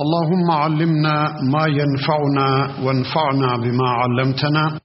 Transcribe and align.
اللهم 0.00 0.50
علمنا 0.50 1.40
ما 1.52 1.66
ينفعنا 1.66 2.48
وانفعنا 2.84 3.56
بما 3.56 3.88
علمتنا 3.88 4.80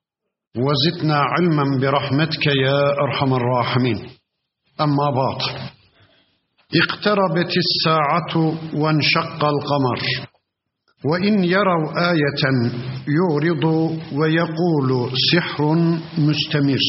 وزدنا 0.58 1.16
علما 1.16 1.64
برحمتك 1.82 2.46
يا 2.48 2.80
أرحم 3.06 3.34
الراحمين. 3.34 3.98
أما 4.82 5.08
بعد 5.20 5.42
اقتربت 6.82 7.52
الساعة 7.64 8.34
وانشق 8.82 9.44
القمر 9.46 10.00
وإن 11.06 11.44
يروا 11.44 12.12
آية 12.12 12.44
يعرض 13.18 13.66
ويقول 14.20 15.12
سحر 15.32 15.76
مستمر. 16.18 16.84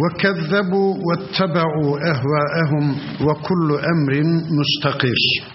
وكذبوا 0.00 0.94
واتبعوا 1.06 1.90
أهواءهم 2.12 2.84
وكل 3.26 3.68
أمر 3.92 4.12
مستقر. 4.58 5.51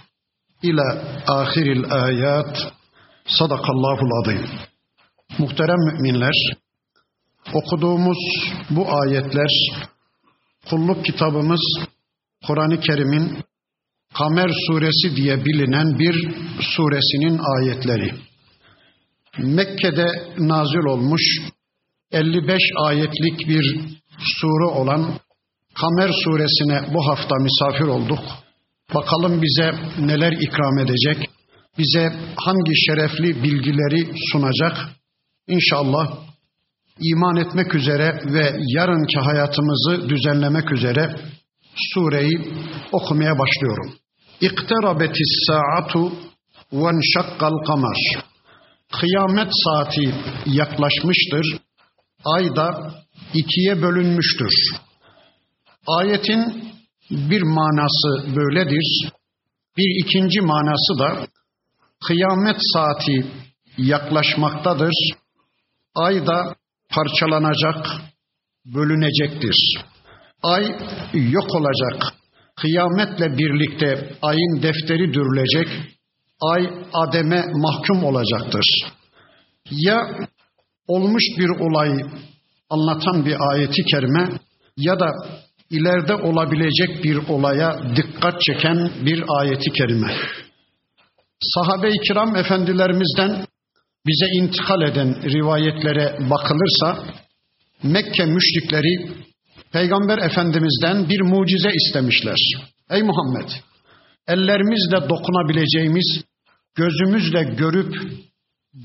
İlâ 0.64 1.24
ahiril 1.28 1.92
ayat 1.92 2.74
sadakallahul 3.28 4.12
azim. 4.20 4.50
Muhterem 5.38 5.80
müminler, 5.80 6.34
okuduğumuz 7.54 8.18
bu 8.70 8.94
ayetler 9.02 9.50
kulluk 10.70 11.06
kitabımız 11.06 11.62
Kur'an-ı 12.48 12.80
Kerim'in 12.80 13.44
Kamer 14.14 14.50
suresi 14.68 15.16
diye 15.16 15.46
bilinen 15.46 16.00
bir 16.00 16.36
suresinin 16.62 17.40
ayetleri. 17.58 18.14
Mekke'de 19.38 20.08
nazil 20.38 20.86
olmuş 20.90 21.22
55 22.12 22.62
ayetlik 22.78 23.48
bir 23.48 23.80
sure 24.20 24.66
olan 24.66 25.20
Kamer 25.74 26.12
suresine 26.24 26.94
bu 26.94 27.10
hafta 27.10 27.36
misafir 27.36 27.88
olduk. 27.88 28.20
Bakalım 28.96 29.42
bize 29.42 29.72
neler 30.00 30.32
ikram 30.32 30.80
edecek, 30.80 31.30
bize 31.78 32.14
hangi 32.36 32.76
şerefli 32.86 33.44
bilgileri 33.44 34.14
sunacak. 34.32 34.78
İnşallah 35.48 36.18
iman 37.00 37.36
etmek 37.36 37.76
üzere 37.76 38.22
ve 38.26 38.56
yarınki 38.68 39.20
hayatımızı 39.20 40.10
düzenlemek 40.10 40.72
üzere 40.72 41.16
sureyi 41.94 42.54
okumaya 42.92 43.40
başlıyorum. 43.40 43.94
İkterabetis 44.42 45.48
saatu 45.48 46.14
ve 46.74 46.90
enşakkal 46.90 47.66
kamar. 47.68 47.98
Kıyamet 49.00 49.52
saati 49.64 50.14
yaklaşmıştır. 50.46 51.58
Ay 52.26 52.56
da 52.56 52.94
ikiye 53.34 53.82
bölünmüştür. 53.82 54.54
Ayetin 55.88 56.67
bir 57.12 57.42
manası 57.42 58.36
böyledir. 58.36 59.12
Bir 59.78 60.06
ikinci 60.06 60.42
manası 60.42 61.00
da 61.00 61.28
kıyamet 62.08 62.58
saati 62.74 63.26
yaklaşmaktadır. 63.78 64.94
Ay 65.96 66.28
da 66.28 66.56
parçalanacak, 66.90 67.88
bölünecektir. 68.66 69.84
Ay 70.44 70.66
yok 71.14 71.56
olacak. 71.56 72.14
Kıyametle 72.56 73.38
birlikte 73.38 74.18
ayın 74.22 74.62
defteri 74.62 75.14
dürülecek. 75.14 75.68
Ay 76.42 76.70
ademe 76.94 77.46
mahkum 77.56 78.04
olacaktır. 78.04 78.66
Ya 79.72 79.98
olmuş 80.88 81.24
bir 81.38 81.50
olay 81.50 81.92
anlatan 82.70 83.26
bir 83.26 83.36
ayeti 83.52 83.84
kerime 83.84 84.30
ya 84.78 85.00
da 85.00 85.12
ileride 85.70 86.16
olabilecek 86.16 87.04
bir 87.04 87.18
olaya 87.28 87.96
dikkat 87.96 88.42
çeken 88.42 88.92
bir 89.06 89.24
ayeti 89.40 89.72
kerime. 89.72 90.12
Sahabe-i 91.42 91.98
kiram 92.08 92.36
efendilerimizden 92.36 93.46
bize 94.08 94.26
intikal 94.40 94.82
eden 94.82 95.22
rivayetlere 95.24 96.18
bakılırsa 96.30 97.04
Mekke 97.84 98.26
müşrikleri 98.26 99.12
Peygamber 99.72 100.18
Efendimiz'den 100.18 101.10
bir 101.10 101.22
mucize 101.22 101.70
istemişler. 101.70 102.38
Ey 102.90 103.04
Muhammed! 103.04 103.50
Ellerimizle 104.28 105.10
dokunabileceğimiz, 105.10 106.24
gözümüzle 106.76 107.44
görüp, 107.44 107.94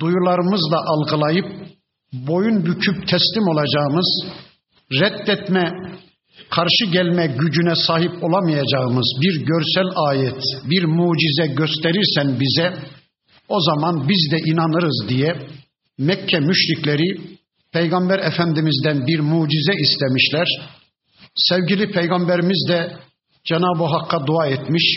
duyularımızla 0.00 0.78
algılayıp, 0.86 1.46
boyun 2.12 2.66
büküp 2.66 3.08
teslim 3.08 3.48
olacağımız, 3.48 4.24
reddetme, 5.00 5.72
karşı 6.50 6.84
gelme 6.92 7.26
gücüne 7.26 7.74
sahip 7.74 8.24
olamayacağımız 8.24 9.18
bir 9.22 9.44
görsel 9.46 9.88
ayet, 9.96 10.42
bir 10.70 10.84
mucize 10.84 11.46
gösterirsen 11.46 12.40
bize 12.40 12.74
o 13.48 13.60
zaman 13.60 14.08
biz 14.08 14.32
de 14.32 14.38
inanırız 14.38 15.08
diye 15.08 15.36
Mekke 15.98 16.40
müşrikleri 16.40 17.20
Peygamber 17.72 18.18
Efendimiz'den 18.18 19.06
bir 19.06 19.20
mucize 19.20 19.72
istemişler. 19.72 20.46
Sevgili 21.34 21.90
Peygamberimiz 21.90 22.68
de 22.68 22.96
Cenab-ı 23.44 23.84
Hakk'a 23.84 24.26
dua 24.26 24.46
etmiş. 24.46 24.96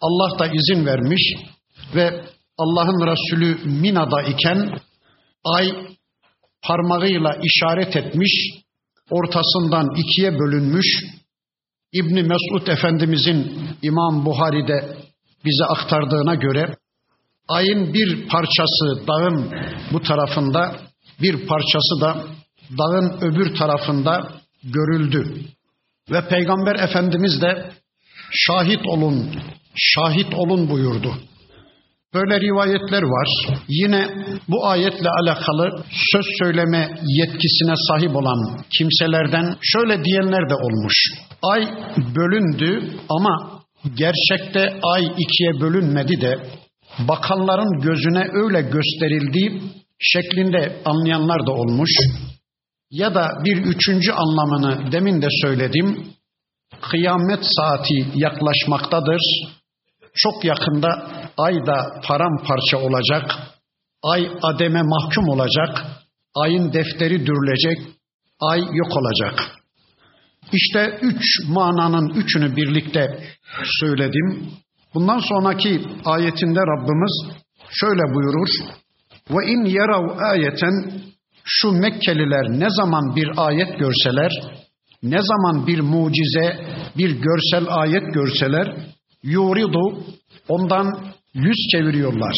Allah 0.00 0.38
da 0.38 0.46
izin 0.46 0.86
vermiş 0.86 1.22
ve 1.94 2.20
Allah'ın 2.58 3.06
Resulü 3.06 3.70
Mina'da 3.80 4.22
iken 4.22 4.78
ay 5.44 5.72
parmağıyla 6.62 7.38
işaret 7.42 7.96
etmiş 7.96 8.63
ortasından 9.10 9.96
ikiye 9.96 10.38
bölünmüş 10.38 10.86
İbni 11.92 12.22
Mesud 12.22 12.66
Efendimizin 12.66 13.52
İmam 13.82 14.24
Buhari'de 14.24 14.96
bize 15.44 15.64
aktardığına 15.64 16.34
göre 16.34 16.76
ayın 17.48 17.94
bir 17.94 18.28
parçası 18.28 19.06
dağın 19.08 19.52
bu 19.92 20.02
tarafında 20.02 20.76
bir 21.22 21.46
parçası 21.46 22.00
da 22.00 22.24
dağın 22.78 23.18
öbür 23.20 23.54
tarafında 23.54 24.32
görüldü. 24.64 25.40
Ve 26.10 26.28
Peygamber 26.28 26.74
Efendimiz 26.74 27.40
de 27.40 27.70
şahit 28.32 28.86
olun, 28.86 29.30
şahit 29.76 30.34
olun 30.34 30.70
buyurdu. 30.70 31.14
Böyle 32.14 32.40
rivayetler 32.40 33.02
var. 33.02 33.58
Yine 33.68 34.08
bu 34.48 34.66
ayetle 34.66 35.08
alakalı 35.22 35.84
söz 36.12 36.26
söyleme 36.42 36.90
yetkisine 37.04 37.74
sahip 37.88 38.16
olan 38.16 38.58
kimselerden 38.78 39.56
şöyle 39.62 40.04
diyenler 40.04 40.50
de 40.50 40.54
olmuş. 40.54 40.94
Ay 41.42 41.68
bölündü 42.16 42.96
ama 43.08 43.60
gerçekte 43.96 44.80
ay 44.82 45.04
ikiye 45.04 45.60
bölünmedi 45.60 46.20
de 46.20 46.38
bakanların 46.98 47.80
gözüne 47.80 48.26
öyle 48.32 48.60
gösterildiği 48.60 49.62
şeklinde 50.00 50.82
anlayanlar 50.84 51.46
da 51.46 51.52
olmuş. 51.52 51.90
Ya 52.90 53.14
da 53.14 53.28
bir 53.44 53.56
üçüncü 53.56 54.12
anlamını 54.12 54.92
demin 54.92 55.22
de 55.22 55.28
söyledim. 55.42 56.06
Kıyamet 56.80 57.40
saati 57.42 58.06
yaklaşmaktadır. 58.14 59.20
Çok 60.16 60.44
yakında 60.44 61.10
ay 61.38 61.66
da 61.66 62.00
paramparça 62.06 62.78
olacak. 62.78 63.36
Ay 64.02 64.30
ademe 64.42 64.82
mahkum 64.82 65.28
olacak. 65.28 65.84
Ayın 66.34 66.72
defteri 66.72 67.26
dürülecek. 67.26 67.78
Ay 68.40 68.60
yok 68.60 68.96
olacak. 68.96 69.50
İşte 70.52 70.98
üç 71.02 71.48
mananın 71.48 72.08
üçünü 72.08 72.56
birlikte 72.56 73.18
söyledim. 73.80 74.50
Bundan 74.94 75.18
sonraki 75.18 75.82
ayetinde 76.04 76.60
Rabbimiz 76.60 77.36
şöyle 77.70 78.14
buyurur. 78.14 78.48
Ve 79.30 79.46
in 79.52 79.64
yarav 79.64 80.18
ayeten 80.30 80.92
şu 81.44 81.72
Mekkeliler 81.72 82.50
ne 82.50 82.70
zaman 82.70 83.16
bir 83.16 83.30
ayet 83.36 83.78
görseler, 83.78 84.32
ne 85.02 85.18
zaman 85.22 85.66
bir 85.66 85.80
mucize, 85.80 86.66
bir 86.98 87.10
görsel 87.10 87.66
ayet 87.68 88.14
görseler, 88.14 88.76
yuridu 89.24 89.98
ondan 90.48 90.86
yüz 91.34 91.56
çeviriyorlar. 91.72 92.34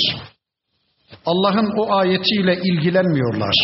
Allah'ın 1.27 1.73
o 1.79 1.95
ayetiyle 1.95 2.61
ilgilenmiyorlar. 2.65 3.55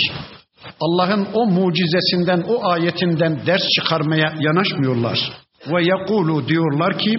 Allah'ın 0.81 1.27
o 1.35 1.47
mucizesinden, 1.47 2.45
o 2.49 2.69
ayetinden 2.69 3.47
ders 3.47 3.63
çıkarmaya 3.69 4.35
yanaşmıyorlar. 4.41 5.19
Ve 5.67 5.85
yakulu 5.85 6.49
diyorlar 6.49 6.99
ki 6.99 7.19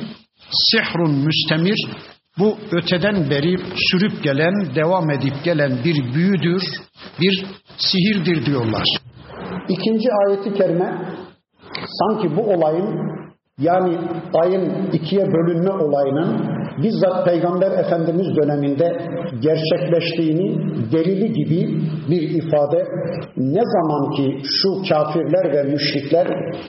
sihrun 0.51 1.11
müstemir, 1.11 1.87
Bu 2.37 2.57
öteden 2.71 3.29
beri 3.29 3.57
sürüp 3.75 4.23
gelen, 4.23 4.75
devam 4.75 5.11
edip 5.11 5.43
gelen 5.43 5.83
bir 5.83 6.13
büyüdür, 6.13 6.63
bir 7.21 7.45
sihirdir 7.77 8.45
diyorlar. 8.45 8.83
İkinci 9.69 10.07
ayeti 10.27 10.53
kerime 10.53 11.17
sanki 11.85 12.35
bu 12.35 12.41
olayın 12.41 13.22
yani 13.59 13.97
ayın 14.33 14.91
ikiye 14.93 15.21
bölünme 15.21 15.71
olayının 15.71 16.53
bizzat 16.83 17.25
Peygamber 17.25 17.71
Efendimiz 17.71 18.27
döneminde 18.35 19.07
gerçekleştiğini 19.39 20.57
delili 20.91 21.33
gibi 21.33 21.81
bir 22.09 22.21
ifade 22.21 22.87
ne 23.37 23.61
zaman 23.61 24.15
ki 24.15 24.41
şu 24.43 24.89
kafirler 24.89 25.53
ve 25.53 25.63
müşrikler 25.63 26.27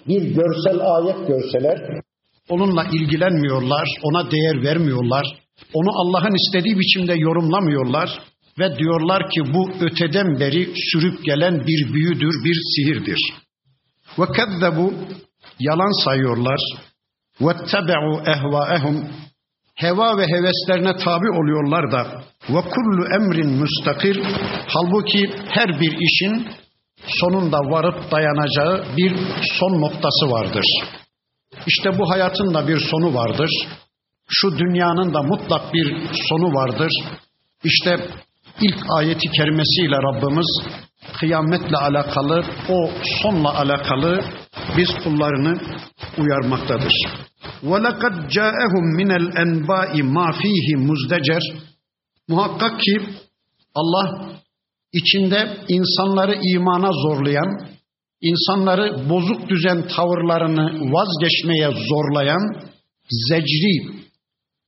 bir 0.08 0.22
görsel 0.34 0.80
ayet 0.80 1.28
görseler 1.28 2.02
onunla 2.48 2.84
ilgilenmiyorlar, 2.92 3.88
ona 4.02 4.30
değer 4.30 4.62
vermiyorlar, 4.62 5.26
onu 5.74 5.90
Allah'ın 6.00 6.34
istediği 6.34 6.78
biçimde 6.78 7.14
yorumlamıyorlar 7.14 8.18
ve 8.58 8.78
diyorlar 8.78 9.30
ki 9.30 9.40
bu 9.54 9.70
öteden 9.84 10.40
beri 10.40 10.68
sürüp 10.92 11.24
gelen 11.24 11.60
bir 11.66 11.94
büyüdür, 11.94 12.44
bir 12.44 12.58
sihirdir. 12.74 13.18
Ve 14.18 14.24
kezzebu 14.36 14.94
yalan 15.58 16.04
sayıyorlar. 16.04 16.60
Vettebe'u 17.40 18.20
ehvaehum 18.26 19.08
heva 19.74 20.18
ve 20.18 20.26
heveslerine 20.26 20.96
tabi 20.96 21.30
oluyorlar 21.30 21.92
da 21.92 22.22
ve 22.48 22.60
kullu 22.60 23.14
emrin 23.14 23.50
müstakir 23.62 24.22
halbuki 24.66 25.30
her 25.48 25.80
bir 25.80 25.96
işin 26.00 26.48
sonunda 27.06 27.58
varıp 27.58 28.10
dayanacağı 28.12 28.96
bir 28.96 29.16
son 29.58 29.80
noktası 29.80 30.30
vardır. 30.30 30.64
İşte 31.66 31.98
bu 31.98 32.10
hayatın 32.10 32.54
da 32.54 32.68
bir 32.68 32.78
sonu 32.78 33.14
vardır. 33.14 33.50
Şu 34.28 34.58
dünyanın 34.58 35.14
da 35.14 35.22
mutlak 35.22 35.74
bir 35.74 35.96
sonu 36.28 36.54
vardır. 36.54 36.90
İşte 37.64 38.08
ilk 38.60 38.78
ayeti 38.96 39.30
kerimesiyle 39.30 39.96
Rabbimiz 39.96 40.62
kıyametle 41.20 41.76
alakalı, 41.76 42.44
o 42.68 42.90
sonla 43.22 43.58
alakalı 43.58 44.24
biz 44.77 44.89
kullarını 45.03 45.61
uyarmaktadır. 46.17 46.93
وَلَقَدْ 47.63 48.15
جَاءَهُمْ 48.35 48.85
مِنَ 48.99 49.09
الْاَنْبَاءِ 49.21 49.91
مَا 50.15 50.27
ف۪يهِ 50.39 50.67
مُزْدَجَرٍ 50.87 51.43
Muhakkak 52.27 52.79
ki 52.79 52.99
Allah 53.75 54.29
içinde 54.93 55.57
insanları 55.67 56.35
imana 56.55 56.91
zorlayan, 56.91 57.67
insanları 58.21 59.09
bozuk 59.09 59.49
düzen 59.49 59.87
tavırlarını 59.87 60.91
vazgeçmeye 60.93 61.69
zorlayan, 61.89 62.69
zecri 63.29 63.99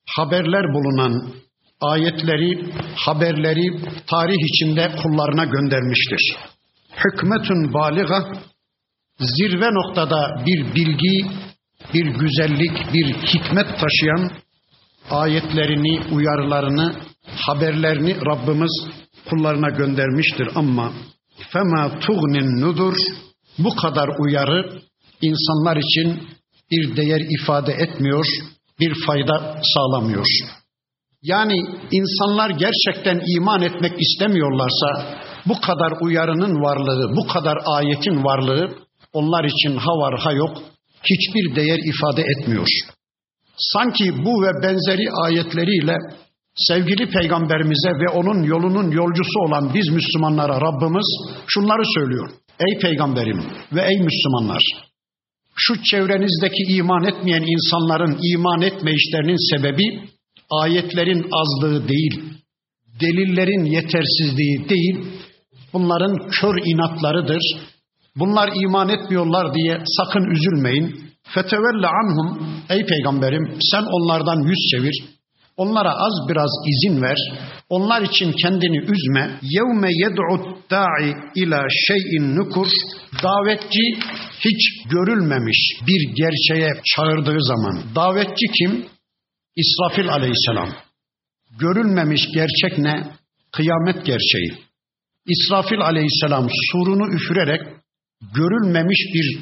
haberler 0.07 0.73
bulunan 0.73 1.33
ayetleri, 1.81 2.71
haberleri 2.95 3.81
tarih 4.07 4.37
içinde 4.53 4.91
kullarına 5.03 5.45
göndermiştir. 5.45 6.35
Hükmetün 7.05 7.73
baliga, 7.73 8.31
zirve 9.20 9.66
noktada 9.66 10.44
bir 10.46 10.74
bilgi, 10.74 11.30
bir 11.94 12.06
güzellik, 12.06 12.92
bir 12.94 13.06
hikmet 13.14 13.66
taşıyan 13.80 14.30
ayetlerini, 15.10 16.14
uyarılarını, 16.14 16.94
haberlerini 17.26 18.16
Rabbimiz 18.26 18.72
kullarına 19.30 19.68
göndermiştir 19.68 20.48
ama 20.54 20.92
fema 21.52 21.98
tugnin 21.98 22.60
nudur 22.60 22.94
bu 23.58 23.76
kadar 23.76 24.08
uyarı 24.18 24.80
insanlar 25.22 25.76
için 25.76 26.22
bir 26.70 26.96
değer 26.96 27.20
ifade 27.40 27.72
etmiyor, 27.72 28.26
bir 28.80 28.94
fayda 29.06 29.60
sağlamıyor. 29.74 30.26
Yani 31.22 31.64
insanlar 31.90 32.50
gerçekten 32.50 33.22
iman 33.36 33.62
etmek 33.62 33.92
istemiyorlarsa 34.00 35.16
bu 35.46 35.60
kadar 35.60 35.92
uyarının 36.00 36.62
varlığı, 36.62 37.16
bu 37.16 37.26
kadar 37.26 37.58
ayetin 37.66 38.24
varlığı 38.24 38.85
onlar 39.18 39.44
için 39.44 39.76
ha 39.76 39.92
var 40.02 40.14
ha 40.24 40.32
yok 40.32 40.62
hiçbir 41.10 41.56
değer 41.56 41.78
ifade 41.92 42.22
etmiyor. 42.22 42.66
Sanki 43.58 44.24
bu 44.24 44.42
ve 44.42 44.50
benzeri 44.62 45.06
ayetleriyle 45.24 45.96
sevgili 46.56 47.10
peygamberimize 47.10 47.90
ve 48.02 48.08
onun 48.18 48.42
yolunun 48.42 48.90
yolcusu 48.90 49.38
olan 49.46 49.74
biz 49.74 49.88
Müslümanlara 49.88 50.60
Rabbimiz 50.60 51.08
şunları 51.46 51.82
söylüyor. 51.94 52.30
Ey 52.60 52.78
peygamberim 52.78 53.40
ve 53.72 53.80
ey 53.80 53.96
Müslümanlar 53.96 54.62
şu 55.56 55.82
çevrenizdeki 55.82 56.62
iman 56.76 57.04
etmeyen 57.04 57.42
insanların 57.42 58.18
iman 58.32 58.62
etme 58.62 58.90
işlerinin 58.92 59.56
sebebi 59.56 60.08
ayetlerin 60.50 61.26
azlığı 61.32 61.88
değil, 61.88 62.22
delillerin 63.00 63.64
yetersizliği 63.64 64.68
değil, 64.68 65.04
bunların 65.72 66.28
kör 66.40 66.54
inatlarıdır. 66.64 67.42
Bunlar 68.16 68.50
iman 68.64 68.88
etmiyorlar 68.88 69.54
diye 69.54 69.82
sakın 69.86 70.30
üzülmeyin. 70.30 71.06
Fetevelle 71.34 71.86
anhum 71.86 72.46
ey 72.68 72.86
peygamberim 72.86 73.58
sen 73.60 73.82
onlardan 73.82 74.48
yüz 74.48 74.58
çevir. 74.70 75.04
Onlara 75.56 75.90
az 75.90 76.28
biraz 76.28 76.50
izin 76.66 77.02
ver. 77.02 77.16
Onlar 77.68 78.02
için 78.02 78.32
kendini 78.42 78.78
üzme. 78.78 79.38
Yevme 79.42 79.88
yed'u 79.90 80.56
da'i 80.70 81.12
ila 81.34 81.62
şeyin 81.86 82.36
nukur. 82.36 82.66
Davetçi 83.22 83.82
hiç 84.44 84.90
görülmemiş 84.90 85.58
bir 85.86 86.14
gerçeğe 86.14 86.72
çağırdığı 86.84 87.42
zaman. 87.44 87.82
Davetçi 87.94 88.46
kim? 88.58 88.86
İsrafil 89.56 90.08
aleyhisselam. 90.08 90.68
Görülmemiş 91.58 92.22
gerçek 92.34 92.78
ne? 92.78 93.04
Kıyamet 93.52 94.06
gerçeği. 94.06 94.52
İsrafil 95.26 95.80
aleyhisselam 95.80 96.48
surunu 96.72 97.14
üfürerek 97.16 97.60
görülmemiş 98.20 98.98
bir 99.14 99.38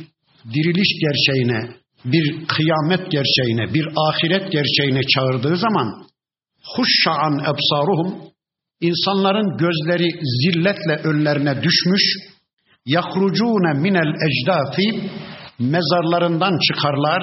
diriliş 0.54 0.88
gerçeğine, 1.00 1.74
bir 2.04 2.46
kıyamet 2.46 3.10
gerçeğine, 3.10 3.74
bir 3.74 3.88
ahiret 3.96 4.52
gerçeğine 4.52 5.00
çağırdığı 5.14 5.56
zaman 5.56 6.06
huşşa'an 6.64 7.34
ebsaruhum 7.38 8.34
insanların 8.80 9.56
gözleri 9.56 10.10
zilletle 10.42 11.08
önlerine 11.08 11.62
düşmüş 11.62 12.02
yahrucune 12.86 13.72
minel 13.80 14.12
ecdafi 14.26 15.10
mezarlarından 15.58 16.58
çıkarlar 16.66 17.22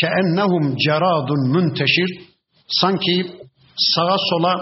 keennehum 0.00 0.76
ceradun 0.76 1.50
münteşir 1.52 2.20
sanki 2.68 3.26
sağa 3.76 4.16
sola 4.30 4.54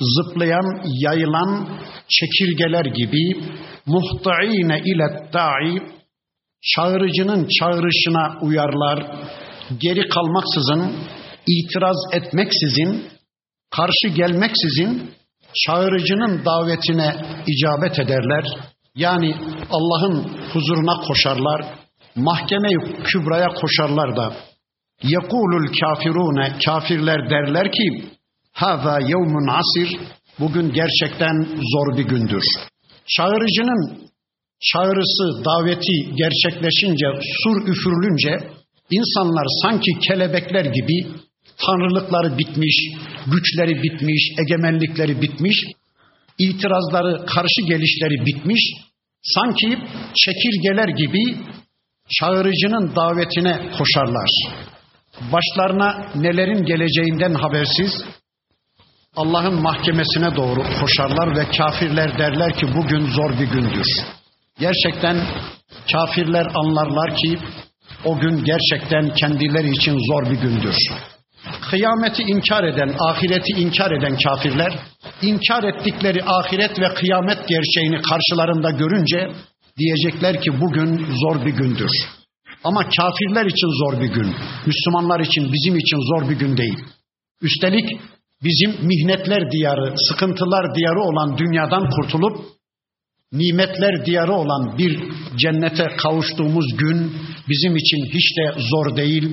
zıplayan, 0.00 0.82
yayılan 0.84 1.68
çekirgeler 2.08 2.84
gibi 2.84 3.44
muhtaine 3.86 4.78
ile 4.78 5.28
da'i 5.32 5.82
çağırıcının 6.74 7.48
çağrışına 7.58 8.38
uyarlar, 8.42 9.06
geri 9.80 10.08
kalmaksızın, 10.08 10.92
itiraz 11.46 11.96
etmeksizin, 12.12 13.08
karşı 13.70 14.08
gelmeksizin 14.16 15.10
çağırıcının 15.66 16.44
davetine 16.44 17.16
icabet 17.46 17.98
ederler. 17.98 18.44
Yani 18.94 19.34
Allah'ın 19.70 20.28
huzuruna 20.52 21.00
koşarlar, 21.06 21.74
mahkeme-i 22.16 23.02
kübraya 23.02 23.48
koşarlar 23.48 24.16
da 24.16 24.32
yekulul 25.02 25.72
kafirune 25.80 26.58
kafirler 26.66 27.30
derler 27.30 27.72
ki 27.72 28.04
haza 28.52 29.00
yevmun 29.00 29.48
asir 29.48 30.00
bugün 30.40 30.72
gerçekten 30.72 31.46
zor 31.72 31.98
bir 31.98 32.04
gündür. 32.04 32.42
Çağırıcının 33.16 34.10
çağrısı, 34.72 35.44
daveti 35.44 36.16
gerçekleşince, 36.16 37.06
sur 37.44 37.56
üfürülünce 37.62 38.48
insanlar 38.90 39.46
sanki 39.62 39.90
kelebekler 40.08 40.64
gibi 40.64 41.06
tanrılıkları 41.66 42.38
bitmiş, 42.38 42.76
güçleri 43.26 43.82
bitmiş, 43.82 44.22
egemenlikleri 44.40 45.22
bitmiş, 45.22 45.56
itirazları, 46.38 47.26
karşı 47.26 47.60
gelişleri 47.68 48.26
bitmiş, 48.26 48.60
sanki 49.22 49.78
çekirgeler 50.24 50.88
gibi 50.88 51.36
çağırıcının 52.20 52.96
davetine 52.96 53.58
koşarlar. 53.78 54.30
Başlarına 55.32 56.12
nelerin 56.14 56.64
geleceğinden 56.64 57.34
habersiz 57.34 57.92
Allah'ın 59.16 59.62
mahkemesine 59.62 60.36
doğru 60.36 60.62
koşarlar 60.80 61.36
ve 61.36 61.50
kafirler 61.58 62.18
derler 62.18 62.52
ki 62.52 62.66
bugün 62.74 63.06
zor 63.06 63.30
bir 63.30 63.46
gündür. 63.46 63.86
Gerçekten 64.60 65.26
kafirler 65.92 66.46
anlarlar 66.54 67.16
ki 67.16 67.38
o 68.04 68.18
gün 68.18 68.44
gerçekten 68.44 69.14
kendileri 69.14 69.70
için 69.70 69.98
zor 70.08 70.30
bir 70.30 70.40
gündür. 70.40 70.74
Kıyameti 71.70 72.22
inkar 72.22 72.64
eden, 72.64 72.94
ahireti 72.98 73.52
inkar 73.52 73.90
eden 73.90 74.16
kafirler, 74.24 74.78
inkar 75.22 75.62
ettikleri 75.64 76.24
ahiret 76.24 76.80
ve 76.80 76.94
kıyamet 76.94 77.48
gerçeğini 77.48 78.02
karşılarında 78.02 78.70
görünce 78.70 79.28
diyecekler 79.78 80.40
ki 80.40 80.60
bugün 80.60 81.06
zor 81.14 81.46
bir 81.46 81.52
gündür. 81.52 81.90
Ama 82.64 82.80
kafirler 82.82 83.46
için 83.46 83.84
zor 83.84 84.00
bir 84.00 84.08
gün, 84.08 84.34
Müslümanlar 84.66 85.20
için, 85.20 85.52
bizim 85.52 85.76
için 85.76 85.98
zor 86.14 86.30
bir 86.30 86.38
gün 86.38 86.56
değil. 86.56 86.78
Üstelik 87.42 88.00
bizim 88.44 88.86
mihnetler 88.86 89.50
diyarı, 89.50 89.94
sıkıntılar 90.08 90.74
diyarı 90.74 91.00
olan 91.00 91.38
dünyadan 91.38 91.90
kurtulup 91.90 92.36
nimetler 93.32 94.06
diyarı 94.06 94.32
olan 94.32 94.78
bir 94.78 95.12
cennete 95.36 95.86
kavuştuğumuz 95.96 96.76
gün 96.76 97.12
bizim 97.48 97.76
için 97.76 98.04
hiç 98.14 98.38
de 98.38 98.60
zor 98.70 98.96
değil. 98.96 99.24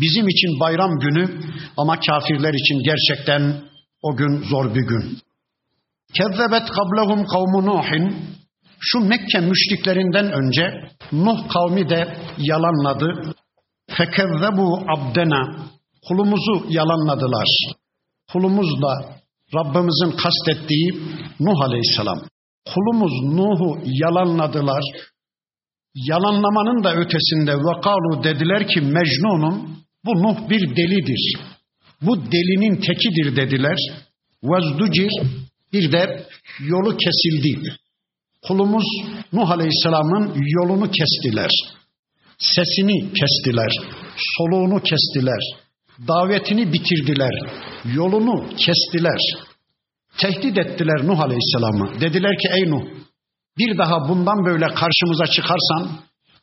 Bizim 0.00 0.28
için 0.28 0.60
bayram 0.60 0.98
günü 0.98 1.40
ama 1.76 2.00
kafirler 2.00 2.54
için 2.54 2.82
gerçekten 2.84 3.62
o 4.02 4.16
gün 4.16 4.42
zor 4.42 4.74
bir 4.74 4.86
gün. 4.86 5.18
Kezzebet 6.14 6.68
kablehum 6.68 7.26
kavmu 7.26 7.66
Nuhin 7.66 8.16
şu 8.80 9.00
Mekke 9.00 9.40
müşriklerinden 9.40 10.32
önce 10.32 10.70
Nuh 11.12 11.48
kavmi 11.48 11.88
de 11.88 12.16
yalanladı. 12.38 13.34
Fekezzebu 13.90 14.78
abdena 14.88 15.56
kulumuzu 16.08 16.66
yalanladılar. 16.68 17.46
Kulumuzla 18.34 18.94
Rabbimizin 19.54 20.16
kastettiği 20.16 20.88
Nuh 21.40 21.60
Aleyhisselam. 21.60 22.20
Kulumuz 22.74 23.12
Nuh'u 23.22 23.78
yalanladılar. 23.84 24.82
Yalanlamanın 25.94 26.84
da 26.84 26.94
ötesinde 26.94 27.56
vakalu 27.56 28.24
dediler 28.24 28.68
ki 28.68 28.80
Mecnun'un 28.80 29.78
bu 30.04 30.10
Nuh 30.22 30.50
bir 30.50 30.76
delidir. 30.76 31.36
Bu 32.02 32.16
delinin 32.16 32.76
tekidir 32.76 33.36
dediler. 33.36 33.76
Vezducir 34.42 35.10
bir 35.72 35.92
de 35.92 36.26
yolu 36.60 36.96
kesildi. 36.96 37.76
Kulumuz 38.42 38.86
Nuh 39.32 39.50
Aleyhisselam'ın 39.50 40.34
yolunu 40.36 40.90
kestiler. 40.90 41.50
Sesini 42.38 43.12
kestiler. 43.12 43.72
Soluğunu 44.36 44.82
kestiler. 44.82 45.63
Davetini 46.08 46.72
bitirdiler. 46.72 47.34
Yolunu 47.94 48.48
kestiler. 48.56 49.20
Tehdit 50.18 50.58
ettiler 50.58 51.06
Nuh 51.06 51.20
Aleyhisselam'ı. 51.20 52.00
Dediler 52.00 52.38
ki 52.38 52.48
ey 52.56 52.70
Nuh 52.70 52.84
bir 53.58 53.78
daha 53.78 54.08
bundan 54.08 54.44
böyle 54.46 54.66
karşımıza 54.66 55.26
çıkarsan 55.26 55.90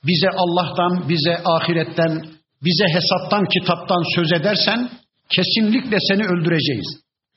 bize 0.07 0.29
Allah'tan, 0.37 1.09
bize 1.09 1.41
ahiretten, 1.45 2.25
bize 2.63 2.85
hesaptan, 2.95 3.45
kitaptan 3.45 4.15
söz 4.15 4.31
edersen 4.31 4.89
kesinlikle 5.35 5.97
seni 6.07 6.23
öldüreceğiz. 6.23 6.87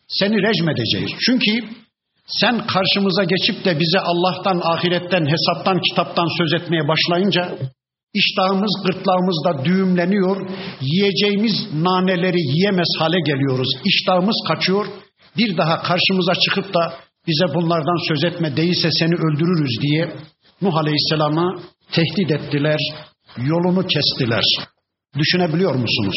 Seni 0.09 0.37
rejim 0.43 0.69
edeceğiz. 0.69 1.11
Çünkü 1.27 1.69
sen 2.27 2.67
karşımıza 2.67 3.25
geçip 3.25 3.65
de 3.65 3.81
bize 3.81 4.01
Allah'tan, 4.01 4.61
ahiretten, 4.65 5.27
hesaptan, 5.27 5.81
kitaptan 5.91 6.29
söz 6.39 6.63
etmeye 6.63 6.89
başlayınca 6.89 7.59
iştahımız, 8.15 8.83
gırtlağımızda 8.87 9.65
düğümleniyor. 9.65 10.51
Yiyeceğimiz 10.81 11.55
naneleri 11.75 12.41
yiyemez 12.41 12.89
hale 12.99 13.21
geliyoruz. 13.27 13.69
İştahımız 13.85 14.37
kaçıyor. 14.49 14.87
Bir 15.37 15.57
daha 15.57 15.83
karşımıza 15.83 16.35
çıkıp 16.35 16.75
da 16.75 16.95
bize 17.27 17.55
bunlardan 17.55 18.09
söz 18.09 18.25
etme 18.25 18.57
değilse 18.57 18.89
seni 18.99 19.15
öldürürüz 19.15 19.81
diye 19.83 20.17
Nuh 20.63 20.77
Aleyhisselam'ı 20.77 21.61
tehdit 21.93 22.31
ettiler. 22.31 22.79
Yolunu 23.37 23.87
kestiler. 23.87 24.45
Düşünebiliyor 25.19 25.75
musunuz? 25.75 26.17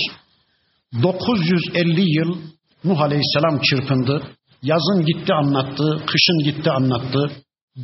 950 1.03 2.17
yıl 2.17 2.37
Nuh 2.83 3.01
Aleyhisselam 3.01 3.61
çırpındı. 3.61 4.21
Yazın 4.63 5.05
gitti 5.05 5.33
anlattı, 5.33 6.03
kışın 6.05 6.37
gitti 6.43 6.71
anlattı. 6.71 7.31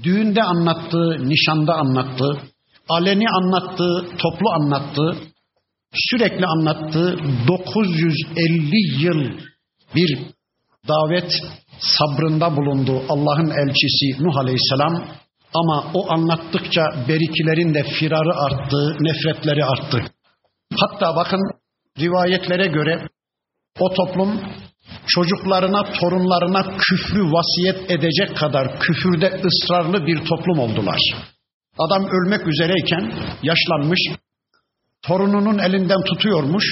Düğünde 0.04 0.44
anlattı, 0.44 1.30
nişanda 1.30 1.74
anlattı. 1.74 2.53
Aleni 2.90 3.30
anlattı, 3.30 4.18
toplu 4.18 4.50
anlattı. 4.50 5.18
Sürekli 5.94 6.46
anlattı. 6.46 7.18
950 7.48 9.04
yıl 9.04 9.40
bir 9.96 10.20
davet 10.88 11.32
sabrında 11.80 12.58
bulundu 12.58 13.02
Allah'ın 13.10 13.50
elçisi 13.50 14.24
Nuh 14.24 14.38
Aleyhisselam. 14.38 15.08
Ama 15.54 15.92
o 15.94 16.14
anlattıkça 16.14 16.82
berikilerin 17.08 17.74
de 17.74 17.84
firarı 17.84 18.36
arttı, 18.36 18.96
nefretleri 19.00 19.66
arttı. 19.66 20.04
Hatta 20.80 21.16
bakın 21.16 21.42
rivayetlere 22.00 22.68
göre 22.68 23.08
o 23.80 23.94
toplum 23.94 24.42
çocuklarına, 25.08 25.84
torunlarına 25.84 26.78
küfrü 26.78 27.32
vasiyet 27.32 27.92
edecek 27.92 28.38
kadar 28.38 28.80
küfürde 28.80 29.42
ısrarlı 29.46 30.08
bir 30.08 30.26
toplum 30.26 30.60
oldular. 30.60 31.00
Adam 31.78 32.06
ölmek 32.06 32.48
üzereyken 32.48 33.12
yaşlanmış, 33.44 34.00
torununun 35.02 35.60
elinden 35.60 36.04
tutuyormuş, 36.04 36.66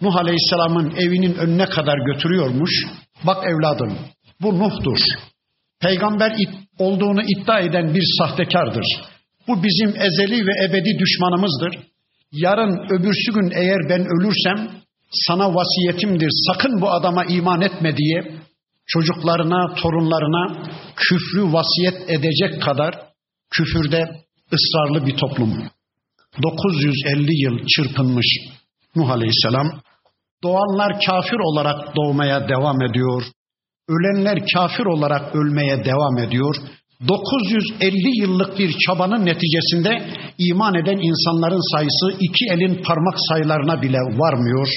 Nuh 0.00 0.16
Aleyhisselam'ın 0.16 0.90
evinin 0.96 1.34
önüne 1.34 1.66
kadar 1.66 1.98
götürüyormuş. 2.12 2.70
Bak 3.26 3.44
evladım, 3.44 3.98
bu 4.40 4.58
Nuh'dur. 4.58 4.98
Peygamber 5.80 6.36
olduğunu 6.78 7.22
iddia 7.22 7.60
eden 7.60 7.94
bir 7.94 8.04
sahtekardır. 8.18 8.84
Bu 9.48 9.62
bizim 9.62 9.88
ezeli 9.88 10.46
ve 10.46 10.52
ebedi 10.64 10.98
düşmanımızdır. 10.98 11.78
Yarın 12.32 12.86
öbürsü 12.90 13.32
gün 13.34 13.50
eğer 13.50 13.78
ben 13.88 14.00
ölürsem 14.00 14.70
sana 15.10 15.54
vasiyetimdir 15.54 16.30
sakın 16.46 16.80
bu 16.80 16.90
adama 16.90 17.24
iman 17.24 17.60
etme 17.60 17.96
diye 17.96 18.34
çocuklarına, 18.86 19.74
torunlarına 19.74 20.64
küfrü 20.96 21.52
vasiyet 21.52 22.10
edecek 22.10 22.62
kadar 22.62 23.05
küfürde 23.56 24.10
ısrarlı 24.52 25.06
bir 25.06 25.16
toplum. 25.16 25.62
950 26.42 27.42
yıl 27.44 27.66
çırpınmış 27.66 28.26
Nuh 28.96 29.10
Aleyhisselam. 29.10 29.80
Doğanlar 30.42 30.92
kafir 31.06 31.38
olarak 31.38 31.96
doğmaya 31.96 32.48
devam 32.48 32.82
ediyor. 32.82 33.22
Ölenler 33.88 34.38
kafir 34.54 34.86
olarak 34.86 35.34
ölmeye 35.34 35.84
devam 35.84 36.18
ediyor. 36.18 36.56
950 37.08 38.20
yıllık 38.20 38.58
bir 38.58 38.74
çabanın 38.86 39.26
neticesinde 39.26 40.10
iman 40.38 40.74
eden 40.74 40.98
insanların 40.98 41.76
sayısı 41.76 42.18
iki 42.20 42.44
elin 42.50 42.82
parmak 42.82 43.14
sayılarına 43.28 43.82
bile 43.82 43.98
varmıyor. 43.98 44.68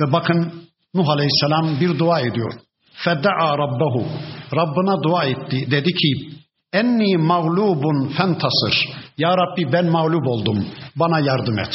Ve 0.00 0.12
bakın 0.12 0.52
Nuh 0.94 1.08
Aleyhisselam 1.08 1.80
bir 1.80 1.98
dua 1.98 2.20
ediyor. 2.20 2.52
Fedda'a 2.92 3.58
rabbahu. 3.58 4.06
Rabbına 4.56 5.02
dua 5.02 5.24
etti. 5.24 5.70
Dedi 5.70 5.92
ki 5.92 6.39
enni 6.72 7.16
mağlubun 7.16 8.08
fentasır. 8.16 8.88
Ya 9.18 9.36
Rabbi 9.36 9.72
ben 9.72 9.86
mağlup 9.86 10.26
oldum. 10.28 10.66
Bana 10.96 11.20
yardım 11.20 11.58
et. 11.58 11.74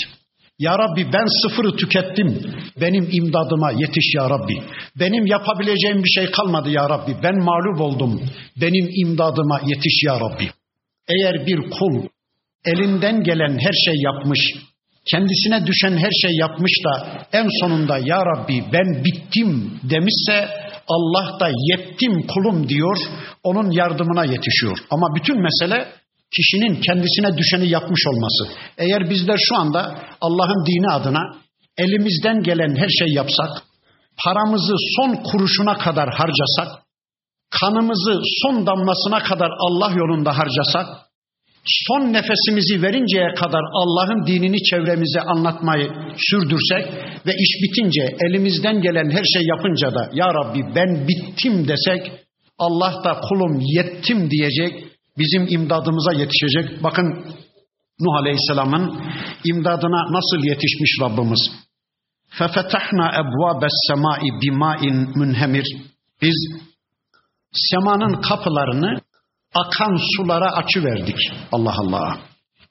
Ya 0.60 0.80
Rabbi 0.80 1.14
ben 1.14 1.26
sıfırı 1.42 1.76
tükettim. 1.76 2.56
Benim 2.82 3.10
imdadıma 3.12 3.72
yetiş 3.72 4.16
ya 4.16 4.30
Rabbi. 4.30 4.64
Benim 5.00 5.26
yapabileceğim 5.26 6.04
bir 6.04 6.10
şey 6.10 6.32
kalmadı 6.32 6.70
ya 6.70 6.90
Rabbi. 6.90 7.16
Ben 7.24 7.44
mağlup 7.44 7.82
oldum. 7.82 8.22
Benim 8.62 8.90
imdadıma 8.96 9.60
yetiş 9.66 10.04
ya 10.06 10.20
Rabbi. 10.20 10.50
Eğer 11.08 11.48
bir 11.48 11.70
kul 11.70 12.08
elinden 12.66 13.24
gelen 13.24 13.58
her 13.60 13.74
şey 13.86 13.96
yapmış, 13.96 14.40
kendisine 15.12 15.68
düşen 15.68 15.98
her 15.98 16.12
şey 16.22 16.32
yapmış 16.40 16.72
da 16.86 17.22
en 17.34 17.48
sonunda 17.62 17.98
ya 17.98 18.22
Rabbi 18.26 18.64
ben 18.74 19.06
bittim 19.06 19.80
demişse 19.84 20.50
Allah 20.88 21.40
da 21.40 21.50
yettim 21.72 22.28
kulum 22.28 22.70
diyor, 22.70 22.98
onun 23.46 23.72
yardımına 23.72 24.26
yetişiyor. 24.26 24.78
Ama 24.92 25.08
bütün 25.16 25.38
mesele 25.42 25.88
kişinin 26.36 26.82
kendisine 26.82 27.38
düşeni 27.38 27.68
yapmış 27.70 28.02
olması. 28.08 28.44
Eğer 28.78 29.10
bizler 29.10 29.38
şu 29.50 29.56
anda 29.56 29.82
Allah'ın 30.22 30.66
dini 30.66 30.92
adına 30.94 31.22
elimizden 31.78 32.44
gelen 32.44 32.76
her 32.76 32.90
şey 33.00 33.08
yapsak, 33.08 33.50
paramızı 34.24 34.76
son 34.98 35.16
kuruşuna 35.16 35.78
kadar 35.78 36.10
harcasak, 36.10 36.84
kanımızı 37.62 38.22
son 38.42 38.66
damlasına 38.66 39.20
kadar 39.24 39.50
Allah 39.60 39.92
yolunda 39.92 40.38
harcasak, 40.38 40.88
son 41.88 42.14
nefesimizi 42.14 42.82
verinceye 42.82 43.34
kadar 43.34 43.62
Allah'ın 43.74 44.28
dinini 44.28 44.64
çevremize 44.64 45.22
anlatmayı 45.22 45.92
sürdürsek 46.30 46.86
ve 47.26 47.34
iş 47.34 47.52
bitince 47.64 48.16
elimizden 48.30 48.82
gelen 48.82 49.10
her 49.12 49.24
şey 49.34 49.44
yapınca 49.46 49.96
da 49.96 50.10
ya 50.14 50.34
Rabbi 50.34 50.76
ben 50.76 51.08
bittim 51.08 51.68
desek 51.68 52.25
Allah 52.59 53.05
da 53.05 53.21
kulum 53.21 53.61
yettim 53.61 54.31
diyecek 54.31 54.85
bizim 55.19 55.47
imdadımıza 55.49 56.13
yetişecek. 56.13 56.83
Bakın 56.83 57.25
Nuh 58.01 58.15
Aleyhisselam'ın 58.21 59.03
imdadına 59.45 60.13
nasıl 60.13 60.45
yetişmiş 60.49 60.93
Rabbimiz. 61.03 61.51
فَفَتَحْنَا 62.39 63.07
اَبْوَابَ 63.23 63.63
السَّمَاءِ 63.73 64.21
بِمَاءٍ 64.43 64.81
مُنْهَمِرٍ 65.19 65.67
Biz 66.23 66.37
semanın 67.53 68.21
kapılarını 68.21 69.01
akan 69.55 69.99
sulara 70.17 70.53
açı 70.53 70.85
verdik. 70.85 71.17
Allah 71.53 71.75
Allah. 71.79 72.19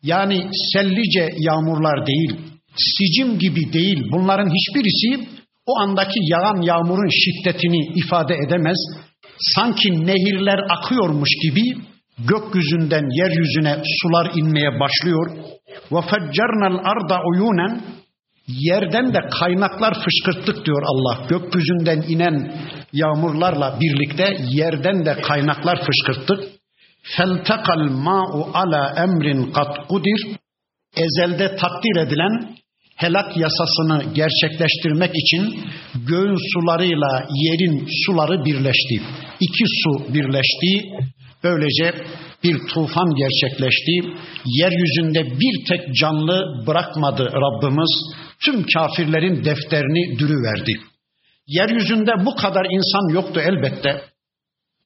Yani 0.04 0.50
sellice 0.74 1.30
yağmurlar 1.38 2.08
değil, 2.08 2.40
sicim 2.76 3.40
gibi 3.40 3.74
değil. 3.74 4.04
Bunların 4.12 4.50
hiçbirisi 4.50 5.30
o 5.66 5.80
andaki 5.80 6.20
yağan 6.22 6.62
yağmurun 6.62 7.10
şiddetini 7.10 8.00
ifade 8.00 8.36
edemez. 8.36 8.78
Sanki 9.39 10.07
nehirler 10.07 10.61
akıyormuş 10.71 11.29
gibi 11.43 11.63
gökyüzünden 12.19 13.05
yeryüzüne 13.21 13.83
sular 14.03 14.31
inmeye 14.37 14.81
başlıyor. 14.81 15.31
Ve 15.93 16.01
feccarnal 16.01 16.79
arda 16.85 17.21
uyunen 17.33 17.83
yerden 18.49 19.15
de 19.15 19.19
kaynaklar 19.41 19.95
fışkırttık 20.05 20.67
diyor 20.67 20.83
Allah. 20.83 21.27
Gökyüzünden 21.29 22.03
inen 22.09 22.57
yağmurlarla 22.93 23.79
birlikte 23.81 24.37
yerden 24.51 25.07
de 25.07 25.21
kaynaklar 25.21 25.79
fışkırttık. 25.87 26.41
Feltekal 27.17 27.91
ma'u 27.91 28.51
ala 28.55 28.95
emrin 28.97 29.53
kat 29.53 29.89
kudir. 29.89 30.27
Ezelde 30.97 31.57
takdir 31.57 31.97
edilen 32.07 32.57
helak 32.97 33.37
yasasını 33.37 34.15
gerçekleştirmek 34.15 35.11
için 35.15 35.61
göğün 35.95 36.37
sularıyla 36.55 37.27
yerin 37.31 37.89
suları 38.07 38.45
birleşti. 38.45 39.03
İki 39.41 39.65
su 39.83 40.15
birleşti. 40.15 40.89
Böylece 41.45 41.95
bir 42.45 42.59
tufan 42.75 43.15
gerçekleşti. 43.15 43.93
Yeryüzünde 44.45 45.41
bir 45.41 45.65
tek 45.69 45.95
canlı 45.95 46.67
bırakmadı 46.67 47.31
Rabbimiz. 47.33 48.15
Tüm 48.45 48.67
kafirlerin 48.75 49.45
defterini 49.45 50.19
dürüverdi. 50.19 50.73
Yeryüzünde 51.47 52.13
bu 52.27 52.35
kadar 52.35 52.65
insan 52.65 53.15
yoktu 53.15 53.41
elbette. 53.41 54.03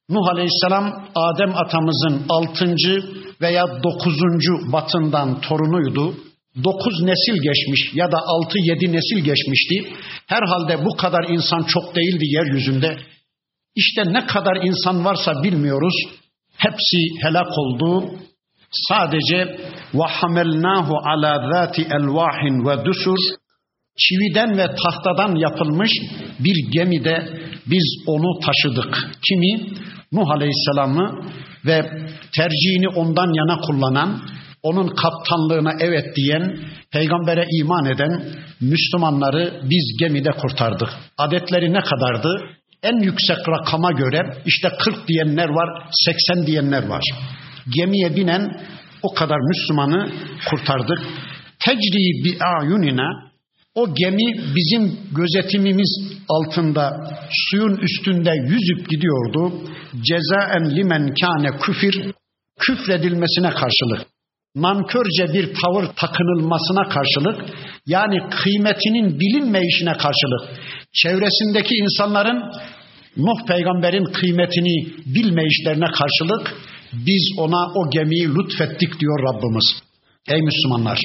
Nuh 0.09 0.27
Aleyhisselam 0.27 1.09
Adem 1.15 1.55
atamızın 1.55 2.25
altıncı 2.29 2.99
veya 3.41 3.65
dokuzuncu 3.83 4.71
batından 4.71 5.41
torunuydu. 5.41 6.15
Dokuz 6.63 7.01
nesil 7.01 7.41
geçmiş 7.41 7.93
ya 7.93 8.11
da 8.11 8.17
altı 8.27 8.57
yedi 8.59 8.91
nesil 8.93 9.19
geçmişti. 9.23 9.75
Herhalde 10.27 10.85
bu 10.85 10.97
kadar 10.97 11.29
insan 11.29 11.63
çok 11.63 11.95
değildi 11.95 12.25
yeryüzünde. 12.25 12.97
İşte 13.75 14.13
ne 14.13 14.25
kadar 14.25 14.65
insan 14.65 15.05
varsa 15.05 15.43
bilmiyoruz. 15.43 15.93
Hepsi 16.57 16.97
helak 17.21 17.57
oldu. 17.57 18.11
Sadece 18.71 19.57
ve 19.93 20.03
hamelnahu 20.07 20.93
ala 20.97 21.51
zati 21.51 21.81
elvahin 21.81 22.65
ve 22.65 22.85
dusur 22.85 23.17
çividen 23.97 24.57
ve 24.57 24.65
tahtadan 24.83 25.35
yapılmış 25.35 25.91
bir 26.39 26.71
gemide 26.71 27.29
biz 27.65 28.03
onu 28.07 28.39
taşıdık. 28.39 29.09
Kimi? 29.27 29.71
Nuh 30.11 30.29
Aleyhisselam'ı 30.29 31.25
ve 31.65 31.81
tercihini 32.35 32.87
ondan 32.95 33.33
yana 33.33 33.61
kullanan, 33.61 34.21
onun 34.63 34.87
kaptanlığına 34.87 35.73
evet 35.79 36.15
diyen, 36.15 36.59
peygambere 36.91 37.45
iman 37.61 37.85
eden 37.85 38.23
Müslümanları 38.61 39.61
biz 39.63 39.97
gemide 39.99 40.31
kurtardık. 40.31 40.89
Adetleri 41.17 41.73
ne 41.73 41.79
kadardı? 41.79 42.29
En 42.83 43.03
yüksek 43.03 43.37
rakama 43.49 43.91
göre 43.91 44.37
işte 44.45 44.69
40 44.79 45.07
diyenler 45.07 45.49
var, 45.49 45.83
80 45.91 46.47
diyenler 46.47 46.87
var. 46.87 47.03
Gemiye 47.75 48.15
binen 48.15 48.61
o 49.03 49.13
kadar 49.13 49.37
Müslümanı 49.39 50.11
kurtardık. 50.49 50.99
Tecri 51.59 52.23
bi 52.23 52.43
ayunina 52.43 53.29
o 53.75 53.95
gemi 53.95 54.55
bizim 54.55 54.99
gözetimimiz 55.15 55.99
altında 56.29 56.91
suyun 57.31 57.77
üstünde 57.77 58.31
yüzüp 58.47 58.89
gidiyordu. 58.89 59.53
Cezaen 60.01 60.75
limen 60.75 61.13
kâne 61.21 61.59
küfir 61.59 62.11
küfredilmesine 62.59 63.49
karşılık 63.49 64.07
nankörce 64.61 65.33
bir 65.33 65.53
tavır 65.53 65.85
takınılmasına 65.95 66.89
karşılık 66.89 67.49
yani 67.85 68.19
kıymetinin 68.29 69.19
bilinmeyişine 69.19 69.93
karşılık 69.93 70.59
çevresindeki 70.93 71.75
insanların 71.75 72.43
Nuh 73.17 73.47
peygamberin 73.47 74.05
kıymetini 74.05 74.87
bilmeyişlerine 75.15 75.85
karşılık 75.85 76.55
biz 76.93 77.23
ona 77.37 77.67
o 77.75 77.89
gemiyi 77.89 78.27
lütfettik 78.35 78.99
diyor 78.99 79.19
Rabbimiz. 79.27 79.65
Ey 80.27 80.41
Müslümanlar! 80.41 80.99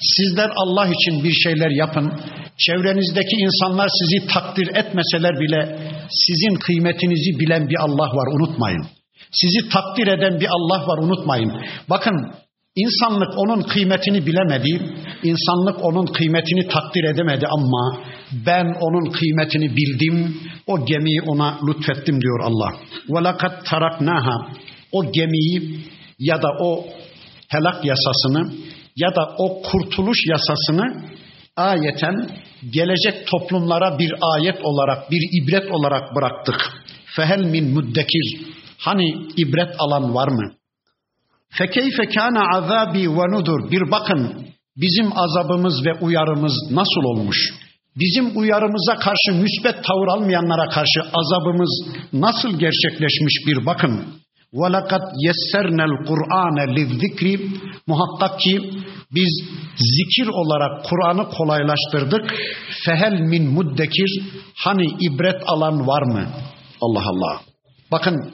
Sizler 0.00 0.50
Allah 0.56 0.86
için 0.86 1.24
bir 1.24 1.32
şeyler 1.32 1.70
yapın. 1.70 2.12
Çevrenizdeki 2.58 3.36
insanlar 3.36 3.88
sizi 3.88 4.26
takdir 4.26 4.66
etmeseler 4.66 5.40
bile 5.40 5.78
sizin 6.10 6.54
kıymetinizi 6.54 7.40
bilen 7.40 7.68
bir 7.68 7.76
Allah 7.80 8.08
var 8.16 8.40
unutmayın. 8.40 8.86
Sizi 9.32 9.68
takdir 9.68 10.06
eden 10.06 10.40
bir 10.40 10.48
Allah 10.48 10.86
var 10.86 10.98
unutmayın. 10.98 11.52
Bakın 11.90 12.34
insanlık 12.75 13.37
onun 13.37 13.61
kıymetini 13.61 14.25
bilemedi. 14.25 14.81
insanlık 15.23 15.85
onun 15.85 16.05
kıymetini 16.05 16.67
takdir 16.67 17.03
edemedi 17.03 17.47
ama 17.47 17.97
ben 18.45 18.65
onun 18.79 19.11
kıymetini 19.11 19.75
bildim. 19.75 20.37
O 20.67 20.85
gemiyi 20.85 21.21
ona 21.21 21.59
lütfettim 21.67 22.21
diyor 22.21 22.39
Allah. 22.43 22.73
وَلَقَدْ 23.09 23.63
taraknaha 23.63 24.47
O 24.91 25.11
gemiyi 25.11 25.79
ya 26.19 26.41
da 26.41 26.47
o 26.61 26.85
helak 27.49 27.85
yasasını 27.85 28.53
ya 28.95 29.15
da 29.15 29.35
o 29.37 29.61
kurtuluş 29.61 30.17
yasasını 30.27 31.03
ayeten 31.55 32.29
gelecek 32.71 33.27
toplumlara 33.27 33.99
bir 33.99 34.13
ayet 34.21 34.65
olarak, 34.65 35.11
bir 35.11 35.43
ibret 35.43 35.71
olarak 35.71 36.15
bıraktık. 36.15 36.83
Fehel 37.15 37.43
min 37.43 37.73
muddekir. 37.73 38.37
Hani 38.77 39.15
ibret 39.37 39.75
alan 39.79 40.15
var 40.15 40.27
mı? 40.27 40.51
Fekeyfe 41.49 42.05
kana 42.15 42.57
azabi 42.57 43.09
ve 43.09 43.31
nudur. 43.31 43.71
Bir 43.71 43.91
bakın 43.91 44.47
bizim 44.77 45.17
azabımız 45.17 45.85
ve 45.85 45.93
uyarımız 46.05 46.53
nasıl 46.71 47.03
olmuş? 47.03 47.37
Bizim 47.95 48.37
uyarımıza 48.37 48.95
karşı 48.95 49.41
müsbet 49.41 49.83
tavır 49.83 50.07
almayanlara 50.07 50.69
karşı 50.69 50.99
azabımız 51.13 51.87
nasıl 52.13 52.59
gerçekleşmiş 52.59 53.33
bir 53.47 53.65
bakın. 53.65 54.05
وَلَقَدْ 54.53 55.03
يَسَّرْنَا 55.27 55.85
الْقُرْآنَ 55.91 56.57
لِذِّكْرِ 56.75 57.41
Muhakkak 57.87 58.39
ki 58.39 58.71
biz 59.11 59.43
zikir 59.77 60.27
olarak 60.27 60.85
Kur'an'ı 60.85 61.29
kolaylaştırdık. 61.29 62.33
Fehel 62.85 63.19
min 63.19 63.53
muddekir 63.53 64.21
hani 64.55 64.85
ibret 64.99 65.41
alan 65.45 65.87
var 65.87 66.01
mı? 66.01 66.27
Allah 66.81 67.03
Allah. 67.05 67.41
Bakın 67.91 68.33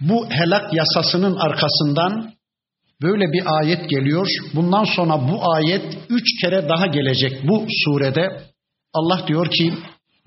bu 0.00 0.26
helak 0.30 0.74
yasasının 0.74 1.36
arkasından 1.36 2.32
böyle 3.01 3.25
bir 3.33 3.57
ayet 3.57 3.89
geliyor. 3.89 4.27
Bundan 4.55 4.83
sonra 4.83 5.13
bu 5.31 5.53
ayet 5.53 5.97
üç 6.09 6.41
kere 6.41 6.69
daha 6.69 6.87
gelecek 6.87 7.47
bu 7.47 7.65
surede. 7.85 8.41
Allah 8.93 9.27
diyor 9.27 9.47
ki 9.51 9.73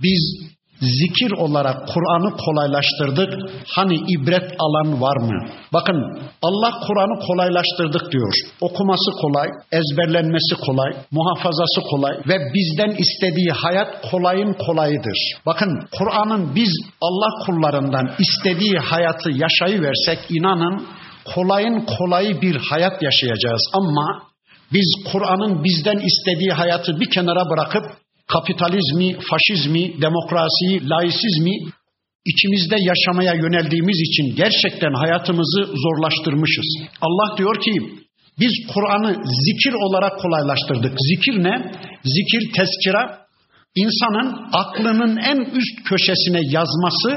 biz 0.02 0.50
zikir 0.80 1.32
olarak 1.32 1.88
Kur'an'ı 1.88 2.36
kolaylaştırdık. 2.36 3.50
Hani 3.76 3.96
ibret 3.96 4.52
alan 4.58 5.00
var 5.00 5.16
mı? 5.16 5.48
Bakın 5.72 5.96
Allah 6.42 6.80
Kur'an'ı 6.86 7.26
kolaylaştırdık 7.26 8.12
diyor. 8.12 8.32
Okuması 8.60 9.10
kolay, 9.22 9.48
ezberlenmesi 9.72 10.54
kolay, 10.66 10.92
muhafazası 11.10 11.80
kolay 11.90 12.12
ve 12.28 12.36
bizden 12.54 12.96
istediği 12.96 13.50
hayat 13.50 14.10
kolayın 14.10 14.52
kolayıdır. 14.66 15.18
Bakın 15.46 15.88
Kur'an'ın 15.98 16.54
biz 16.54 16.72
Allah 17.00 17.46
kullarından 17.46 18.10
istediği 18.18 18.78
hayatı 18.78 19.30
yaşayıversek 19.30 20.18
inanın 20.30 20.86
kolayın 21.34 21.86
kolayı 21.98 22.40
bir 22.40 22.56
hayat 22.56 23.02
yaşayacağız 23.02 23.62
ama 23.72 24.22
biz 24.72 24.88
Kur'an'ın 25.12 25.64
bizden 25.64 25.98
istediği 25.98 26.50
hayatı 26.50 27.00
bir 27.00 27.10
kenara 27.10 27.50
bırakıp 27.50 27.84
kapitalizmi, 28.26 29.18
faşizmi, 29.30 30.02
demokrasiyi, 30.02 30.88
laisizmi 30.88 31.54
içimizde 32.26 32.76
yaşamaya 32.90 33.34
yöneldiğimiz 33.34 33.98
için 34.00 34.36
gerçekten 34.36 34.92
hayatımızı 34.92 35.60
zorlaştırmışız. 35.84 36.68
Allah 37.00 37.38
diyor 37.38 37.60
ki 37.60 37.72
biz 38.40 38.52
Kur'an'ı 38.74 39.12
zikir 39.46 39.72
olarak 39.72 40.20
kolaylaştırdık. 40.20 40.94
Zikir 41.10 41.44
ne? 41.44 41.72
Zikir 42.04 42.52
tezkira 42.52 43.20
insanın 43.74 44.48
aklının 44.52 45.16
en 45.16 45.38
üst 45.38 45.88
köşesine 45.88 46.40
yazması 46.50 47.10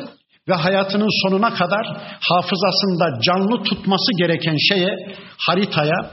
ve 0.48 0.54
hayatının 0.54 1.10
sonuna 1.24 1.54
kadar 1.54 1.86
hafızasında 2.20 3.22
canlı 3.22 3.64
tutması 3.64 4.18
gereken 4.18 4.58
şeye 4.70 5.16
haritaya 5.48 6.12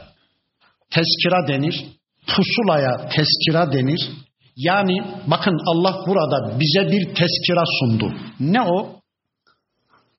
tezkira 0.91 1.49
denir, 1.49 1.85
pusulaya 2.27 3.09
tezkira 3.09 3.73
denir, 3.73 4.11
yani 4.57 5.03
bakın 5.27 5.59
Allah 5.67 6.07
burada 6.07 6.61
bize 6.61 6.93
bir 6.93 7.05
tezkira 7.05 7.65
sundu. 7.81 8.15
Ne 8.41 8.63
o? 8.63 9.01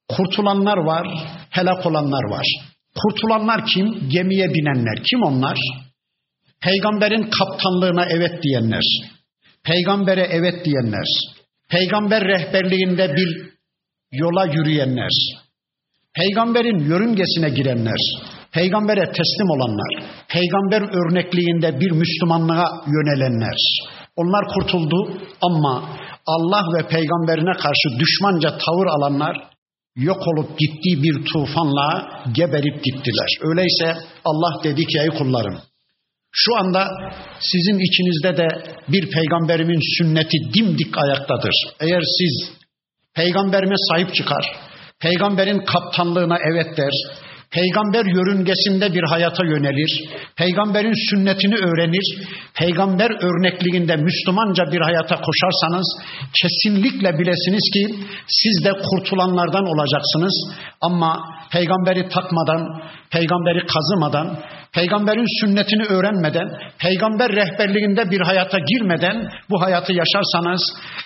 Kurtulanlar 0.08 0.78
var, 0.78 1.08
helak 1.50 1.86
olanlar 1.86 2.24
var. 2.32 2.46
Kurtulanlar 2.96 3.66
kim? 3.66 4.10
Gemiye 4.10 4.54
binenler. 4.54 5.04
Kim 5.10 5.24
onlar? 5.24 5.58
Peygamberin 6.62 7.30
kaptanlığına 7.40 8.06
evet 8.06 8.44
diyenler. 8.44 8.84
Peygambere 9.64 10.28
evet 10.32 10.66
diyenler. 10.66 11.06
Peygamber 11.70 12.24
rehberliğinde 12.24 13.16
bir 13.16 13.52
yola 14.12 14.46
yürüyenler. 14.46 15.10
Peygamberin 16.14 16.80
yörüngesine 16.90 17.50
girenler. 17.50 18.02
Peygambere 18.52 19.06
teslim 19.06 19.50
olanlar. 19.50 20.04
Peygamber 20.28 20.82
örnekliğinde 20.82 21.80
bir 21.80 21.92
Müslümanlığa 21.92 22.84
yönelenler. 22.88 23.58
Onlar 24.16 24.46
kurtuldu 24.54 25.22
ama 25.42 25.90
Allah 26.26 26.64
ve 26.78 26.88
peygamberine 26.88 27.54
karşı 27.54 28.00
düşmanca 28.00 28.50
tavır 28.50 28.88
alanlar 28.88 29.36
yok 29.96 30.28
olup 30.28 30.60
gittiği 30.60 31.04
bir 31.04 31.26
tufanla 31.26 32.10
geberip 32.32 32.84
gittiler. 32.84 33.30
Öyleyse 33.42 33.96
Allah 34.26 34.64
dedi 34.64 34.86
ki 34.86 35.00
ey 35.00 35.18
kullarım 35.18 35.62
şu 36.32 36.56
anda 36.60 36.88
sizin 37.40 37.80
içinizde 37.80 38.38
de 38.38 38.48
bir 38.88 39.10
peygamberimin 39.12 39.80
sünneti 39.98 40.38
dimdik 40.54 40.98
ayaktadır. 40.98 41.54
Eğer 41.80 42.02
siz 42.02 42.61
Peygamberime 43.16 43.76
sahip 43.90 44.16
çıkar. 44.16 44.46
Peygamberin 45.00 45.60
kaptanlığına 45.60 46.38
evet 46.52 46.78
der. 46.78 46.92
Peygamber 47.52 48.06
yörüngesinde 48.06 48.94
bir 48.94 49.04
hayata 49.10 49.46
yönelir. 49.46 50.10
Peygamberin 50.36 51.10
sünnetini 51.10 51.56
öğrenir. 51.56 52.28
Peygamber 52.56 53.12
örnekliğinde 53.12 53.96
Müslümanca 53.96 54.72
bir 54.72 54.82
hayata 54.82 55.16
koşarsanız 55.16 55.88
kesinlikle 56.42 57.20
bilesiniz 57.20 57.70
ki 57.74 57.96
siz 58.28 58.66
de 58.66 58.72
kurtulanlardan 58.72 59.66
olacaksınız. 59.66 60.54
Ama 60.82 61.20
peygamberi 61.52 62.10
takmadan, 62.10 62.82
peygamberi 63.12 63.66
kazımadan, 63.68 64.40
peygamberin 64.74 65.42
sünnetini 65.42 65.84
öğrenmeden, 65.84 66.48
peygamber 66.80 67.30
rehberliğinde 67.32 68.12
bir 68.12 68.22
hayata 68.22 68.58
girmeden 68.60 69.30
bu 69.50 69.62
hayatı 69.62 69.94
yaşarsanız 69.94 70.62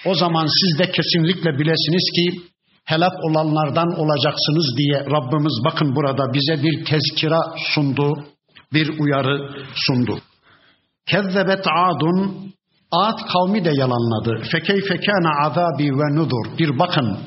o 0.06 0.16
zaman 0.16 0.46
siz 0.46 0.80
de 0.80 0.92
kesinlikle 0.92 1.60
bilesiniz 1.60 2.12
ki 2.16 2.42
helak 2.86 3.14
olanlardan 3.24 4.00
olacaksınız 4.00 4.78
diye 4.78 5.00
Rabbimiz 5.00 5.62
bakın 5.66 5.96
burada 5.96 6.34
bize 6.34 6.64
bir 6.64 6.86
tezkira 6.86 7.42
sundu, 7.74 8.26
bir 8.74 9.00
uyarı 9.00 9.66
sundu. 9.76 10.20
Kezzebet 11.08 11.66
adun, 11.68 12.46
Ad 12.92 13.20
kavmi 13.34 13.66
de 13.66 13.72
yalanladı. 13.74 14.44
Fekeyfe 14.52 14.98
kana 14.98 15.46
azabi 15.46 15.92
ve 15.92 16.16
nudur. 16.16 16.58
Bir 16.58 16.80
bakın 16.80 17.18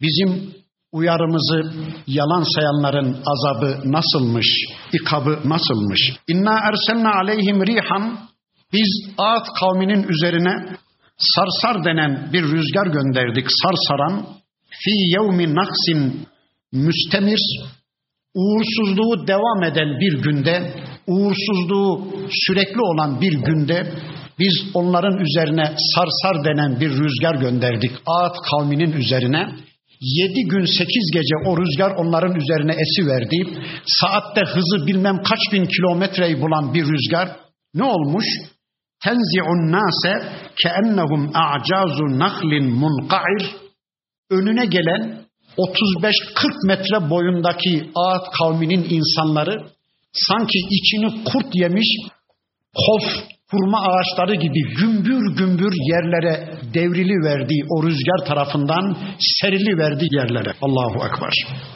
bizim 0.00 0.54
uyarımızı 0.94 1.60
yalan 2.06 2.44
sayanların 2.54 3.16
azabı 3.32 3.70
nasılmış, 3.84 4.46
ikabı 4.92 5.38
nasılmış. 5.44 6.00
İnna 6.28 6.54
erselna 6.68 7.10
aleyhim 7.22 7.66
rihan 7.66 8.18
biz 8.72 8.90
Ad 9.18 9.46
kavminin 9.60 10.08
üzerine 10.08 10.76
sarsar 11.18 11.84
denen 11.84 12.30
bir 12.32 12.42
rüzgar 12.42 12.86
gönderdik. 12.86 13.46
Sarsaran 13.62 14.26
fi 14.70 14.90
yevmi 14.90 15.54
naksin 15.54 16.26
müstemir 16.72 17.40
uğursuzluğu 18.34 19.26
devam 19.26 19.62
eden 19.62 20.00
bir 20.00 20.22
günde, 20.22 20.74
uğursuzluğu 21.06 22.08
sürekli 22.46 22.80
olan 22.80 23.20
bir 23.20 23.32
günde 23.32 23.92
biz 24.38 24.54
onların 24.74 25.18
üzerine 25.18 25.64
sarsar 25.94 26.44
denen 26.44 26.80
bir 26.80 26.90
rüzgar 26.90 27.34
gönderdik. 27.34 27.90
Ağat 28.06 28.36
kavminin 28.50 28.92
üzerine. 28.92 29.48
Yedi 30.00 30.42
gün 30.48 30.64
sekiz 30.64 31.10
gece 31.12 31.36
o 31.46 31.56
rüzgar 31.60 31.90
onların 31.90 32.36
üzerine 32.36 32.72
esi 32.72 33.06
verdi. 33.06 33.60
Saatte 33.86 34.40
hızı 34.40 34.86
bilmem 34.86 35.22
kaç 35.22 35.52
bin 35.52 35.64
kilometreyi 35.66 36.40
bulan 36.40 36.74
bir 36.74 36.84
rüzgar. 36.84 37.36
Ne 37.74 37.84
olmuş? 37.84 38.24
Tenzi'un 39.04 39.72
nase 39.72 40.28
keennehum 40.62 41.30
a'cazu 41.34 42.18
nahlin 42.18 42.64
munqa'ir 42.64 43.46
önüne 44.30 44.66
gelen 44.66 45.24
35-40 45.58 46.66
metre 46.66 47.10
boyundaki 47.10 47.90
Ağat 47.94 48.30
kavminin 48.38 48.86
insanları 48.90 49.66
sanki 50.12 50.58
içini 50.70 51.24
kurt 51.24 51.54
yemiş 51.54 51.86
kof 52.74 53.02
hurma 53.50 53.80
ağaçları 53.80 54.34
gibi 54.34 54.74
gümbür 54.78 55.36
gümbür 55.36 55.72
yerlere 55.90 56.53
devrili 56.74 57.24
verdiği 57.28 57.64
o 57.70 57.82
rüzgar 57.82 58.26
tarafından 58.26 58.96
serili 59.18 59.78
verdiği 59.78 60.08
yerlere. 60.14 60.52
Allahu 60.62 61.06
Ekber. 61.06 61.32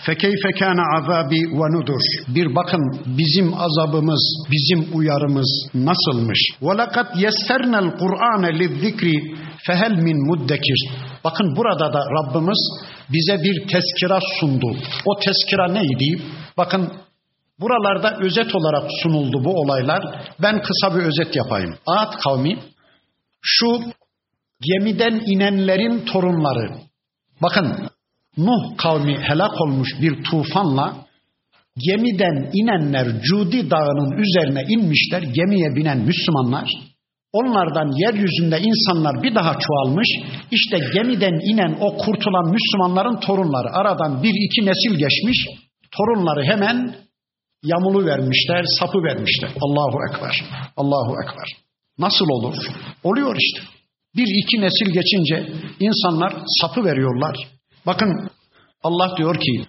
Fekeyfe 0.06 0.50
kâne 0.58 0.82
azabi 0.96 1.36
ve 1.36 1.78
nudur. 1.78 2.00
Bir 2.28 2.54
bakın 2.54 2.80
bizim 3.06 3.54
azabımız, 3.54 4.46
bizim 4.50 4.98
uyarımız 4.98 5.68
nasılmış. 5.74 6.40
Ve 6.62 6.78
lekad 6.78 7.16
yessernel 7.16 7.90
Kur'ane 7.98 8.58
lizzikri 8.58 9.34
fehel 9.66 9.92
min 9.92 10.26
muddekir. 10.26 10.90
Bakın 11.24 11.56
burada 11.56 11.92
da 11.92 12.00
Rabbimiz 12.00 12.60
bize 13.12 13.42
bir 13.42 13.68
tezkira 13.68 14.18
sundu. 14.40 14.76
O 15.04 15.18
tezkira 15.18 15.68
neydi? 15.72 16.22
Bakın 16.56 16.92
buralarda 17.60 18.18
özet 18.20 18.54
olarak 18.54 18.90
sunuldu 19.02 19.44
bu 19.44 19.60
olaylar. 19.60 20.02
Ben 20.42 20.62
kısa 20.62 20.96
bir 20.96 21.02
özet 21.02 21.36
yapayım. 21.36 21.74
Ad 21.86 22.12
kavmi 22.24 22.58
şu 23.42 23.80
gemiden 24.60 25.22
inenlerin 25.26 26.04
torunları. 26.04 26.72
Bakın 27.42 27.88
Nuh 28.36 28.76
kavmi 28.76 29.18
helak 29.18 29.60
olmuş 29.60 29.88
bir 30.02 30.22
tufanla 30.22 30.96
gemiden 31.76 32.50
inenler 32.52 33.22
Cudi 33.22 33.70
dağının 33.70 34.22
üzerine 34.22 34.62
inmişler. 34.68 35.22
Gemiye 35.22 35.76
binen 35.76 35.98
Müslümanlar 35.98 36.70
Onlardan 37.32 37.88
yeryüzünde 38.04 38.58
insanlar 38.60 39.22
bir 39.22 39.34
daha 39.34 39.58
çoğalmış. 39.58 40.08
İşte 40.50 40.78
gemiden 40.94 41.52
inen 41.52 41.78
o 41.80 41.96
kurtulan 41.96 42.52
Müslümanların 42.52 43.20
torunları 43.20 43.68
aradan 43.72 44.22
bir 44.22 44.34
iki 44.46 44.66
nesil 44.66 44.98
geçmiş. 44.98 45.46
Torunları 45.96 46.44
hemen 46.44 46.94
yamulu 47.64 48.06
vermişler, 48.06 48.64
sapı 48.78 48.98
vermişler. 49.02 49.50
Allahu 49.60 49.98
Ekber. 50.10 50.44
Allahu 50.76 51.14
Ekber. 51.22 51.48
Nasıl 51.98 52.26
olur? 52.28 52.54
Oluyor 53.04 53.36
işte. 53.38 53.77
Bir 54.16 54.26
iki 54.42 54.60
nesil 54.60 54.92
geçince 54.92 55.52
insanlar 55.80 56.32
sapı 56.60 56.84
veriyorlar. 56.84 57.36
Bakın 57.86 58.30
Allah 58.82 59.16
diyor 59.16 59.34
ki 59.34 59.66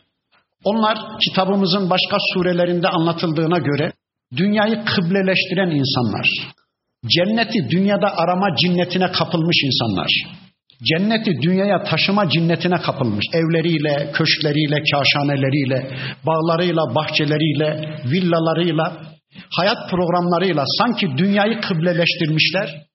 onlar 0.63 0.97
kitabımızın 1.27 1.89
başka 1.89 2.17
surelerinde 2.33 2.87
anlatıldığına 2.87 3.57
göre 3.57 3.91
dünyayı 4.37 4.85
kıbleleştiren 4.85 5.69
insanlar. 5.69 6.27
Cenneti 7.07 7.69
dünyada 7.69 8.17
arama 8.17 8.55
cinnetine 8.55 9.11
kapılmış 9.11 9.57
insanlar. 9.63 10.07
Cenneti 10.83 11.41
dünyaya 11.41 11.83
taşıma 11.83 12.29
cinnetine 12.29 12.75
kapılmış. 12.75 13.25
Evleriyle, 13.33 14.11
köşkleriyle, 14.13 14.75
kaşaneleriyle, 14.91 15.91
bağlarıyla, 16.25 16.95
bahçeleriyle, 16.95 17.99
villalarıyla, 18.05 19.01
hayat 19.57 19.89
programlarıyla 19.89 20.63
sanki 20.77 21.07
dünyayı 21.17 21.61
kıbleleştirmişler. 21.61 22.88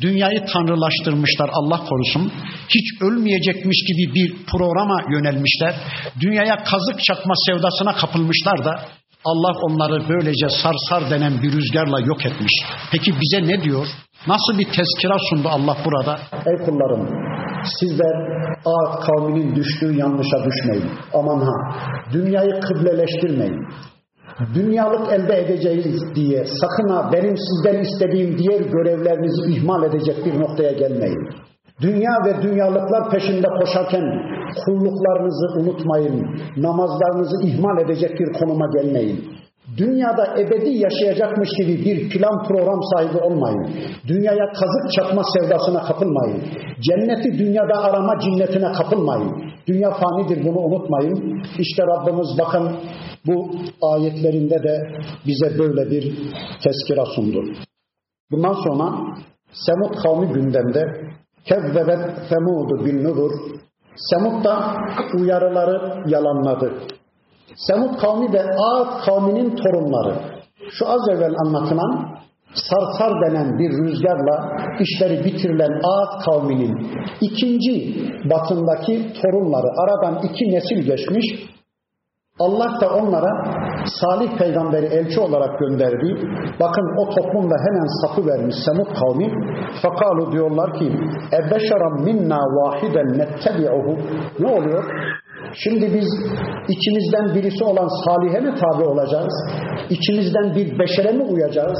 Dünyayı 0.00 0.44
tanrılaştırmışlar 0.52 1.50
Allah 1.52 1.80
korusun. 1.88 2.32
Hiç 2.68 3.02
ölmeyecekmiş 3.02 3.78
gibi 3.88 4.14
bir 4.14 4.46
programa 4.50 4.98
yönelmişler. 5.12 5.74
Dünyaya 6.20 6.56
kazık 6.64 7.04
çakma 7.04 7.34
sevdasına 7.46 7.92
kapılmışlar 7.92 8.64
da 8.64 8.80
Allah 9.24 9.58
onları 9.62 10.08
böylece 10.08 10.48
sarsar 10.48 11.10
denen 11.10 11.42
bir 11.42 11.52
rüzgarla 11.52 12.00
yok 12.00 12.26
etmiş. 12.26 12.52
Peki 12.92 13.12
bize 13.20 13.48
ne 13.48 13.62
diyor? 13.64 13.86
Nasıl 14.26 14.58
bir 14.58 14.64
tezkira 14.64 15.16
sundu 15.30 15.48
Allah 15.48 15.76
burada? 15.84 16.18
Ey 16.32 16.66
kullarım 16.66 17.08
sizler 17.80 18.36
Ağat 18.66 19.06
kavminin 19.06 19.56
düştüğü 19.56 19.98
yanlışa 19.98 20.36
düşmeyin. 20.46 20.90
Aman 21.14 21.40
ha 21.40 21.78
dünyayı 22.12 22.60
kıbleleştirmeyin. 22.60 23.68
Dünyalık 24.54 25.12
elde 25.12 25.40
edeceğiz 25.40 26.14
diye 26.14 26.44
sakın 26.44 26.88
ha 26.88 27.10
benim 27.12 27.34
sizden 27.36 27.80
istediğim 27.80 28.38
diğer 28.38 28.60
görevlerinizi 28.60 29.52
ihmal 29.52 29.82
edecek 29.82 30.16
bir 30.26 30.40
noktaya 30.40 30.72
gelmeyin. 30.72 31.28
Dünya 31.80 32.12
ve 32.26 32.42
dünyalıklar 32.42 33.10
peşinde 33.10 33.46
koşarken 33.60 34.04
kulluklarınızı 34.64 35.60
unutmayın. 35.60 36.40
Namazlarınızı 36.56 37.46
ihmal 37.46 37.78
edecek 37.78 38.10
bir 38.20 38.32
konuma 38.32 38.66
gelmeyin. 38.66 39.24
Dünyada 39.76 40.40
ebedi 40.40 40.70
yaşayacakmış 40.70 41.48
gibi 41.58 41.84
bir 41.84 42.10
plan 42.10 42.42
program 42.48 42.80
sahibi 42.94 43.18
olmayın. 43.18 43.70
Dünyaya 44.08 44.46
kazık 44.52 44.92
çakma 44.96 45.22
sevdasına 45.34 45.82
kapılmayın. 45.82 46.42
Cenneti 46.80 47.38
dünyada 47.38 47.82
arama 47.82 48.20
cinnetine 48.20 48.72
kapılmayın. 48.72 49.52
Dünya 49.66 49.90
fanidir 49.90 50.44
bunu 50.44 50.58
unutmayın. 50.58 51.42
İşte 51.58 51.82
Rabbimiz 51.82 52.28
bakın 52.38 52.76
bu 53.26 53.50
ayetlerinde 53.82 54.62
de 54.62 54.90
bize 55.26 55.58
böyle 55.58 55.90
bir 55.90 56.18
tezkira 56.64 57.04
sundu. 57.04 57.44
Bundan 58.30 58.54
sonra 58.54 58.92
Semud 59.52 60.02
kavmi 60.02 60.32
gündemde 60.32 60.82
Kezzebet 61.44 62.00
Semud'u 62.28 62.86
bin 62.86 63.04
nuzur. 63.04 63.30
Semud 63.96 64.44
da 64.44 64.76
uyarıları 65.14 66.10
yalanladı. 66.10 66.72
Semud 67.56 68.00
kavmi 68.00 68.32
de 68.32 68.42
Ağat 68.42 69.04
kavminin 69.06 69.56
torunları. 69.56 70.14
Şu 70.70 70.88
az 70.88 71.08
evvel 71.08 71.34
anlatılan 71.46 72.16
sarsar 72.54 73.12
denen 73.26 73.58
bir 73.58 73.70
rüzgarla 73.70 74.56
işleri 74.80 75.24
bitirilen 75.24 75.80
Ağat 75.84 76.24
kavminin 76.24 76.90
ikinci 77.20 77.96
batındaki 78.30 79.12
torunları 79.22 79.66
aradan 79.82 80.22
iki 80.22 80.44
nesil 80.44 80.82
geçmiş 80.82 81.26
Allah 82.38 82.80
da 82.80 82.94
onlara 82.94 83.30
Salih 84.00 84.38
peygamberi 84.38 84.86
elçi 84.86 85.20
olarak 85.20 85.58
gönderdi. 85.58 86.14
Bakın 86.60 86.86
o 87.00 87.10
toplumda 87.10 87.54
hemen 87.66 87.86
sapı 88.00 88.26
vermiş 88.26 88.54
Semud 88.64 88.86
kavmi. 89.00 89.32
Fakalu 89.82 90.32
diyorlar 90.32 90.74
ki 90.78 90.92
Ebeşeram 91.32 92.04
minna 92.04 92.38
vahiden 92.38 93.18
nettebi'uhu 93.18 93.98
Ne 94.38 94.46
oluyor? 94.46 94.84
Şimdi 95.54 95.94
biz 95.94 96.08
içimizden 96.68 97.34
birisi 97.34 97.64
olan 97.64 97.88
Salih'e 98.04 98.40
mi 98.40 98.54
tabi 98.60 98.84
olacağız? 98.84 99.32
İçimizden 99.90 100.54
bir 100.54 100.78
beşere 100.78 101.12
mi 101.12 101.22
uyacağız? 101.22 101.78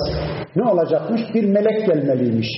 Ne 0.56 0.70
olacakmış? 0.70 1.20
Bir 1.34 1.44
melek 1.44 1.86
gelmeliymiş 1.86 2.48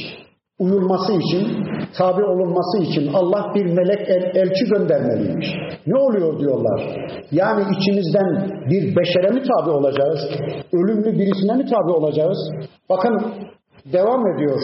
uyulması 0.59 1.13
için 1.13 1.65
tabi 1.99 2.25
olunması 2.25 2.79
için 2.79 3.13
Allah 3.15 3.55
bir 3.55 3.65
melek 3.65 4.09
el, 4.09 4.23
elçi 4.35 4.65
göndermeliymiş. 4.65 5.47
Ne 5.87 5.99
oluyor 5.99 6.39
diyorlar. 6.39 6.81
Yani 7.31 7.65
içimizden 7.79 8.51
bir 8.71 8.97
beşere 8.97 9.31
mi 9.31 9.43
tabi 9.43 9.71
olacağız? 9.71 10.21
Ölümlü 10.73 11.19
birisine 11.19 11.55
mi 11.57 11.65
tabi 11.65 11.93
olacağız? 11.93 12.39
Bakın 12.91 13.35
devam 13.93 14.27
ediyor 14.27 14.61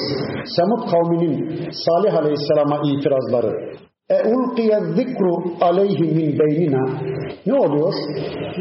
Semud 0.56 0.90
kavminin 0.90 1.70
Salih 1.70 2.14
Aleyhisselam'a 2.14 2.80
itirazları. 2.84 3.74
E 4.10 4.16
ulqiye 4.34 4.80
zikru 4.96 5.44
aleyhi 5.60 6.02
min 6.02 6.38
beynina. 6.38 7.00
Ne 7.46 7.54
oluyor? 7.54 7.94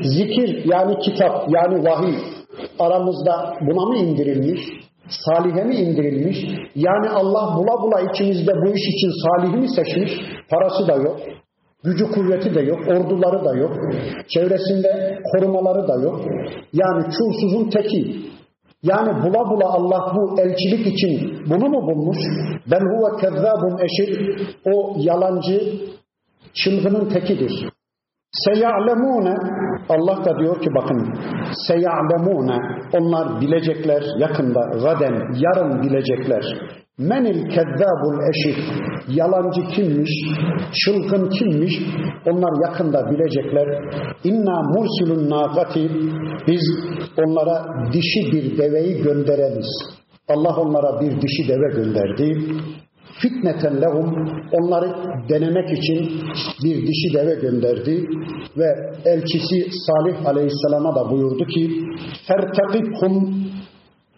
Zikir 0.01 0.65
yani 0.65 0.99
kitap 0.99 1.49
yani 1.49 1.86
vahiy 1.86 2.15
aramızda 2.79 3.56
buna 3.62 3.86
mı 3.86 3.97
indirilmiş? 3.97 4.62
Salihe 5.10 5.63
mi 5.63 5.75
indirilmiş? 5.75 6.38
Yani 6.75 7.10
Allah 7.10 7.58
bula 7.58 7.82
bula 7.84 8.01
içimizde 8.12 8.51
bu 8.56 8.67
iş 8.67 8.84
için 8.93 9.12
salihi 9.23 9.56
mi 9.58 9.67
seçmiş? 9.69 10.12
Parası 10.49 10.88
da 10.88 10.95
yok. 10.95 11.19
Gücü 11.84 12.12
kuvveti 12.12 12.56
de 12.56 12.62
yok, 12.62 12.79
orduları 12.88 13.45
da 13.45 13.56
yok, 13.56 13.71
çevresinde 14.27 15.19
korumaları 15.32 15.88
da 15.88 15.95
yok. 15.95 16.21
Yani 16.73 17.03
çulsuzun 17.03 17.69
teki. 17.69 18.15
Yani 18.84 19.24
bula 19.24 19.50
bula 19.50 19.65
Allah 19.65 20.15
bu 20.15 20.41
elçilik 20.41 20.88
için 20.88 21.43
bunu 21.50 21.69
mu 21.69 21.82
bulmuş? 21.88 22.17
Ben 22.72 22.80
huve 22.80 23.22
kezzabun 23.22 23.78
eşir. 23.86 24.39
O 24.65 24.96
yalancı, 24.98 25.62
çılgının 26.54 27.10
tekidir. 27.10 27.69
Seya'lemune 28.32 29.36
Allah 29.89 30.26
da 30.26 30.39
diyor 30.39 30.62
ki 30.62 30.69
bakın 30.76 31.13
seya'lemune 31.67 32.58
onlar 32.93 33.41
bilecekler 33.41 34.04
yakında 34.19 34.60
gaden 34.84 35.34
yarın 35.36 35.82
bilecekler. 35.82 36.43
Menil 36.97 37.49
kezzabul 37.49 38.19
eşir 38.29 38.58
yalancı 39.08 39.62
kimmiş, 39.75 40.12
çılgın 40.73 41.29
kimmiş? 41.29 41.73
Onlar 42.25 42.69
yakında 42.69 43.12
bilecekler. 43.12 43.67
İnna 44.23 44.62
mursilun 44.62 45.29
nagati 45.29 45.91
biz 46.47 46.62
onlara 47.17 47.65
dişi 47.93 48.32
bir 48.32 48.58
deveyi 48.58 49.03
göndereniz. 49.03 49.67
Allah 50.27 50.56
onlara 50.56 51.01
bir 51.01 51.21
dişi 51.21 51.47
deve 51.47 51.67
gönderdi. 51.75 52.38
Fitneten 53.21 53.82
lehum. 53.82 54.27
Onları 54.51 54.95
denemek 55.29 55.77
için 55.79 56.21
bir 56.63 56.88
dişi 56.88 57.13
deve 57.13 57.36
gönderdi. 57.36 58.08
Ve 58.58 58.67
elçisi 59.06 59.69
Salih 59.88 60.25
Aleyhisselam'a 60.25 60.95
da 60.95 61.12
buyurdu 61.12 61.45
ki 61.45 61.71
fertakibhum 62.27 63.42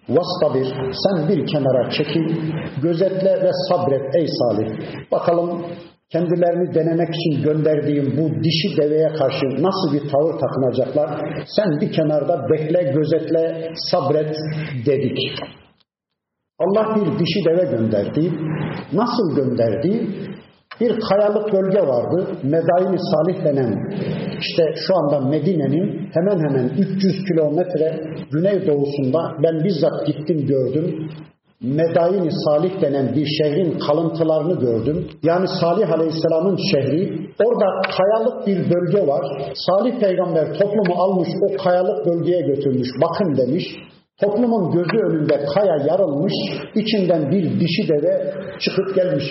vastabir 0.09 0.67
sen 1.03 1.29
bir 1.29 1.47
kenara 1.47 1.89
çekil 1.89 2.35
gözetle 2.81 3.43
ve 3.43 3.51
sabret 3.69 4.15
ey 4.15 4.27
Salih 4.27 4.69
bakalım 5.11 5.65
kendilerini 6.09 6.73
denemek 6.73 7.09
için 7.09 7.43
gönderdiğim 7.43 8.17
bu 8.17 8.43
dişi 8.43 8.77
deveye 8.77 9.13
karşı 9.13 9.45
nasıl 9.45 9.93
bir 9.93 10.09
tavır 10.09 10.39
takınacaklar 10.39 11.09
sen 11.55 11.81
bir 11.81 11.91
kenarda 11.91 12.49
bekle 12.49 12.83
gözetle 12.83 13.71
sabret 13.91 14.35
dedik. 14.85 15.17
Allah 16.59 16.95
bir 16.95 17.19
dişi 17.19 17.45
deve 17.45 17.71
gönderdi. 17.71 18.31
Nasıl 18.93 19.35
gönderdi? 19.35 20.07
Bir 20.81 20.99
kayalık 20.99 21.53
bölge 21.53 21.88
vardı. 21.88 22.27
Medaini 22.43 22.97
Salih 22.99 23.45
denen 23.45 23.89
işte 24.39 24.63
şu 24.88 24.97
anda 24.97 25.19
Medine'nin 25.19 26.09
hemen 26.13 26.49
hemen 26.49 26.69
300 26.77 27.25
kilometre 27.27 27.99
güneydoğusunda 28.31 29.31
ben 29.43 29.63
bizzat 29.63 30.07
gittim 30.07 30.47
gördüm. 30.47 31.09
Medaini 31.61 32.29
Salih 32.45 32.81
denen 32.81 33.15
bir 33.15 33.25
şehrin 33.25 33.79
kalıntılarını 33.79 34.59
gördüm. 34.59 35.07
Yani 35.23 35.47
Salih 35.61 35.93
Aleyhisselam'ın 35.93 36.57
şehri. 36.71 37.29
Orada 37.45 37.65
kayalık 37.97 38.47
bir 38.47 38.57
bölge 38.57 39.07
var. 39.07 39.53
Salih 39.55 39.99
peygamber 39.99 40.53
toplumu 40.53 40.93
almış 40.95 41.29
o 41.41 41.63
kayalık 41.63 42.05
bölgeye 42.05 42.41
götürmüş. 42.41 42.88
Bakın 43.01 43.38
demiş. 43.38 43.63
Toplumun 44.21 44.71
gözü 44.71 45.05
önünde 45.05 45.45
kaya 45.53 45.75
yarılmış, 45.88 46.33
içinden 46.75 47.31
bir 47.31 47.59
dişi 47.59 47.89
deve 47.89 48.33
çıkıp 48.59 48.95
gelmiş. 48.95 49.23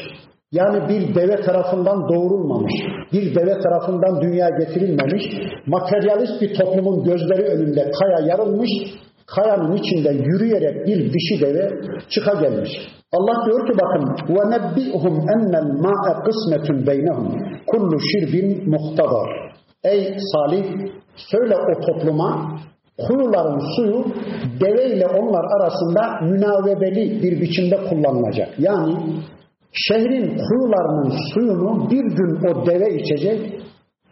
Yani 0.54 0.90
bir 0.90 1.16
deve 1.16 1.42
tarafından 1.42 2.10
doğurulmamış, 2.10 2.74
bir 3.14 3.36
deve 3.36 3.60
tarafından 3.60 4.22
dünya 4.22 4.50
getirilmemiş, 4.50 5.24
materyalist 5.66 6.42
bir 6.42 6.54
toplumun 6.54 7.04
gözleri 7.04 7.44
önünde 7.44 7.92
kaya 8.00 8.28
yarılmış, 8.28 8.70
kayanın 9.28 9.78
içinde 9.78 10.10
yürüyerek 10.10 10.88
bir 10.88 11.14
dişi 11.14 11.42
deve 11.42 11.72
çıka 12.10 12.42
gelmiş. 12.42 12.70
Allah 13.12 13.46
diyor 13.46 13.68
ki 13.68 13.74
bakın 13.74 14.34
وَنَبِّئْهُمْ 14.36 15.16
اَنَّ 15.36 15.54
الْمَاءَ 15.64 16.06
قِسْمَةٌ 16.26 16.86
بَيْنَهُمْ 16.86 17.28
kullu 17.68 17.98
şirbin 18.00 18.70
muhtadar. 18.70 19.30
Ey 19.84 20.18
Salih 20.34 20.66
söyle 21.16 21.56
o 21.56 21.82
topluma 21.82 22.60
Kuyuların 23.08 23.60
suyu 23.76 24.06
deve 24.62 24.86
ile 24.96 25.08
onlar 25.08 25.46
arasında 25.60 26.20
münavebeli 26.22 27.24
bir 27.24 27.42
biçimde 27.42 27.78
kullanılacak. 27.90 28.60
Yani 28.60 28.96
şehrin 29.75 30.39
kuyularının 30.39 31.13
suyunu 31.35 31.91
bir 31.91 32.05
gün 32.17 32.49
o 32.49 32.67
deve 32.67 32.95
içecek, 32.95 33.61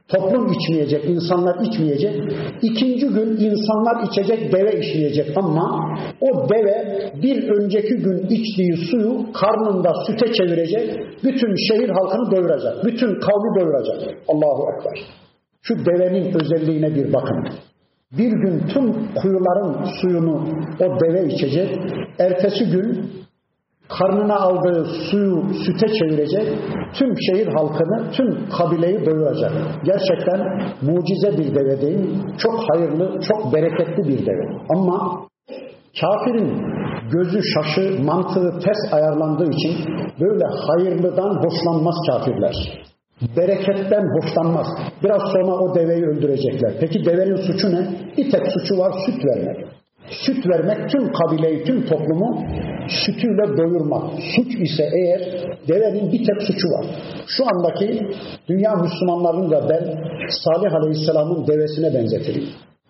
toplum 0.09 0.53
içmeyecek, 0.53 1.05
insanlar 1.05 1.67
içmeyecek. 1.67 2.23
İkinci 2.63 3.07
gün 3.07 3.29
insanlar 3.37 4.03
içecek, 4.11 4.53
deve 4.53 4.81
içmeyecek 4.81 5.37
ama 5.37 5.97
o 6.21 6.49
deve 6.49 7.11
bir 7.23 7.49
önceki 7.49 7.95
gün 7.95 8.27
içtiği 8.29 8.77
suyu 8.91 9.33
karnında 9.33 9.93
süte 10.07 10.33
çevirecek, 10.33 11.01
bütün 11.25 11.55
şehir 11.69 11.89
halkını 11.89 12.31
doyuracak, 12.31 12.85
bütün 12.85 13.21
kavmi 13.21 13.61
doyuracak. 13.61 14.15
Allahu 14.29 14.63
Ekber. 14.73 15.07
Şu 15.63 15.75
devenin 15.87 16.35
özelliğine 16.41 16.95
bir 16.95 17.13
bakın. 17.13 17.49
Bir 18.19 18.31
gün 18.31 18.67
tüm 18.75 19.15
kuyuların 19.15 19.85
suyunu 20.01 20.49
o 20.81 21.01
deve 21.01 21.27
içecek. 21.35 21.79
Ertesi 22.19 22.65
gün 22.65 23.11
karnına 23.99 24.37
aldığı 24.37 24.85
suyu 25.11 25.45
süte 25.67 25.87
çevirecek. 25.87 26.59
Tüm 26.99 27.15
şehir 27.31 27.47
halkını, 27.47 28.11
tüm 28.13 28.49
kabileyi 28.59 29.07
doyuracak. 29.07 29.53
Gerçekten 29.85 30.41
mucize 30.83 31.39
bir 31.39 31.55
deve 31.55 31.81
değil. 31.81 32.17
Çok 32.39 32.61
hayırlı, 32.71 33.21
çok 33.29 33.55
bereketli 33.55 34.09
bir 34.09 34.27
deve. 34.27 34.45
Ama 34.77 35.21
kafirin 36.01 36.63
gözü 37.13 37.41
şaşı, 37.55 38.05
mantığı 38.05 38.59
ters 38.59 38.93
ayarlandığı 38.93 39.51
için 39.51 39.87
böyle 40.21 40.45
hayırlıdan 40.45 41.43
hoşlanmaz 41.45 41.95
kafirler 42.11 42.83
bereketten 43.37 44.05
hoşlanmaz. 44.17 44.67
Biraz 45.05 45.23
sonra 45.33 45.53
o 45.53 45.75
deveyi 45.75 46.05
öldürecekler. 46.05 46.73
Peki 46.81 47.05
devenin 47.05 47.37
suçu 47.37 47.71
ne? 47.71 47.91
Bir 48.17 48.31
tek 48.31 48.43
suçu 48.53 48.79
var 48.79 48.93
süt 49.07 49.25
vermek. 49.25 49.67
Süt 50.27 50.47
vermek 50.47 50.91
tüm 50.91 51.13
kabileyi, 51.13 51.65
tüm 51.65 51.87
toplumu 51.87 52.45
sütüyle 52.89 53.57
doyurmak. 53.57 54.03
Suç 54.37 54.55
ise 54.55 54.91
eğer 55.01 55.21
devenin 55.69 56.13
bir 56.13 56.19
tek 56.19 56.43
suçu 56.43 56.69
var. 56.69 56.87
Şu 57.27 57.45
andaki 57.55 58.07
dünya 58.49 58.75
Müslümanlarının 58.75 59.51
da 59.51 59.69
ben 59.69 59.85
Salih 60.45 60.75
Aleyhisselam'ın 60.75 61.47
devesine 61.47 61.95
benzetirim. 61.95 62.45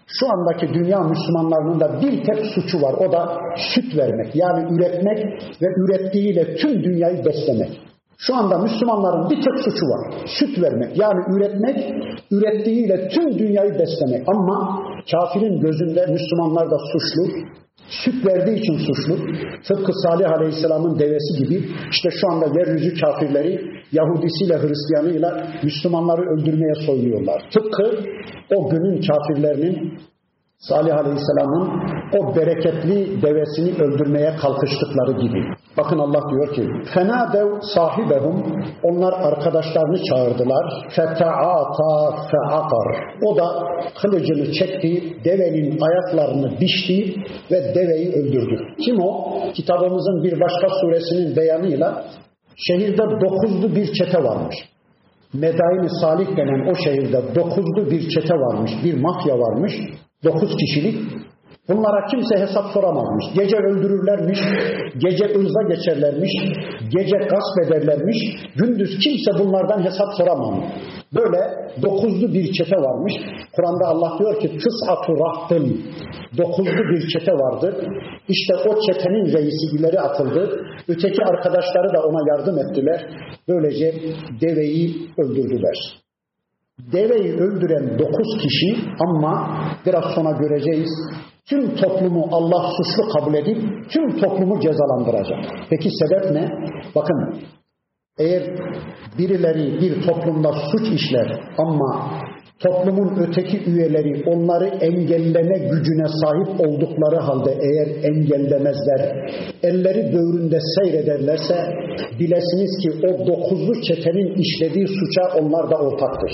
Şu 0.06 0.26
andaki 0.32 0.74
dünya 0.74 1.00
Müslümanlarının 1.00 1.80
da 1.80 2.00
bir 2.02 2.24
tek 2.24 2.46
suçu 2.46 2.82
var. 2.82 2.94
O 2.94 3.12
da 3.12 3.38
süt 3.56 3.96
vermek. 3.96 4.36
Yani 4.36 4.74
üretmek 4.74 5.18
ve 5.62 5.66
ürettiğiyle 5.66 6.56
tüm 6.56 6.84
dünyayı 6.84 7.24
beslemek. 7.24 7.80
Şu 8.26 8.36
anda 8.36 8.58
Müslümanların 8.58 9.30
bir 9.30 9.36
tek 9.36 9.58
suçu 9.64 9.86
var. 9.86 10.14
Süt 10.26 10.62
vermek. 10.62 10.98
Yani 10.98 11.20
üretmek, 11.36 11.76
ürettiğiyle 12.30 13.08
tüm 13.08 13.38
dünyayı 13.38 13.78
beslemek. 13.78 14.28
Ama 14.28 14.82
kafirin 15.10 15.60
gözünde 15.60 16.06
Müslümanlar 16.06 16.70
da 16.70 16.78
suçlu. 16.92 17.22
Süt 18.04 18.26
verdiği 18.26 18.58
için 18.58 18.76
suçlu. 18.76 19.16
Tıpkı 19.68 19.92
Salih 19.92 20.32
Aleyhisselam'ın 20.32 20.98
devesi 20.98 21.44
gibi 21.44 21.68
işte 21.90 22.08
şu 22.20 22.32
anda 22.32 22.46
yeryüzü 22.58 23.00
kafirleri 23.00 23.60
Yahudisiyle 23.92 24.58
Hristiyanıyla 24.58 25.46
Müslümanları 25.62 26.22
öldürmeye 26.22 26.74
soyuyorlar. 26.86 27.42
Tıpkı 27.54 27.84
o 28.56 28.70
günün 28.70 29.02
kafirlerinin 29.02 29.98
Salih 30.68 30.96
Aleyhisselam'ın 30.96 31.68
o 32.18 32.36
bereketli 32.36 33.22
devesini 33.22 33.82
öldürmeye 33.82 34.36
kalkıştıkları 34.36 35.12
gibi. 35.12 35.44
Bakın 35.76 35.98
Allah 35.98 36.30
diyor 36.30 36.54
ki 36.54 36.62
dev 37.32 37.60
sahibehum 37.74 38.64
onlar 38.82 39.12
arkadaşlarını 39.12 40.02
çağırdılar. 40.10 40.88
Feta'ata 40.88 42.16
fe'akar. 42.30 43.16
O 43.26 43.36
da 43.36 43.44
kılıcını 44.02 44.52
çekti, 44.52 45.16
devenin 45.24 45.80
ayaklarını 45.80 46.60
biçti 46.60 47.14
ve 47.50 47.74
deveyi 47.74 48.12
öldürdü. 48.12 48.58
Kim 48.84 49.00
o? 49.00 49.38
Kitabımızın 49.54 50.24
bir 50.24 50.40
başka 50.40 50.68
suresinin 50.80 51.36
beyanıyla 51.36 52.04
şehirde 52.56 53.02
dokuzlu 53.02 53.76
bir 53.76 53.92
çete 53.92 54.24
varmış. 54.24 54.56
Medain-i 55.34 55.90
Salih 56.00 56.36
denen 56.36 56.70
o 56.70 56.74
şehirde 56.84 57.22
dokuzlu 57.34 57.90
bir 57.90 58.08
çete 58.08 58.34
varmış, 58.34 58.70
bir 58.84 59.00
mafya 59.00 59.38
varmış. 59.38 59.72
Dokuz 60.24 60.56
kişilik 60.56 60.96
Bunlara 61.68 62.06
kimse 62.06 62.38
hesap 62.38 62.64
soramazmış. 62.74 63.24
Gece 63.34 63.56
öldürürlermiş, 63.56 64.38
gece 64.98 65.24
ırza 65.24 65.62
geçerlermiş, 65.68 66.32
gece 66.96 67.16
gasp 67.16 67.56
ederlermiş. 67.66 68.18
Gündüz 68.56 68.98
kimse 68.98 69.44
bunlardan 69.44 69.84
hesap 69.84 70.08
soramam. 70.18 70.64
Böyle 71.14 71.38
dokuzlu 71.82 72.34
bir 72.34 72.52
çete 72.52 72.76
varmış. 72.76 73.12
Kur'an'da 73.56 73.86
Allah 73.86 74.18
diyor 74.18 74.40
ki 74.40 74.58
tıs'atu 74.58 75.12
rahtın. 75.12 75.82
Dokuzlu 76.38 76.82
bir 76.92 77.08
çete 77.08 77.32
vardı. 77.32 77.86
İşte 78.28 78.54
o 78.68 78.80
çetenin 78.80 79.32
reisi 79.32 79.76
ileri 79.76 80.00
atıldı. 80.00 80.66
Öteki 80.88 81.24
arkadaşları 81.24 81.94
da 81.94 82.02
ona 82.06 82.36
yardım 82.36 82.58
ettiler. 82.58 83.06
Böylece 83.48 83.94
deveyi 84.40 84.96
öldürdüler. 85.18 86.01
Deveyi 86.92 87.32
öldüren 87.32 87.98
dokuz 87.98 88.38
kişi 88.42 88.84
ama 89.00 89.58
biraz 89.86 90.04
sonra 90.14 90.30
göreceğiz 90.30 90.90
tüm 91.48 91.76
toplumu 91.76 92.28
Allah 92.30 92.70
suçlu 92.76 93.08
kabul 93.12 93.34
edip 93.34 93.58
tüm 93.90 94.16
toplumu 94.20 94.60
cezalandıracak. 94.60 95.38
Peki 95.70 95.88
sebep 95.90 96.30
ne? 96.30 96.48
Bakın 96.94 97.34
eğer 98.18 98.42
birileri 99.18 99.80
bir 99.80 100.02
toplumda 100.06 100.52
suç 100.52 101.00
işler 101.00 101.40
ama 101.58 102.10
toplumun 102.60 103.16
öteki 103.18 103.64
üyeleri 103.70 104.24
onları 104.26 104.66
engelleme 104.66 105.58
gücüne 105.58 106.06
sahip 106.22 106.60
oldukları 106.60 107.16
halde 107.16 107.58
eğer 107.60 108.04
engellemezler, 108.04 109.30
elleri 109.62 110.12
böğründe 110.12 110.58
seyrederlerse 110.60 111.54
bilesiniz 112.20 112.78
ki 112.82 113.06
o 113.06 113.26
dokuzlu 113.26 113.82
çetenin 113.82 114.34
işlediği 114.34 114.86
suça 114.88 115.38
onlar 115.38 115.70
da 115.70 115.76
ortaktır. 115.76 116.32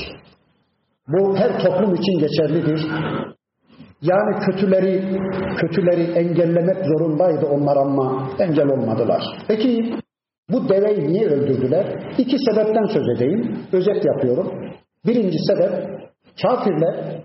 Bu 1.09 1.37
her 1.37 1.59
toplum 1.59 1.95
için 1.95 2.19
geçerlidir. 2.19 2.87
Yani 4.03 4.39
kötüleri 4.47 5.21
kötüleri 5.57 6.03
engellemek 6.03 6.77
zorundaydı 6.85 7.47
onlar 7.47 7.77
ama 7.77 8.29
engel 8.39 8.69
olmadılar. 8.69 9.23
Peki 9.49 9.95
bu 10.53 10.69
deveyi 10.69 11.09
niye 11.09 11.27
öldürdüler? 11.27 12.15
İki 12.19 12.37
sebepten 12.39 12.87
söz 12.87 13.09
edeyim. 13.17 13.59
Özet 13.73 14.05
yapıyorum. 14.05 14.53
Birinci 15.07 15.39
sebep 15.47 15.73
kafirler 16.43 17.25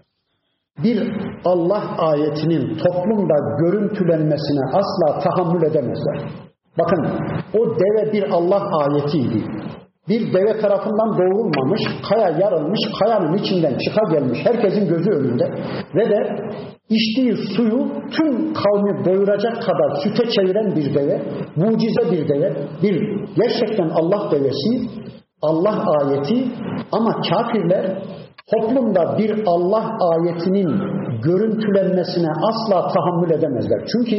bir 0.84 1.12
Allah 1.46 1.98
ayetinin 1.98 2.78
toplumda 2.78 3.36
görüntülenmesine 3.60 4.62
asla 4.74 5.20
tahammül 5.20 5.64
edemezler. 5.64 6.30
Bakın 6.78 7.08
o 7.54 7.76
deve 7.80 8.14
bir 8.14 8.24
Allah 8.24 8.70
ayetiydi 8.78 9.44
bir 10.10 10.34
deve 10.34 10.60
tarafından 10.62 11.18
doğrulmamış, 11.18 11.82
kaya 12.10 12.30
yarılmış, 12.30 12.80
kayanın 13.00 13.38
içinden 13.38 13.78
çıka 13.78 14.12
gelmiş, 14.12 14.40
herkesin 14.44 14.88
gözü 14.88 15.10
önünde 15.10 15.46
ve 15.96 16.10
de 16.10 16.40
içtiği 16.90 17.36
suyu 17.56 17.88
tüm 18.12 18.54
kavmi 18.54 19.06
doyuracak 19.06 19.56
kadar 19.64 20.02
süte 20.04 20.30
çeviren 20.30 20.76
bir 20.76 20.94
deve, 20.94 21.22
mucize 21.56 22.12
bir 22.12 22.30
deve, 22.30 22.54
bir 22.84 23.02
gerçekten 23.36 23.90
Allah 23.90 24.32
devesi, 24.32 24.90
Allah 25.42 25.86
ayeti. 26.02 26.46
Ama 26.92 27.22
kafirler 27.22 28.04
toplumda 28.52 29.18
bir 29.18 29.44
Allah 29.46 29.98
ayetinin 30.12 31.03
görüntülenmesine 31.26 32.28
asla 32.50 32.88
tahammül 32.88 33.32
edemezler. 33.32 33.82
Çünkü 33.92 34.16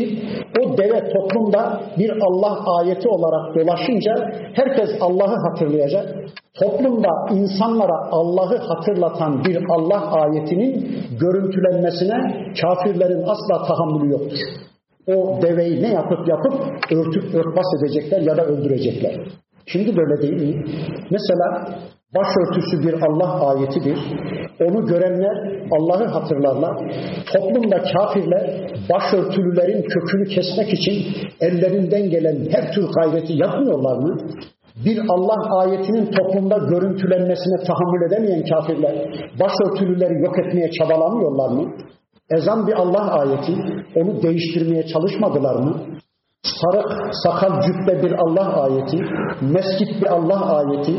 o 0.60 0.78
deve 0.78 1.12
toplumda 1.12 1.80
bir 1.98 2.10
Allah 2.10 2.78
ayeti 2.78 3.08
olarak 3.08 3.54
dolaşınca 3.54 4.14
herkes 4.54 4.90
Allah'ı 5.00 5.36
hatırlayacak. 5.48 6.14
Toplumda 6.60 7.08
insanlara 7.32 8.08
Allah'ı 8.10 8.58
hatırlatan 8.58 9.44
bir 9.44 9.58
Allah 9.70 10.10
ayetinin 10.10 10.88
görüntülenmesine 11.20 12.16
kafirlerin 12.62 13.22
asla 13.22 13.66
tahammülü 13.66 14.12
yoktur. 14.12 14.38
O 15.06 15.42
deveyi 15.42 15.82
ne 15.82 15.88
yapıp 15.88 16.28
yapıp 16.28 16.54
örtüp 16.92 17.34
örtbas 17.34 17.66
edecekler 17.78 18.20
ya 18.20 18.36
da 18.36 18.44
öldürecekler. 18.44 19.20
Şimdi 19.66 19.96
böyle 19.96 20.22
değil 20.22 20.42
mi? 20.42 20.64
Mesela 21.10 21.78
başörtüsü 22.14 22.88
bir 22.88 22.94
Allah 23.02 23.48
ayetidir. 23.48 23.98
Onu 24.60 24.86
görenler 24.86 25.62
Allah'ı 25.70 26.04
hatırlarlar. 26.06 26.76
Toplumda 27.32 27.82
kafirler 27.82 28.70
başörtülülerin 28.90 29.82
kökünü 29.82 30.24
kesmek 30.28 30.72
için 30.72 30.94
ellerinden 31.40 32.10
gelen 32.10 32.36
her 32.50 32.72
tür 32.72 32.88
gayreti 32.96 33.32
yapmıyorlar 33.32 33.98
mı? 33.98 34.18
Bir 34.84 35.00
Allah 35.08 35.58
ayetinin 35.58 36.10
toplumda 36.10 36.56
görüntülenmesine 36.56 37.56
tahammül 37.66 38.06
edemeyen 38.06 38.44
kafirler 38.44 38.94
başörtülüleri 39.40 40.22
yok 40.22 40.38
etmeye 40.38 40.70
çabalamıyorlar 40.70 41.48
mı? 41.48 41.74
Ezan 42.30 42.66
bir 42.66 42.72
Allah 42.72 43.10
ayeti, 43.12 43.52
onu 43.96 44.22
değiştirmeye 44.22 44.86
çalışmadılar 44.86 45.54
mı? 45.54 45.80
Sarık, 46.44 47.14
sakal, 47.24 47.62
cübbe 47.62 48.02
bir 48.02 48.12
Allah 48.12 48.62
ayeti, 48.62 48.96
mescit 49.40 50.02
bir 50.02 50.06
Allah 50.06 50.56
ayeti, 50.56 50.92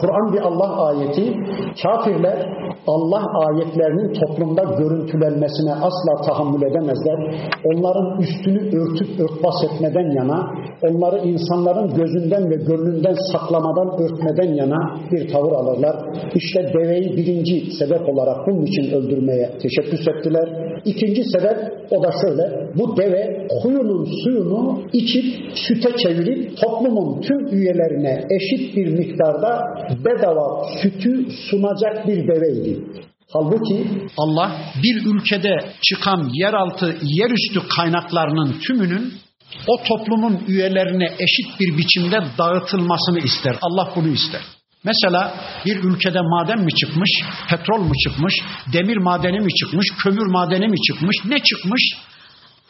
Kur'an 0.00 0.32
bir 0.32 0.40
Allah 0.40 0.86
ayeti, 0.86 1.34
kafirler 1.82 2.48
Allah 2.86 3.24
ayetlerinin 3.46 4.12
toplumda 4.20 4.62
görüntülenmesine 4.62 5.72
asla 5.72 6.26
tahammül 6.26 6.62
edemezler. 6.62 7.18
Onların 7.64 8.20
üstünü 8.20 8.60
örtüp 8.80 9.20
örtbas 9.20 9.54
etmeden 9.64 10.10
yana, 10.16 10.50
onları 10.82 11.18
insanların 11.18 11.94
gözünden 11.94 12.50
ve 12.50 12.56
gönlünden 12.56 13.16
saklamadan 13.32 14.02
örtmeden 14.02 14.54
yana 14.54 15.00
bir 15.12 15.32
tavır 15.32 15.52
alırlar. 15.52 15.96
İşte 16.34 16.72
deveyi 16.74 17.16
birinci 17.16 17.70
sebep 17.78 18.08
olarak 18.08 18.46
bunun 18.46 18.62
için 18.62 18.96
öldürmeye 18.96 19.50
teşebbüs 19.62 20.08
ettiler. 20.08 20.48
İkinci 20.84 21.24
sebep 21.24 21.56
o 21.90 22.02
da 22.02 22.10
şöyle, 22.22 22.70
bu 22.78 22.96
deve 22.96 23.46
kuyunun 23.62 24.08
suyunu 24.24 24.78
içip 24.92 25.56
süte 25.56 25.96
çevirip 25.96 26.56
toplumun 26.60 27.20
tüm 27.20 27.46
üyelerine 27.46 28.24
eşit 28.30 28.76
bir 28.76 28.86
miktarda 28.86 29.60
bedava 30.04 30.68
sütü 30.82 31.26
sunacak 31.50 32.08
bir 32.08 32.28
deveydi. 32.28 32.80
Halbuki 33.32 33.86
Allah 34.16 34.56
bir 34.82 35.14
ülkede 35.14 35.56
çıkan 35.82 36.30
yeraltı, 36.32 36.96
yerüstü 37.02 37.68
kaynaklarının 37.76 38.56
tümünün 38.66 39.12
o 39.66 39.82
toplumun 39.88 40.40
üyelerine 40.48 41.04
eşit 41.04 41.60
bir 41.60 41.78
biçimde 41.78 42.16
dağıtılmasını 42.38 43.18
ister. 43.18 43.56
Allah 43.62 43.92
bunu 43.96 44.08
ister. 44.08 44.40
Mesela 44.84 45.34
bir 45.66 45.76
ülkede 45.76 46.20
maden 46.20 46.64
mi 46.64 46.74
çıkmış, 46.74 47.10
petrol 47.50 47.78
mu 47.78 47.92
çıkmış, 48.04 48.34
demir 48.72 48.96
madeni 48.96 49.40
mi 49.40 49.54
çıkmış, 49.54 49.86
kömür 50.02 50.26
madeni 50.26 50.68
mi 50.68 50.76
çıkmış, 50.88 51.16
ne 51.24 51.38
çıkmış? 51.38 51.82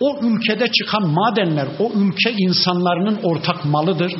O 0.00 0.18
ülkede 0.22 0.66
çıkan 0.72 1.08
madenler 1.08 1.68
o 1.78 1.92
ülke 1.94 2.32
insanlarının 2.38 3.18
ortak 3.22 3.64
malıdır. 3.64 4.12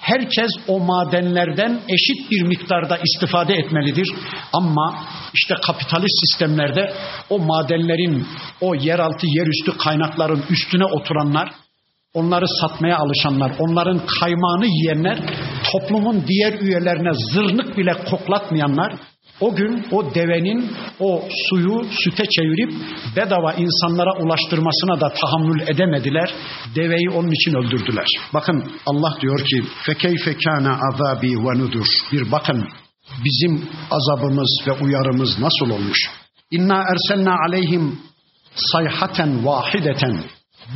Herkes 0.00 0.50
o 0.68 0.80
madenlerden 0.80 1.80
eşit 1.88 2.30
bir 2.30 2.42
miktarda 2.42 2.98
istifade 2.98 3.54
etmelidir. 3.54 4.08
Ama 4.52 5.04
işte 5.34 5.54
kapitalist 5.66 6.20
sistemlerde 6.20 6.92
o 7.30 7.38
madenlerin, 7.38 8.26
o 8.60 8.74
yeraltı, 8.74 9.26
yerüstü 9.26 9.78
kaynakların 9.78 10.44
üstüne 10.50 10.84
oturanlar, 10.84 11.50
onları 12.14 12.44
satmaya 12.60 12.98
alışanlar, 12.98 13.52
onların 13.58 14.00
kaymağını 14.20 14.66
yiyenler, 14.66 15.18
toplumun 15.72 16.24
diğer 16.26 16.60
üyelerine 16.60 17.10
zırnık 17.32 17.76
bile 17.78 17.92
koklatmayanlar, 18.10 18.92
o 19.40 19.54
gün 19.54 19.86
o 19.90 20.14
devenin 20.14 20.72
o 21.00 21.24
suyu 21.48 21.86
süte 21.90 22.24
çevirip 22.24 22.72
bedava 23.16 23.52
insanlara 23.52 24.22
ulaştırmasına 24.22 25.00
da 25.00 25.12
tahammül 25.20 25.60
edemediler. 25.68 26.34
Deveyi 26.74 27.10
onun 27.10 27.30
için 27.30 27.54
öldürdüler. 27.54 28.06
Bakın 28.34 28.72
Allah 28.86 29.16
diyor 29.20 29.38
ki 29.38 29.62
fekeyfe 29.86 30.36
kana 30.44 30.78
azabi 30.92 31.30
ve 31.30 31.58
nudur. 31.58 31.86
Bir 32.12 32.32
bakın 32.32 32.68
bizim 33.24 33.68
azabımız 33.90 34.60
ve 34.66 34.72
uyarımız 34.72 35.38
nasıl 35.38 35.70
olmuş. 35.70 35.98
İnna 36.50 36.84
erselna 36.92 37.34
aleyhim 37.48 37.98
sayhaten 38.54 39.46
vahideten. 39.46 40.24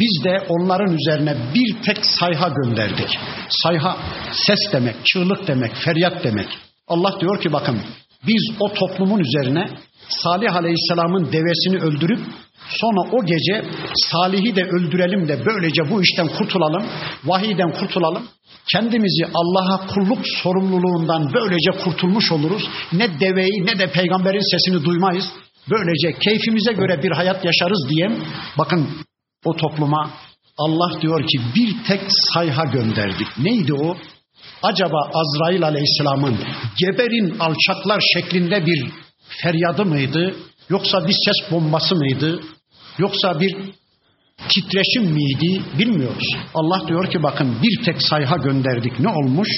Biz 0.01 0.25
de 0.25 0.47
onların 0.49 0.97
üzerine 0.97 1.37
bir 1.55 1.83
tek 1.83 1.99
sayha 2.05 2.49
gönderdik. 2.49 3.19
Sayha 3.49 3.97
ses 4.33 4.73
demek, 4.73 4.97
çığlık 5.05 5.49
demek, 5.49 5.73
feryat 5.85 6.25
demek. 6.25 6.49
Allah 6.89 7.21
diyor 7.21 7.41
ki 7.41 7.53
bakın 7.53 7.81
biz 8.27 8.57
o 8.61 8.75
toplumun 8.75 9.21
üzerine 9.21 9.69
Salih 10.09 10.57
Aleyhisselam'ın 10.57 11.33
devesini 11.33 11.79
öldürüp 11.79 12.21
sonra 12.69 13.11
o 13.13 13.25
gece 13.25 13.65
Salih'i 13.95 14.57
de 14.57 14.65
öldürelim 14.65 15.29
de 15.29 15.47
böylece 15.47 15.91
bu 15.91 16.03
işten 16.03 16.29
kurtulalım, 16.29 16.87
vahiyden 17.25 17.73
kurtulalım. 17.73 18.23
Kendimizi 18.73 19.25
Allah'a 19.35 19.87
kulluk 19.87 20.19
sorumluluğundan 20.43 21.31
böylece 21.35 21.85
kurtulmuş 21.85 22.33
oluruz. 22.33 22.69
Ne 22.93 23.21
deveyi 23.21 23.67
ne 23.67 23.79
de 23.79 23.93
peygamberin 23.93 24.51
sesini 24.51 24.85
duymayız. 24.85 25.25
Böylece 25.71 26.19
keyfimize 26.19 26.73
göre 26.73 27.03
bir 27.03 27.11
hayat 27.11 27.45
yaşarız 27.45 27.89
diye 27.89 28.11
bakın 28.59 28.89
o 29.45 29.57
topluma 29.57 30.11
Allah 30.59 31.01
diyor 31.01 31.27
ki 31.27 31.41
bir 31.57 31.85
tek 31.89 32.01
sayha 32.35 32.65
gönderdik. 32.65 33.27
Neydi 33.39 33.75
o? 33.75 33.97
Acaba 34.63 35.11
Azrail 35.15 35.65
Aleyhisselam'ın 35.65 36.39
geberin 36.79 37.39
alçaklar 37.39 38.01
şeklinde 38.15 38.67
bir 38.67 38.91
feryadı 39.43 39.85
mıydı? 39.85 40.37
Yoksa 40.69 41.09
bir 41.09 41.13
ses 41.25 41.53
bombası 41.53 41.97
mıydı? 41.97 42.41
Yoksa 42.99 43.41
bir 43.41 43.57
titreşim 44.49 45.13
miydi 45.13 45.63
bilmiyoruz. 45.79 46.37
Allah 46.55 46.89
diyor 46.89 47.11
ki 47.11 47.23
bakın 47.23 47.57
bir 47.63 47.85
tek 47.85 48.03
sayha 48.03 48.37
gönderdik 48.37 49.01
ne 49.01 49.09
olmuş? 49.09 49.49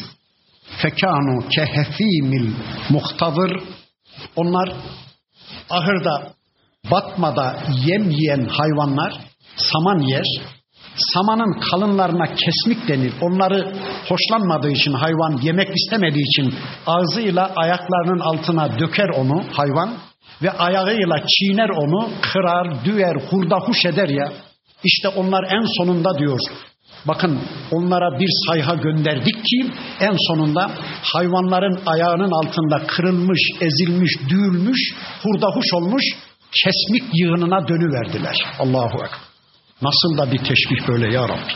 Fekanu 0.83 1.49
kehefimil 1.49 2.51
muhtadır. 2.91 3.63
Onlar 4.37 4.73
ahırda 5.71 6.33
batmada 6.91 7.63
yem 7.85 8.11
yiyen 8.11 8.45
hayvanlar 8.45 9.21
saman 9.57 9.99
yer. 9.99 10.25
Samanın 10.97 11.61
kalınlarına 11.61 12.35
kesmik 12.35 12.89
denir. 12.89 13.13
Onları 13.21 13.75
hoşlanmadığı 14.09 14.71
için 14.71 14.93
hayvan 14.93 15.41
yemek 15.43 15.69
istemediği 15.77 16.25
için 16.25 16.55
ağzıyla 16.87 17.53
ayaklarının 17.57 18.21
altına 18.21 18.79
döker 18.79 19.09
onu 19.09 19.45
hayvan 19.53 19.95
ve 20.43 20.51
ayağıyla 20.51 21.17
çiğner 21.27 21.69
onu, 21.69 22.09
kırar, 22.23 22.85
düver, 22.85 23.17
hurda 23.31 23.57
huş 23.57 23.87
eder 23.87 24.09
ya. 24.09 24.33
İşte 24.85 25.09
onlar 25.09 25.45
en 25.45 25.65
sonunda 25.79 26.19
diyor. 26.19 26.41
Bakın 27.09 27.41
onlara 27.71 28.19
bir 28.19 28.29
sayha 28.47 28.75
gönderdik 28.75 29.35
ki 29.35 29.71
en 30.01 30.17
sonunda 30.29 30.71
hayvanların 31.03 31.81
ayağının 31.87 32.31
altında 32.31 32.87
kırılmış, 32.87 33.41
ezilmiş, 33.61 34.13
düğülmüş, 34.29 34.81
hurda 35.23 35.47
huş 35.47 35.67
olmuş 35.75 36.03
kesmik 36.65 37.05
yığınına 37.13 37.69
dönüverdiler. 37.69 38.37
Allahu 38.59 38.95
Ekber. 38.95 39.33
Nasıl 39.83 40.19
da 40.19 40.33
bir 40.33 40.39
teşbih 40.39 40.89
böyle 40.89 41.15
ya 41.15 41.29
Rabbi. 41.29 41.53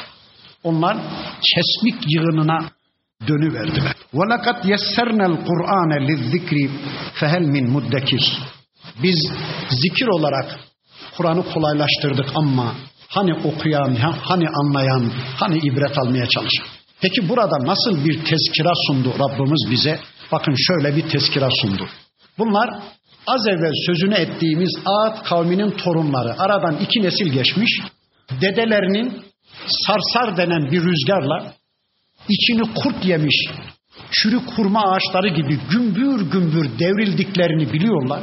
Onlar 0.65 0.97
kesmik 1.55 1.95
yığınına 2.13 2.71
dönüverdiler. 3.27 3.95
وَلَقَدْ 4.13 4.57
يَسَّرْنَا 4.73 5.25
الْقُرْآنَ 5.33 5.91
لِلذِّكْرِ 6.07 6.69
فَهَلْ 7.19 7.43
مِنْ 7.55 7.65
مُدَّكِرٍ 7.75 8.23
Biz 9.03 9.31
zikir 9.69 10.07
olarak 10.07 10.59
Kur'an'ı 11.17 11.53
kolaylaştırdık 11.53 12.25
ama 12.35 12.75
hani 13.07 13.33
okuyan, 13.33 13.95
hani 14.21 14.47
anlayan, 14.49 15.11
hani 15.35 15.57
ibret 15.57 15.97
almaya 15.97 16.27
çalışan. 16.27 16.65
Peki 17.01 17.29
burada 17.29 17.57
nasıl 17.65 18.05
bir 18.05 18.25
tezkira 18.25 18.71
sundu 18.87 19.13
Rabbimiz 19.19 19.71
bize? 19.71 19.99
Bakın 20.31 20.55
şöyle 20.67 20.95
bir 20.95 21.09
tezkira 21.09 21.49
sundu. 21.61 21.87
Bunlar 22.37 22.69
az 23.27 23.47
evvel 23.47 23.73
sözünü 23.85 24.15
ettiğimiz 24.15 24.79
Ad 24.85 25.23
kavminin 25.23 25.71
torunları. 25.71 26.41
Aradan 26.41 26.77
iki 26.77 27.01
nesil 27.01 27.27
geçmiş. 27.27 27.81
Dedelerinin 28.41 29.23
sarsar 29.68 30.36
denen 30.36 30.70
bir 30.70 30.82
rüzgarla 30.82 31.52
içini 32.28 32.74
kurt 32.74 33.04
yemiş 33.04 33.36
çürük 34.10 34.50
hurma 34.56 34.82
ağaçları 34.82 35.28
gibi 35.28 35.58
gümbür 35.70 36.30
gümbür 36.30 36.78
devrildiklerini 36.78 37.72
biliyorlar. 37.72 38.22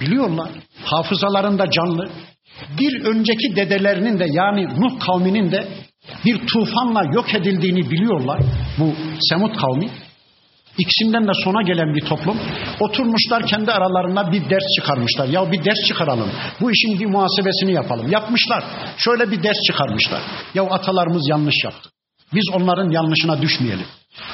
Biliyorlar. 0.00 0.50
Hafızalarında 0.84 1.70
canlı. 1.70 2.10
Bir 2.78 3.04
önceki 3.04 3.56
dedelerinin 3.56 4.18
de 4.18 4.26
yani 4.30 4.64
Nuh 4.64 5.00
kavminin 5.00 5.52
de 5.52 5.68
bir 6.24 6.46
tufanla 6.46 7.02
yok 7.14 7.34
edildiğini 7.34 7.90
biliyorlar. 7.90 8.40
Bu 8.78 8.92
Semut 9.20 9.56
kavmi. 9.56 9.90
İkisinden 10.78 11.28
de 11.28 11.32
sona 11.44 11.62
gelen 11.62 11.94
bir 11.94 12.04
toplum. 12.04 12.38
Oturmuşlar 12.80 13.46
kendi 13.46 13.72
aralarında 13.72 14.32
bir 14.32 14.50
ders 14.50 14.64
çıkarmışlar. 14.76 15.28
Ya 15.28 15.52
bir 15.52 15.64
ders 15.64 15.86
çıkaralım. 15.88 16.30
Bu 16.60 16.70
işin 16.70 17.00
bir 17.00 17.06
muhasebesini 17.06 17.72
yapalım. 17.72 18.10
Yapmışlar. 18.10 18.64
Şöyle 18.96 19.30
bir 19.30 19.42
ders 19.42 19.56
çıkarmışlar. 19.66 20.22
Ya 20.54 20.62
atalarımız 20.62 21.28
yanlış 21.28 21.64
yaptı. 21.64 21.90
Biz 22.34 22.44
onların 22.54 22.90
yanlışına 22.90 23.42
düşmeyelim. 23.42 23.86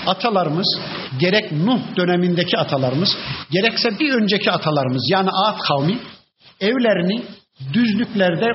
Atalarımız 0.07 0.79
gerek 1.19 1.53
Nuh 1.53 1.81
dönemindeki 1.97 2.59
atalarımız 2.59 3.17
gerekse 3.51 3.99
bir 3.99 4.13
önceki 4.13 4.51
atalarımız 4.51 5.11
yani 5.11 5.31
Ad 5.31 5.59
kavmi 5.69 5.99
evlerini 6.61 7.23
düzlüklerde, 7.73 8.47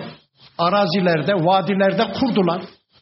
arazilerde, 0.57 1.33
vadilerde 1.33 2.11
kurdular. 2.19 2.61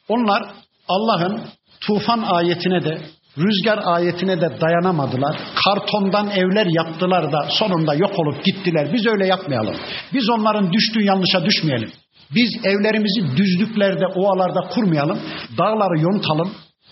Onlar 0.09 0.43
Allah'ın 0.87 1.41
tufan 1.81 2.23
ayetine 2.23 2.83
de 2.83 3.01
rüzgar 3.37 3.79
ayetine 3.83 4.41
de 4.41 4.61
dayanamadılar. 4.61 5.37
Kartondan 5.65 6.29
evler 6.29 6.67
yaptılar 6.69 7.31
da 7.31 7.47
sonunda 7.49 7.93
yok 7.95 8.11
olup 8.19 8.45
gittiler. 8.45 8.93
Biz 8.93 9.05
öyle 9.05 9.27
yapmayalım. 9.27 9.75
Biz 10.13 10.29
onların 10.29 10.73
düştüğü 10.73 11.03
yanlışa 11.03 11.45
düşmeyelim. 11.45 11.91
Biz 12.35 12.49
evlerimizi 12.63 13.37
düzlüklerde, 13.37 14.05
ovalarda 14.07 14.59
kurmayalım. 14.59 15.19
Dağları 15.57 15.99
yontalım. 15.99 16.51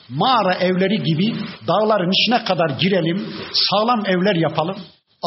Mağara 0.09 0.53
evleri 0.53 1.03
gibi 1.03 1.35
dağların 1.67 2.11
içine 2.11 2.43
kadar 2.43 2.69
girelim. 2.79 3.27
Sağlam 3.53 4.03
evler 4.05 4.35
yapalım. 4.35 4.75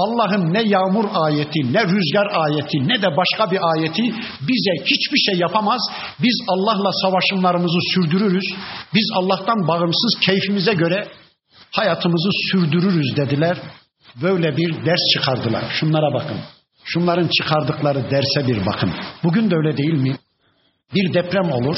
Allah'ın 0.02 0.54
ne 0.54 0.62
yağmur 0.62 1.04
ayeti, 1.14 1.72
ne 1.72 1.82
rüzgar 1.84 2.26
ayeti, 2.44 2.88
ne 2.88 3.02
de 3.02 3.08
başka 3.16 3.50
bir 3.50 3.58
ayeti 3.72 4.02
bize 4.48 4.74
hiçbir 4.84 5.18
şey 5.26 5.34
yapamaz. 5.38 5.80
Biz 6.22 6.36
Allah'la 6.48 6.90
savaşımlarımızı 6.92 7.78
sürdürürüz. 7.94 8.44
Biz 8.94 9.10
Allah'tan 9.14 9.68
bağımsız 9.68 10.20
keyfimize 10.26 10.72
göre 10.72 11.08
hayatımızı 11.70 12.28
sürdürürüz 12.50 13.16
dediler. 13.16 13.58
Böyle 14.22 14.56
bir 14.56 14.86
ders 14.86 15.00
çıkardılar. 15.14 15.64
Şunlara 15.70 16.14
bakın. 16.14 16.36
Şunların 16.84 17.28
çıkardıkları 17.28 18.10
derse 18.10 18.46
bir 18.46 18.66
bakın. 18.66 18.92
Bugün 19.24 19.50
de 19.50 19.54
öyle 19.56 19.76
değil 19.76 19.94
mi? 19.94 20.16
Bir 20.94 21.14
deprem 21.14 21.52
olur, 21.52 21.76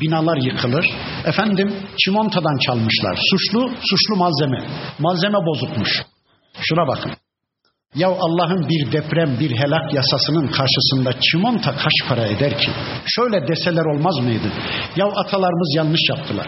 binalar 0.00 0.36
yıkılır. 0.36 0.86
Efendim 1.24 1.74
çimontadan 2.04 2.58
çalmışlar. 2.66 3.18
Suçlu, 3.30 3.70
suçlu 3.90 4.16
malzeme. 4.16 4.68
Malzeme 4.98 5.38
bozukmuş. 5.46 6.02
Şuna 6.60 6.88
bakın. 6.88 7.12
Ya 7.94 8.08
Allah'ın 8.08 8.68
bir 8.68 8.92
deprem, 8.92 9.40
bir 9.40 9.50
helak 9.50 9.94
yasasının 9.94 10.46
karşısında 10.46 11.20
çimonta 11.20 11.76
kaç 11.76 12.08
para 12.08 12.26
eder 12.26 12.58
ki? 12.58 12.70
Şöyle 13.06 13.48
deseler 13.48 13.84
olmaz 13.84 14.18
mıydı? 14.18 14.52
Ya 14.96 15.06
atalarımız 15.06 15.74
yanlış 15.76 16.00
yaptılar. 16.10 16.46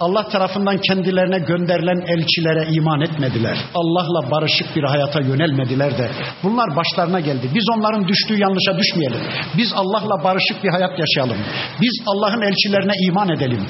Allah 0.00 0.28
tarafından 0.28 0.78
kendilerine 0.78 1.38
gönderilen 1.38 2.00
elçilere 2.06 2.68
iman 2.72 3.00
etmediler. 3.00 3.58
Allah'la 3.74 4.30
barışık 4.30 4.76
bir 4.76 4.82
hayata 4.82 5.20
yönelmediler 5.20 5.98
de 5.98 6.10
bunlar 6.42 6.76
başlarına 6.76 7.20
geldi. 7.20 7.50
Biz 7.54 7.64
onların 7.76 8.08
düştüğü 8.08 8.40
yanlışa 8.40 8.78
düşmeyelim. 8.78 9.20
Biz 9.56 9.72
Allah'la 9.74 10.24
barışık 10.24 10.64
bir 10.64 10.68
hayat 10.68 10.98
yaşayalım. 10.98 11.38
Biz 11.80 12.02
Allah'ın 12.06 12.42
elçilerine 12.42 12.92
iman 13.08 13.28
edelim. 13.28 13.66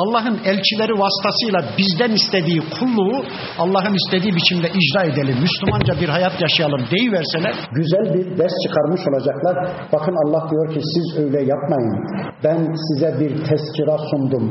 Allah'ın 0.00 0.36
elçileri 0.50 0.94
vasıtasıyla 1.02 1.60
bizden 1.78 2.12
istediği 2.20 2.60
kulluğu 2.76 3.16
Allah'ın 3.62 3.94
istediği 4.00 4.32
biçimde 4.38 4.68
icra 4.80 5.02
edelim. 5.10 5.36
Müslümanca 5.46 5.94
bir 6.02 6.08
hayat 6.08 6.40
yaşayalım 6.40 6.82
deyiverseler 6.94 7.54
güzel 7.78 8.06
bir 8.14 8.38
ders 8.38 8.56
çıkarmış 8.64 9.02
olacaklar. 9.10 9.54
Bakın 9.92 10.16
Allah 10.22 10.50
diyor 10.50 10.74
ki 10.74 10.80
siz 10.94 11.24
öyle 11.24 11.40
yapmayın. 11.52 11.96
Ben 12.44 12.58
size 12.86 13.10
bir 13.20 13.32
tezkira 13.48 13.96
sundum. 14.10 14.46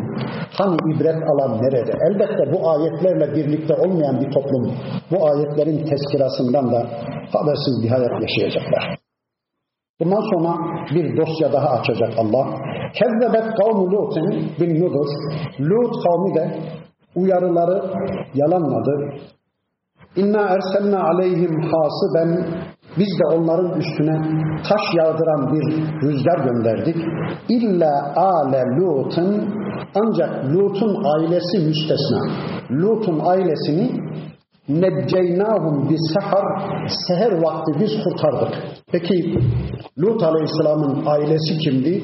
Hani 0.58 0.78
ibret 0.92 1.22
alan 1.32 1.52
nerede? 1.62 1.94
Elbette 2.08 2.44
bu 2.54 2.70
ayetlerle 2.72 3.36
birlikte 3.36 3.74
olmayan 3.74 4.22
bir 4.22 4.32
toplum 4.32 4.74
bu 5.12 5.18
ayetlerin 5.30 5.86
tezkirasından 5.90 6.72
da 6.72 6.80
habersiz 7.34 7.84
bir 7.84 7.90
hayat 7.90 8.22
yaşayacaklar. 8.22 9.01
Bundan 10.02 10.22
sonra 10.34 10.58
bir 10.96 11.18
dosya 11.18 11.54
daha 11.54 11.70
açacak 11.70 12.14
Allah. 12.18 12.48
Kezzebet 12.94 13.56
kavmu 13.58 13.92
Lut'un 13.92 14.30
bin 14.60 14.82
nudur. 14.82 15.08
Lut 15.60 16.04
kavmi 16.04 16.36
de 16.36 16.58
uyarıları 17.16 17.84
yalanladı. 18.34 19.14
İnna 20.16 20.42
erselna 20.42 21.04
aleyhim 21.04 21.62
hasiben 21.62 22.46
biz 22.98 23.20
de 23.20 23.36
onların 23.36 23.80
üstüne 23.80 24.22
taş 24.70 24.82
yağdıran 24.98 25.54
bir 25.54 25.64
rüzgar 26.02 26.38
gönderdik. 26.46 26.96
İlla 27.50 28.14
ale 28.16 28.64
Lut'un 28.78 29.54
ancak 29.96 30.46
Lut'un 30.46 31.04
ailesi 31.04 31.68
müstesna. 31.68 32.20
Lut'un 32.72 33.20
ailesini 33.26 33.92
necceynahum 34.82 35.90
bis 35.90 36.14
sahar 36.14 36.46
seher 37.08 37.32
vakti 37.32 37.72
biz 37.80 38.04
kurtardık. 38.04 38.54
Peki 38.92 39.40
Lut 40.00 40.24
Aleyhisselam'ın 40.24 41.06
ailesi 41.06 41.58
kimdi? 41.58 42.04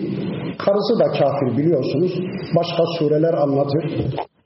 Karısı 0.57 0.99
da 0.99 1.05
kafir 1.05 1.57
biliyorsunuz. 1.57 2.11
Başka 2.55 2.83
sureler 2.99 3.33
anlatır. 3.33 3.83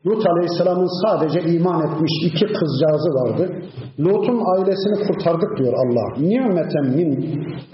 Lut 0.05 0.27
Aleyhisselam'ın 0.29 0.89
sadece 1.05 1.39
iman 1.53 1.87
etmiş 1.87 2.11
iki 2.25 2.45
kızcağızı 2.45 3.09
vardı. 3.09 3.63
Lut'un 3.99 4.41
ailesini 4.55 5.07
kurtardık 5.07 5.57
diyor 5.57 5.73
Allah. 5.73 6.21
Nimeten 6.21 6.85
min 6.85 7.11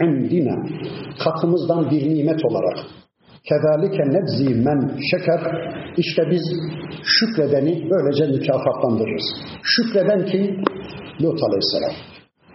indina. 0.02 0.56
Katımızdan 1.24 1.92
bir 1.92 2.10
nimet 2.10 2.46
olarak. 2.46 2.78
Kezalike 3.49 4.03
nebzi 4.03 4.55
men 4.55 4.99
şeker. 5.11 5.41
İşte 5.97 6.31
biz 6.31 6.43
şükredeni 7.03 7.91
böylece 7.91 8.27
mükafatlandırırız. 8.27 9.25
Şükreden 9.63 10.27
kim? 10.27 10.65
Lut 11.23 11.43
Aleyhisselam. 11.43 11.95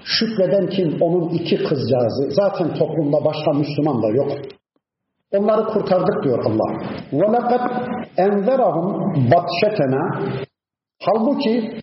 Şükreden 0.03 0.69
kim? 0.69 1.01
Onun 1.01 1.30
iki 1.30 1.57
kızcağızı. 1.57 2.32
Zaten 2.32 2.73
toplumda 2.73 3.25
başka 3.25 3.51
Müslüman 3.51 4.03
da 4.03 4.07
yok. 4.07 4.32
Onları 5.32 5.63
kurtardık 5.65 6.23
diyor 6.23 6.45
Allah. 6.45 6.71
وَلَقَدْ 7.11 7.63
اَنْذَرَهُمْ 8.17 8.88
بَطْشَتَنَا 9.32 10.34
Halbuki 10.99 11.82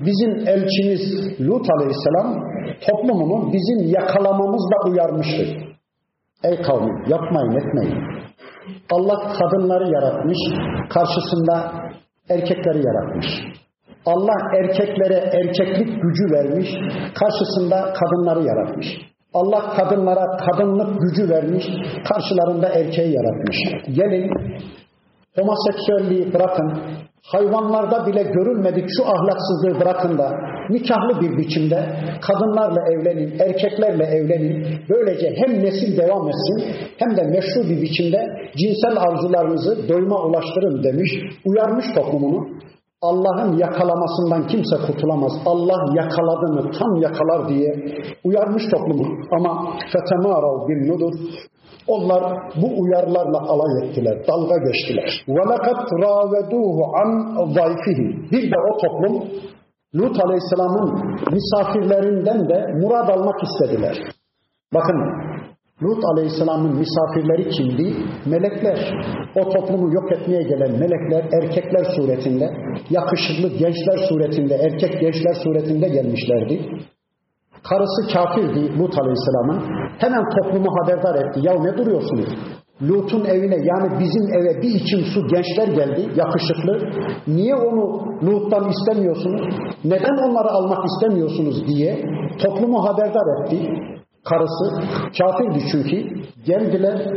bizim 0.00 0.30
elçimiz 0.30 1.40
Lut 1.40 1.66
Aleyhisselam 1.70 2.50
toplumunu 2.86 3.52
bizim 3.52 3.88
yakalamamızla 3.94 4.90
uyarmıştır. 4.90 5.70
Ey 6.44 6.62
kavmim 6.62 7.04
yapmayın 7.08 7.52
etmeyin. 7.52 7.98
Allah 8.91 9.33
kadınları 9.39 9.91
yaratmış, 9.93 10.37
karşısında 10.89 11.71
erkekleri 12.29 12.85
yaratmış. 12.85 13.25
Allah 14.05 14.37
erkeklere 14.59 15.15
erkeklik 15.15 16.01
gücü 16.01 16.33
vermiş, 16.33 16.69
karşısında 17.19 17.93
kadınları 17.93 18.43
yaratmış. 18.43 18.87
Allah 19.33 19.73
kadınlara 19.77 20.37
kadınlık 20.37 21.01
gücü 21.01 21.29
vermiş, 21.29 21.63
karşılarında 22.09 22.67
erkeği 22.67 23.13
yaratmış. 23.13 23.57
Gelin 23.95 24.31
homoseksüelliği 25.35 26.33
bırakın, 26.33 26.81
hayvanlarda 27.31 28.07
bile 28.07 28.23
görülmedik 28.23 28.85
şu 28.97 29.03
ahlaksızlığı 29.03 29.79
bırakın 29.79 30.17
da 30.17 30.31
nikahlı 30.69 31.21
bir 31.21 31.37
biçimde 31.37 31.79
kadınlarla 32.21 32.81
evlenin, 32.91 33.39
erkeklerle 33.39 34.03
evlenin. 34.03 34.65
Böylece 34.89 35.35
hem 35.35 35.63
nesil 35.63 35.97
devam 35.97 36.27
etsin 36.27 36.75
hem 36.97 37.17
de 37.17 37.23
meşru 37.23 37.69
bir 37.69 37.81
biçimde 37.81 38.27
cinsel 38.57 38.97
arzularınızı 38.97 39.89
doyuma 39.89 40.23
ulaştırın 40.25 40.83
demiş, 40.83 41.11
uyarmış 41.45 41.85
toplumunu. 41.95 42.47
Allah'ın 43.01 43.57
yakalamasından 43.57 44.47
kimse 44.47 44.75
kurtulamaz. 44.87 45.33
Allah 45.45 45.95
yakaladı 45.95 46.71
tam 46.79 46.95
yakalar 47.01 47.49
diye 47.49 47.85
uyarmış 48.23 48.63
toplumu. 48.71 49.07
Ama 49.31 49.77
fetemarav 49.93 50.67
bin 50.67 50.87
nudur. 50.87 51.13
Onlar 51.86 52.22
bu 52.62 52.80
uyarlarla 52.80 53.38
alay 53.38 53.88
ettiler, 53.88 54.26
dalga 54.28 54.56
geçtiler. 54.58 55.24
وَلَقَدْ 55.28 55.78
رَاوَدُوهُ 56.04 56.78
عَنْ 56.96 57.10
ضَيْفِهِ 57.56 58.30
Bir 58.32 58.50
de 58.50 58.56
o 58.70 58.78
toplum 58.78 59.28
Lut 59.94 60.24
Aleyhisselam'ın 60.24 61.16
misafirlerinden 61.32 62.48
de 62.48 62.72
murad 62.80 63.08
almak 63.08 63.42
istediler. 63.42 63.96
Bakın 64.74 64.96
Lut 65.82 66.04
Aleyhisselam'ın 66.04 66.78
misafirleri 66.78 67.50
kimdi? 67.50 67.94
Melekler. 68.26 68.78
O 69.36 69.48
toplumu 69.48 69.94
yok 69.94 70.12
etmeye 70.12 70.42
gelen 70.42 70.72
melekler 70.72 71.24
erkekler 71.42 71.84
suretinde, 71.96 72.50
yakışıklı 72.90 73.48
gençler 73.48 73.98
suretinde, 74.08 74.54
erkek 74.54 75.00
gençler 75.00 75.34
suretinde 75.44 75.88
gelmişlerdi. 75.88 76.70
Karısı 77.69 78.13
kafirdi 78.13 78.79
Lut 78.79 78.99
Aleyhisselam'ın. 78.99 79.59
Hemen 79.97 80.23
toplumu 80.29 80.69
haberdar 80.81 81.15
etti. 81.15 81.39
Ya 81.43 81.53
ne 81.53 81.77
duruyorsunuz? 81.77 82.25
Lut'un 82.81 83.25
evine 83.25 83.55
yani 83.55 83.99
bizim 83.99 84.33
eve 84.33 84.61
bir 84.61 84.69
içim 84.69 84.99
su 85.13 85.27
gençler 85.27 85.67
geldi 85.67 86.09
yakışıklı. 86.15 86.89
Niye 87.27 87.55
onu 87.55 88.05
Lut'tan 88.23 88.69
istemiyorsunuz? 88.69 89.41
Neden 89.83 90.17
onları 90.29 90.49
almak 90.49 90.85
istemiyorsunuz 90.85 91.67
diye 91.67 92.01
toplumu 92.43 92.85
haberdar 92.85 93.45
etti. 93.45 93.69
Karısı 94.29 94.65
kafirdi 95.17 95.59
çünkü. 95.71 96.25
Geldiler 96.45 97.11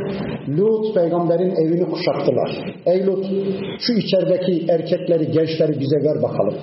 Lut 0.49 0.95
peygamberin 0.95 1.51
evini 1.51 1.91
kuşattılar. 1.91 2.51
Ey 2.87 3.07
Lut 3.07 3.27
şu 3.81 3.93
içerideki 3.93 4.73
erkekleri 4.73 5.31
gençleri 5.31 5.81
bize 5.81 5.97
ver 6.05 6.23
bakalım. 6.23 6.55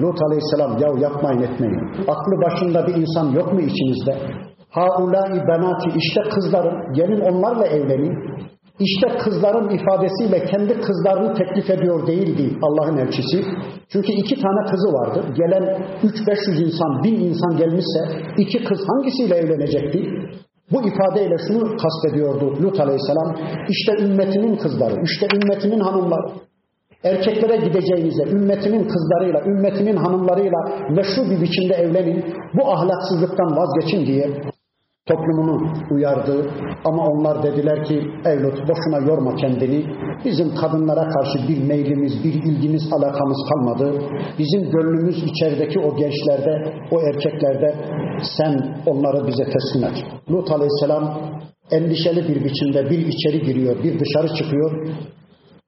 Lut 0.00 0.22
aleyhisselam 0.22 0.78
ya 0.78 0.88
yapmayın 1.08 1.42
etmeyin. 1.42 1.80
Aklı 2.08 2.34
başında 2.44 2.86
bir 2.86 2.94
insan 2.94 3.32
yok 3.32 3.52
mu 3.52 3.60
içinizde? 3.60 4.14
Haulâi 4.70 5.40
benati 5.48 5.88
işte 5.96 6.20
kızlarım 6.34 6.92
gelin 6.92 7.20
onlarla 7.20 7.66
evlenin. 7.66 8.14
İşte 8.80 9.18
kızların 9.18 9.68
ifadesiyle 9.68 10.44
kendi 10.44 10.80
kızlarını 10.80 11.34
teklif 11.34 11.70
ediyor 11.70 12.06
değildi 12.06 12.58
Allah'ın 12.62 12.96
elçisi. 12.96 13.44
Çünkü 13.92 14.12
iki 14.12 14.34
tane 14.34 14.70
kızı 14.70 14.88
vardı. 14.92 15.24
Gelen 15.36 15.64
3-500 16.02 16.64
insan, 16.64 17.04
bin 17.04 17.20
insan 17.20 17.56
gelmişse 17.56 18.00
iki 18.38 18.64
kız 18.64 18.78
hangisiyle 18.88 19.34
evlenecekti? 19.34 19.98
Bu 20.72 20.88
ifadeyle 20.88 21.36
şunu 21.48 21.76
kastediyordu 21.76 22.62
Lut 22.62 22.80
Aleyhisselam. 22.80 23.36
İşte 23.68 24.04
ümmetimin 24.04 24.56
kızları, 24.56 24.94
işte 25.04 25.26
ümmetimin 25.36 25.80
hanımları. 25.80 26.30
Erkeklere 27.04 27.56
gideceğinize 27.56 28.22
ümmetimin 28.22 28.88
kızlarıyla, 28.88 29.40
ümmetimin 29.46 29.96
hanımlarıyla 29.96 30.58
meşru 30.90 31.30
bir 31.30 31.40
biçimde 31.40 31.74
evlenin. 31.74 32.24
Bu 32.54 32.72
ahlaksızlıktan 32.72 33.56
vazgeçin 33.56 34.06
diye 34.06 34.30
toplumunu 35.06 35.72
uyardı. 35.90 36.50
Ama 36.84 37.06
onlar 37.06 37.42
dediler 37.42 37.84
ki 37.84 37.94
evlat 38.24 38.58
boşuna 38.68 38.98
yorma 39.10 39.34
kendini. 39.36 39.84
Bizim 40.24 40.54
kadınlara 40.54 41.08
karşı 41.08 41.48
bir 41.48 41.62
meylimiz, 41.62 42.24
bir 42.24 42.34
ilgimiz, 42.34 42.92
alakamız 42.92 43.38
kalmadı. 43.48 44.02
Bizim 44.38 44.70
gönlümüz 44.70 45.24
içerideki 45.24 45.78
o 45.80 45.96
gençlerde, 45.96 46.74
o 46.90 47.00
erkeklerde 47.00 47.74
sen 48.38 48.82
onları 48.86 49.26
bize 49.26 49.44
teslim 49.44 49.84
et. 49.84 50.04
Lut 50.30 50.50
Aleyhisselam 50.50 51.20
endişeli 51.70 52.28
bir 52.28 52.44
biçimde 52.44 52.90
bir 52.90 53.06
içeri 53.06 53.42
giriyor, 53.42 53.76
bir 53.84 54.00
dışarı 54.00 54.34
çıkıyor. 54.34 54.86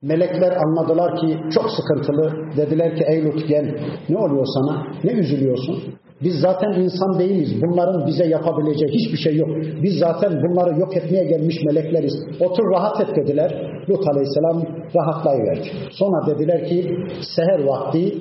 Melekler 0.01 0.57
anladılar 0.65 1.15
ki 1.15 1.37
çok 1.53 1.71
sıkıntılı. 1.71 2.33
Dediler 2.57 2.95
ki 2.95 3.03
ey 3.07 3.25
Lut 3.25 3.47
gel. 3.47 3.75
Ne 4.09 4.17
oluyor 4.17 4.45
sana? 4.45 4.87
Ne 5.03 5.11
üzülüyorsun? 5.11 5.83
Biz 6.21 6.35
zaten 6.39 6.71
insan 6.71 7.19
değiliz. 7.19 7.61
Bunların 7.61 8.07
bize 8.07 8.25
yapabileceği 8.25 8.91
hiçbir 8.91 9.17
şey 9.17 9.35
yok. 9.35 9.49
Biz 9.83 9.99
zaten 9.99 10.31
bunları 10.43 10.79
yok 10.79 10.97
etmeye 10.97 11.25
gelmiş 11.25 11.55
melekleriz. 11.65 12.13
Otur 12.39 12.71
rahat 12.71 13.01
et 13.01 13.15
dediler. 13.15 13.71
Lut 13.89 14.07
Aleyhisselam 14.07 14.63
rahatlayıverdi. 14.95 15.67
Sonra 15.91 16.27
dediler 16.27 16.65
ki 16.65 16.97
seher 17.35 17.63
vakti 17.63 18.17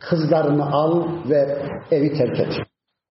kızlarını 0.00 0.72
al 0.72 1.02
ve 1.30 1.58
evi 1.90 2.12
terk 2.12 2.40
et. 2.40 2.52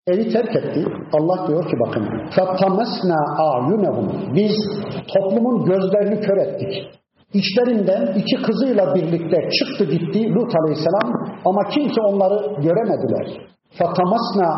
Evi 0.07 0.33
terk 0.33 0.57
etti. 0.57 0.85
Allah 1.13 1.49
diyor 1.49 1.65
ki 1.65 1.77
bakın 1.87 2.03
فَطَّمَسْنَا 2.37 3.21
اَعْيُنَهُمْ 3.39 4.35
Biz 4.35 4.53
toplumun 5.15 5.65
gözlerini 5.65 6.21
kör 6.21 6.37
ettik. 6.37 6.99
İçlerinden 7.35 8.15
iki 8.17 8.43
kızıyla 8.43 8.95
birlikte 8.95 9.51
çıktı 9.59 9.85
gitti 9.85 10.35
Lut 10.35 10.53
Aleyhisselam 10.61 11.13
ama 11.45 11.69
kimse 11.69 12.01
onları 12.01 12.63
göremediler. 12.63 13.27
فَطَمَسْنَا 13.79 14.51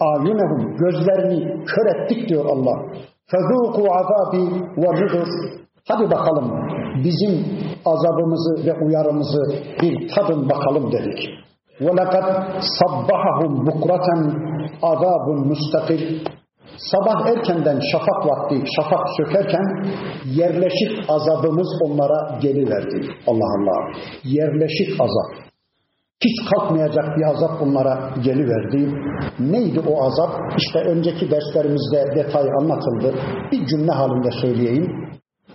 آيُنَهُمْ 0.00 0.76
Gözlerini 0.82 1.64
kör 1.64 1.86
ettik 1.94 2.28
diyor 2.28 2.44
Allah. 2.44 2.76
فَذُوقُوا 3.30 3.88
عَذَابِ 3.98 4.32
وَنُذُرْ 4.76 5.26
Hadi 5.88 6.10
bakalım 6.10 6.52
bizim 7.04 7.46
azabımızı 7.84 8.66
ve 8.66 8.84
uyarımızı 8.84 9.42
bir 9.82 10.08
tadın 10.14 10.48
bakalım 10.48 10.92
dedik. 10.92 11.18
وَلَقَدْ 11.80 12.26
صَبَّحَهُمْ 12.78 13.52
بُكْرَةً 13.66 14.08
عَذَابٌ 14.82 15.26
مُسْتَقِلٍ 15.50 16.02
Sabah 16.77 17.27
erkenden 17.27 17.79
şafak 17.91 18.25
vakti, 18.25 18.63
şafak 18.75 19.07
sökerken 19.17 19.85
yerleşik 20.25 21.09
azabımız 21.09 21.67
onlara 21.81 22.39
geliverdi. 22.41 23.07
Allah 23.27 23.49
Allah. 23.57 23.99
Yerleşik 24.23 25.01
azap 25.01 25.45
hiç 26.25 26.49
kalkmayacak 26.51 27.17
bir 27.17 27.23
azap 27.23 27.61
onlara 27.61 28.13
geliverdi. 28.23 28.81
Neydi 29.39 29.79
o 29.79 30.03
azap? 30.05 30.31
İşte 30.57 30.79
önceki 30.79 31.31
derslerimizde 31.31 32.15
detay 32.15 32.43
anlatıldı. 32.59 33.15
Bir 33.51 33.65
cümle 33.65 33.91
halinde 33.91 34.31
söyleyeyim. 34.41 34.87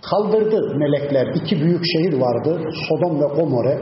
Kaldırdı 0.09 0.75
melekler. 0.77 1.27
iki 1.35 1.61
büyük 1.61 1.83
şehir 1.93 2.21
vardı. 2.21 2.59
Sodom 2.89 3.21
ve 3.21 3.35
Gomorre. 3.35 3.81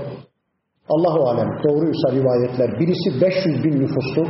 Allahu 0.89 1.29
alem 1.29 1.49
doğruysa 1.63 2.11
rivayetler 2.11 2.79
birisi 2.79 3.21
500 3.21 3.63
bin 3.63 3.79
nüfuslu, 3.81 4.23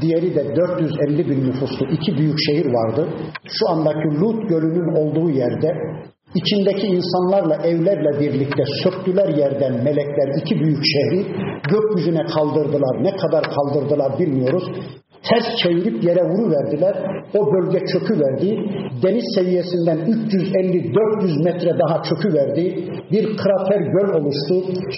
diğeri 0.00 0.34
de 0.34 0.56
450 0.56 1.30
bin 1.30 1.46
nüfuslu 1.46 1.86
iki 1.86 2.18
büyük 2.18 2.38
şehir 2.46 2.66
vardı. 2.66 3.08
Şu 3.44 3.68
andaki 3.70 4.20
Lut 4.20 4.48
Gölü'nün 4.48 4.96
olduğu 4.96 5.30
yerde 5.30 5.68
İçindeki 6.34 6.86
insanlarla 6.86 7.56
evlerle 7.56 8.20
birlikte 8.20 8.62
söktüler 8.82 9.28
yerden 9.28 9.84
melekler 9.84 10.40
iki 10.40 10.54
büyük 10.60 10.82
şehri 10.94 11.26
gökyüzüne 11.70 12.24
kaldırdılar. 12.24 13.04
Ne 13.04 13.16
kadar 13.16 13.44
kaldırdılar 13.44 14.18
bilmiyoruz 14.18 14.64
ters 15.28 15.56
çevirip 15.62 16.04
yere 16.04 16.24
vuruverdiler. 16.24 16.94
O 17.34 17.52
bölge 17.52 17.78
çöküverdi. 17.92 18.48
Deniz 19.02 19.24
seviyesinden 19.34 19.98
350-400 19.98 21.44
metre 21.44 21.70
daha 21.78 22.02
çöküverdi. 22.02 22.64
Bir 23.12 23.36
krater 23.36 23.80
göl 23.80 24.08
oluştu. 24.14 24.54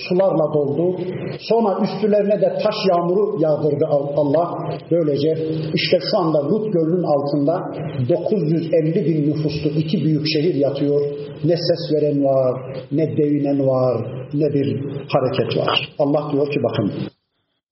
Sularla 0.08 0.54
doldu. 0.54 1.00
Sonra 1.38 1.78
üstlerine 1.84 2.40
de 2.40 2.58
taş 2.62 2.74
yağmuru 2.90 3.40
yağdırdı 3.40 3.86
Allah. 4.16 4.48
Böylece 4.90 5.32
işte 5.74 5.98
şu 6.10 6.18
anda 6.18 6.50
Lut 6.50 6.72
Gölü'nün 6.72 7.02
altında 7.02 7.62
950 8.08 8.94
bin 8.94 9.30
nüfuslu 9.30 9.70
iki 9.80 10.04
büyük 10.04 10.26
şehir 10.34 10.54
yatıyor. 10.54 11.00
Ne 11.44 11.56
ses 11.56 11.92
veren 11.92 12.24
var, 12.24 12.60
ne 12.92 13.16
devinen 13.16 13.66
var, 13.66 14.06
ne 14.34 14.54
bir 14.54 14.80
hareket 15.08 15.56
var. 15.56 15.88
Allah 15.98 16.32
diyor 16.32 16.46
ki 16.46 16.60
bakın 16.62 17.13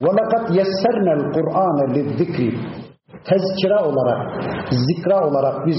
وَلَقَدْ 0.05 0.43
يَسَّرْنَا 0.59 1.13
الْقُرْآنَ 1.19 1.77
لِلذِّكْرِ 1.95 2.53
tezkira 3.29 3.79
olarak, 3.89 4.19
zikra 4.71 5.27
olarak 5.27 5.67
biz 5.67 5.77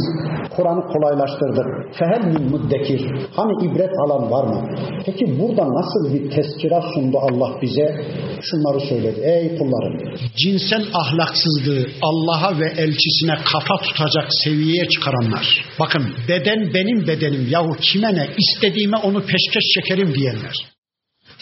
Kur'an'ı 0.57 0.86
kolaylaştırdık. 0.92 1.94
Fehel 1.99 2.24
min 2.32 2.51
muddekir. 2.51 3.01
Hani 3.36 3.53
ibret 3.66 3.90
alan 4.05 4.30
var 4.30 4.44
mı? 4.44 4.61
Peki 5.07 5.38
burada 5.40 5.64
nasıl 5.78 6.14
bir 6.14 6.30
tezkira 6.30 6.80
sundu 6.94 7.18
Allah 7.18 7.51
bize? 7.62 8.05
Şunları 8.40 8.80
söyledi. 8.80 9.20
Ey 9.20 9.59
kullarım. 9.59 10.14
Cinsel 10.36 10.84
ahlaksızlığı 10.94 11.86
Allah'a 12.03 12.59
ve 12.61 12.66
elçisine 12.66 13.34
kafa 13.53 13.76
tutacak 13.82 14.26
seviyeye 14.44 14.88
çıkaranlar. 14.88 15.64
Bakın 15.80 16.03
beden 16.28 16.74
benim 16.74 17.07
bedenim 17.07 17.49
yahu 17.51 17.72
kime 17.80 18.14
ne? 18.14 18.26
İstediğime 18.38 18.96
onu 18.96 19.20
peşkeş 19.20 19.64
çekerim 19.74 20.14
diyenler. 20.14 20.71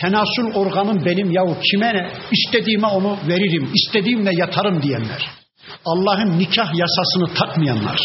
Tenasül 0.01 0.53
organım 0.53 1.05
benim 1.05 1.31
yahu 1.31 1.57
kime 1.71 1.93
ne? 1.93 2.11
İstediğime 2.31 2.87
onu 2.87 3.17
veririm, 3.27 3.71
istediğimle 3.75 4.31
yatarım 4.33 4.81
diyenler. 4.81 5.29
Allah'ın 5.85 6.39
nikah 6.39 6.71
yasasını 6.73 7.33
takmayanlar. 7.33 7.99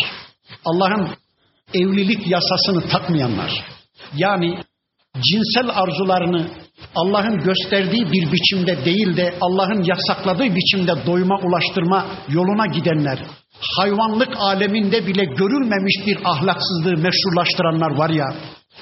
Allah'ın 0.64 1.08
evlilik 1.74 2.26
yasasını 2.26 2.88
takmayanlar. 2.88 3.64
Yani 4.16 4.58
cinsel 5.14 5.68
arzularını 5.74 6.48
Allah'ın 6.94 7.38
gösterdiği 7.38 8.12
bir 8.12 8.32
biçimde 8.32 8.84
değil 8.84 9.16
de 9.16 9.34
Allah'ın 9.40 9.82
yasakladığı 9.82 10.54
biçimde 10.54 11.06
doyuma 11.06 11.38
ulaştırma 11.38 12.06
yoluna 12.28 12.66
gidenler, 12.66 13.18
hayvanlık 13.78 14.36
aleminde 14.38 15.06
bile 15.06 15.24
görülmemiş 15.24 16.06
bir 16.06 16.18
ahlaksızlığı 16.24 16.96
meşrulaştıranlar 16.96 17.90
var 17.90 18.10
ya, 18.10 18.26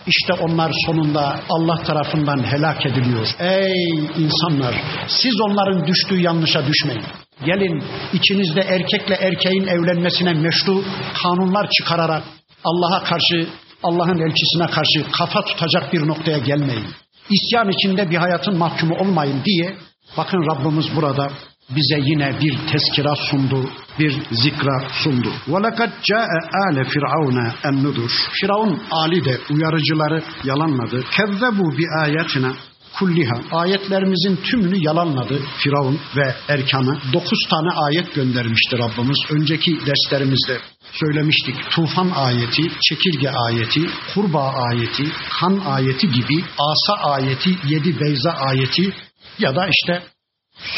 işte 0.06 0.32
onlar 0.32 0.72
sonunda 0.86 1.40
Allah 1.48 1.82
tarafından 1.82 2.44
helak 2.52 2.86
ediliyor. 2.86 3.26
Ey 3.38 3.94
insanlar, 3.96 4.74
siz 5.08 5.40
onların 5.40 5.86
düştüğü 5.86 6.20
yanlışa 6.20 6.66
düşmeyin. 6.66 7.02
Gelin 7.44 7.82
içinizde 8.12 8.60
erkekle 8.60 9.14
erkeğin 9.14 9.66
evlenmesine 9.66 10.32
meşru 10.32 10.84
kanunlar 11.22 11.68
çıkararak 11.70 12.22
Allah'a 12.64 13.04
karşı, 13.04 13.48
Allah'ın 13.82 14.18
elçisine 14.18 14.66
karşı 14.66 15.10
kafa 15.12 15.44
tutacak 15.44 15.92
bir 15.92 16.08
noktaya 16.08 16.38
gelmeyin. 16.38 16.86
İsyan 17.30 17.68
içinde 17.68 18.10
bir 18.10 18.16
hayatın 18.16 18.58
mahkumu 18.58 18.94
olmayın 18.94 19.42
diye 19.44 19.76
bakın 20.16 20.46
Rabbimiz 20.50 20.86
burada 20.96 21.28
bize 21.69 22.09
yine 22.09 22.33
bir 22.41 22.57
tezkira 22.71 23.15
sundu, 23.15 23.69
bir 23.99 24.13
zikra 24.31 24.83
sundu. 25.03 25.31
وَلَقَدْ 25.47 25.91
جَاءَ 26.11 26.31
آلَ 26.67 26.85
فِرْعَوْنَ 26.85 27.51
النُّذُرُ 27.63 28.09
Firavun 28.31 28.79
Ali 28.91 29.25
de 29.25 29.39
uyarıcıları 29.49 30.23
yalanladı. 30.43 31.01
كَذَّبُوا 31.01 31.77
بِآيَاتِنَا 31.77 32.53
kulliha. 32.99 33.41
Ayetlerimizin 33.51 34.35
tümünü 34.35 34.77
yalanladı 34.85 35.39
Firavun 35.57 35.99
ve 36.15 36.35
Erkan'ı. 36.47 36.97
Dokuz 37.13 37.39
tane 37.49 37.69
ayet 37.71 38.15
göndermişti 38.15 38.77
Rabbimiz. 38.77 39.17
Önceki 39.29 39.77
derslerimizde 39.85 40.57
söylemiştik. 40.91 41.55
Tufan 41.69 42.11
ayeti, 42.15 42.63
çekirge 42.89 43.29
ayeti, 43.29 43.81
kurbağa 44.13 44.53
ayeti, 44.69 45.03
kan 45.39 45.61
ayeti 45.65 46.11
gibi 46.11 46.43
asa 46.57 46.93
ayeti, 47.11 47.57
yedi 47.65 47.99
beyza 47.99 48.31
ayeti 48.31 48.93
ya 49.39 49.55
da 49.55 49.67
işte 49.67 50.03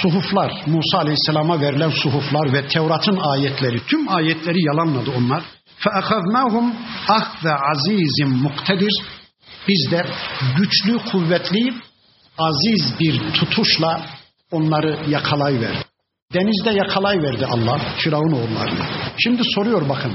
suhuflar, 0.01 0.51
Musa 0.65 0.97
Aleyhisselam'a 0.97 1.61
verilen 1.61 1.89
suhuflar 1.89 2.53
ve 2.53 2.67
Tevrat'ın 2.67 3.17
ayetleri, 3.17 3.85
tüm 3.85 4.09
ayetleri 4.09 4.65
yalanladı 4.65 5.11
onlar. 5.17 5.43
فَاَخَذْنَاهُمْ 5.79 6.73
اَخْذَ 7.07 7.57
azizim 7.71 8.29
muktedir. 8.29 8.93
Biz 9.67 9.91
de 9.91 10.05
güçlü, 10.57 11.11
kuvvetli, 11.11 11.73
aziz 12.37 12.99
bir 12.99 13.33
tutuşla 13.33 14.05
onları 14.51 15.09
yakalayıverdi. 15.09 15.85
Denizde 16.33 16.69
yakalayıverdi 16.69 17.45
Allah 17.45 17.79
Firavun 17.97 18.31
oğullarını. 18.31 18.85
Şimdi 19.17 19.41
soruyor 19.55 19.89
bakın. 19.89 20.13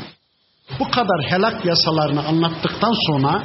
Bu 0.78 0.90
kadar 0.90 1.30
helak 1.30 1.64
yasalarını 1.64 2.26
anlattıktan 2.26 2.94
sonra 3.06 3.44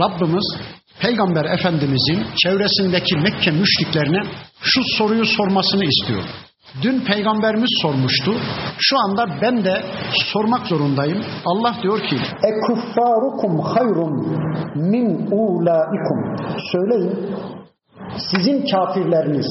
Rabbimiz 0.00 0.56
Peygamber 1.03 1.45
Efendimizin 1.45 2.19
çevresindeki 2.43 3.15
Mekke 3.15 3.51
müşriklerine 3.51 4.21
şu 4.61 4.81
soruyu 4.97 5.25
sormasını 5.25 5.83
istiyor. 5.83 6.23
Dün 6.81 7.05
peygamberimiz 7.05 7.69
sormuştu. 7.81 8.31
Şu 8.79 8.95
anda 8.99 9.25
ben 9.41 9.63
de 9.63 9.81
sormak 10.33 10.67
zorundayım. 10.67 11.21
Allah 11.45 11.75
diyor 11.83 11.99
ki: 11.99 12.15
"Ekuffarukum 12.43 13.59
hayrun 13.59 14.37
min 14.75 15.27
ulaikum." 15.31 16.19
Söyleyin. 16.71 17.35
Sizin 18.31 18.65
kafirleriniz 18.71 19.47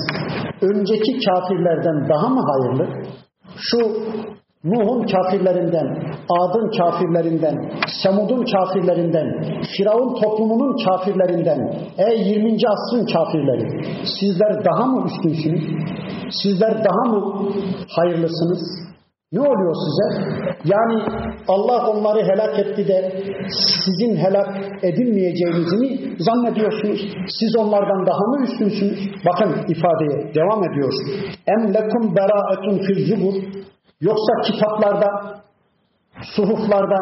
önceki 0.63 1.19
kafirlerden 1.27 2.09
daha 2.09 2.29
mı 2.29 2.43
hayırlı? 2.51 3.07
Şu 3.57 3.79
Nuh'un 4.65 5.07
kafirlerinden, 5.07 5.87
Ad'ın 6.41 6.71
kafirlerinden, 6.79 7.73
Semud'un 8.03 8.45
kafirlerinden, 8.45 9.43
Firavun 9.77 10.21
toplumunun 10.21 10.77
kafirlerinden, 10.85 11.73
ey 11.99 12.29
20. 12.29 12.57
asrın 12.69 13.07
kafirleri, 13.07 13.85
sizler 14.21 14.65
daha 14.65 14.87
mı 14.87 15.07
üstünsünüz? 15.07 15.63
Sizler 16.43 16.85
daha 16.85 17.13
mı 17.13 17.49
hayırlısınız? 17.97 18.83
Ne 19.33 19.41
oluyor 19.41 19.75
size? 19.85 20.31
Yani 20.65 21.03
Allah 21.49 21.91
onları 21.91 22.23
helak 22.23 22.59
etti 22.59 22.89
de 22.89 23.13
sizin 23.85 24.17
helak 24.17 24.49
edilmeyeceğinizi 24.83 25.77
mi 25.77 26.17
zannediyorsunuz? 26.19 27.01
Siz 27.41 27.57
onlardan 27.57 28.07
daha 28.07 28.27
mı 28.27 28.45
üstünsünüz? 28.45 28.99
Bakın 29.27 29.51
ifadeye 29.69 30.35
devam 30.35 30.65
ediyor. 30.65 30.93
Em 31.47 31.75
lekum 31.75 32.17
beraetun 32.17 32.79
fil 32.79 33.07
zubur 33.07 33.35
Yoksa 34.03 34.33
kitaplarda, 34.47 35.09
suhuflarda 36.37 36.99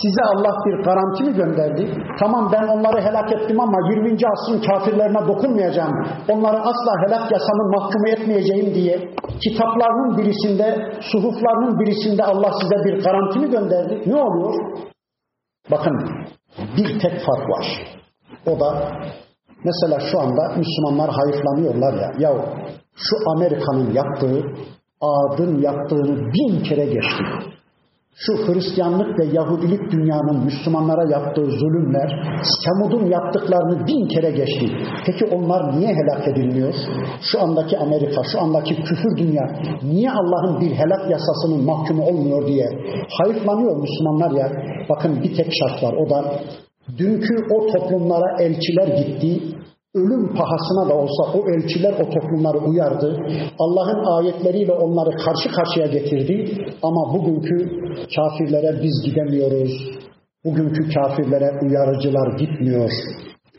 size 0.00 0.22
Allah 0.32 0.54
bir 0.66 0.84
garanti 0.84 1.24
mi 1.24 1.32
gönderdi? 1.34 2.04
Tamam 2.20 2.50
ben 2.52 2.68
onları 2.68 3.00
helak 3.00 3.32
ettim 3.32 3.60
ama 3.60 3.78
20. 3.90 4.16
asrın 4.32 4.60
kafirlerine 4.68 5.28
dokunmayacağım. 5.28 5.92
Onları 6.28 6.60
asla 6.60 6.92
helak 7.06 7.32
yasamın 7.32 7.70
mahkumu 7.76 8.08
etmeyeceğim 8.08 8.74
diye 8.74 9.14
kitaplarının 9.44 10.18
birisinde, 10.18 10.92
suhuflarının 11.12 11.80
birisinde 11.80 12.24
Allah 12.24 12.50
size 12.60 12.84
bir 12.84 13.04
garanti 13.04 13.38
mi 13.38 13.50
gönderdi? 13.50 14.02
Ne 14.06 14.22
oluyor? 14.22 14.54
Bakın 15.70 16.10
bir 16.76 17.00
tek 17.00 17.12
fark 17.26 17.48
var. 17.50 17.66
O 18.46 18.60
da 18.60 18.92
mesela 19.64 20.00
şu 20.12 20.20
anda 20.20 20.42
Müslümanlar 20.56 21.10
hayıflanıyorlar 21.10 21.94
ya. 21.94 22.12
Yahu 22.18 22.42
şu 22.96 23.30
Amerika'nın 23.30 23.92
yaptığı 23.92 24.42
Ad'ın 25.00 25.62
yaptığını 25.62 26.32
bin 26.32 26.62
kere 26.62 26.84
geçti. 26.84 27.24
Şu 28.18 28.32
Hristiyanlık 28.32 29.18
ve 29.18 29.24
Yahudilik 29.24 29.92
dünyanın 29.92 30.44
Müslümanlara 30.44 31.10
yaptığı 31.10 31.44
zulümler, 31.44 32.40
Semud'un 32.64 33.06
yaptıklarını 33.06 33.86
bin 33.86 34.08
kere 34.08 34.30
geçti. 34.30 34.66
Peki 35.06 35.24
onlar 35.34 35.78
niye 35.78 35.88
helak 35.88 36.28
edilmiyor? 36.28 36.74
Şu 37.32 37.42
andaki 37.42 37.78
Amerika, 37.78 38.22
şu 38.32 38.40
andaki 38.40 38.74
küfür 38.74 39.16
dünya 39.16 39.42
niye 39.82 40.10
Allah'ın 40.10 40.60
bir 40.60 40.70
helak 40.70 41.10
yasasının 41.10 41.64
mahkumu 41.64 42.06
olmuyor 42.06 42.46
diye 42.46 42.66
hayıflanıyor 43.10 43.76
Müslümanlar 43.76 44.30
ya. 44.30 44.52
Bakın 44.88 45.22
bir 45.22 45.36
tek 45.36 45.52
şart 45.60 45.82
var 45.82 45.92
o 45.92 46.10
da 46.10 46.34
dünkü 46.98 47.34
o 47.50 47.66
toplumlara 47.66 48.42
elçiler 48.42 48.86
gitti, 48.98 49.40
ölüm 49.96 50.34
pahasına 50.34 50.88
da 50.88 50.94
olsa 50.94 51.38
o 51.38 51.50
elçiler 51.50 51.92
o 51.92 52.10
toplumları 52.10 52.58
uyardı. 52.58 53.20
Allah'ın 53.58 54.04
ayetleriyle 54.04 54.72
onları 54.72 55.10
karşı 55.10 55.48
karşıya 55.56 55.86
getirdi. 55.86 56.58
Ama 56.82 57.14
bugünkü 57.14 57.56
kafirlere 58.16 58.82
biz 58.82 59.02
gidemiyoruz. 59.04 59.72
Bugünkü 60.44 60.94
kafirlere 60.94 61.60
uyarıcılar 61.62 62.38
gitmiyor. 62.38 62.90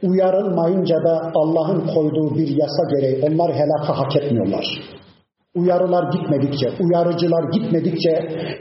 Uyarılmayınca 0.03 0.95
da 0.95 1.31
Allah'ın 1.35 1.87
koyduğu 1.95 2.35
bir 2.35 2.47
yasa 2.47 2.83
gereği 2.95 3.21
onlar 3.23 3.51
helaka 3.51 3.97
hak 3.97 4.15
etmiyorlar 4.15 4.65
uyarılar 5.55 6.11
gitmedikçe, 6.11 6.67
uyarıcılar 6.83 7.43
gitmedikçe, 7.51 8.13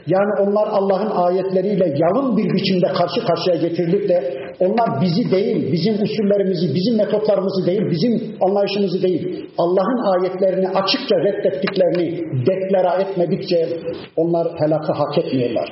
yani 0.07 0.31
onlar 0.41 0.67
Allah'ın 0.67 1.09
ayetleriyle 1.09 1.95
yalın 1.97 2.37
bir 2.37 2.53
biçimde 2.53 2.87
karşı 2.87 3.27
karşıya 3.27 3.55
getirilip 3.55 4.09
de 4.09 4.33
onlar 4.59 5.01
bizi 5.01 5.31
değil, 5.31 5.71
bizim 5.71 5.93
usullerimizi, 5.93 6.75
bizim 6.75 6.97
metotlarımızı 6.97 7.65
değil, 7.65 7.81
bizim 7.91 8.35
anlayışımızı 8.41 9.01
değil, 9.01 9.49
Allah'ın 9.57 9.99
ayetlerini 10.13 10.69
açıkça 10.69 11.15
reddettiklerini 11.15 12.21
deklara 12.45 13.01
etmedikçe 13.01 13.67
onlar 14.15 14.47
helakı 14.59 14.91
hak 14.93 15.17
etmiyorlar. 15.17 15.69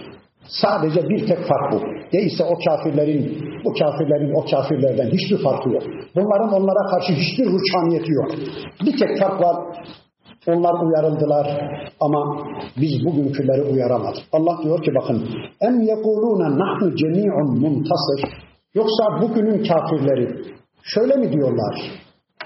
Sadece 0.48 1.10
bir 1.10 1.28
tek 1.28 1.38
fark 1.38 1.74
bu. 1.74 1.82
Değilse 2.14 2.44
o 2.44 2.56
kafirlerin, 2.68 3.38
bu 3.66 3.74
kafirlerin 3.74 4.34
o 4.34 4.46
kafirlerden 4.52 5.10
hiçbir 5.10 5.44
farkı 5.44 5.70
yok. 5.70 5.84
Bunların 6.16 6.54
onlara 6.54 6.90
karşı 6.90 7.14
hiçbir 7.14 7.46
ruçhaniyeti 7.46 8.12
yok. 8.12 8.32
Bir 8.86 8.98
tek 9.00 9.20
fark 9.20 9.42
var. 9.42 9.56
Onlar 10.48 10.86
uyarıldılar 10.86 11.48
ama 12.00 12.48
biz 12.78 13.06
bugünküleri 13.06 13.62
uyaramadık. 13.62 14.24
Allah 14.32 14.64
diyor 14.64 14.84
ki 14.84 14.92
bakın 15.02 15.28
em 15.62 15.82
yekuluna 15.82 16.60
nahnu 16.60 16.96
cemi'un 16.96 17.60
muntasir 17.60 18.22
yoksa 18.74 19.04
bugünün 19.22 19.64
kafirleri 19.64 20.44
şöyle 20.84 21.16
mi 21.16 21.32
diyorlar? 21.32 21.76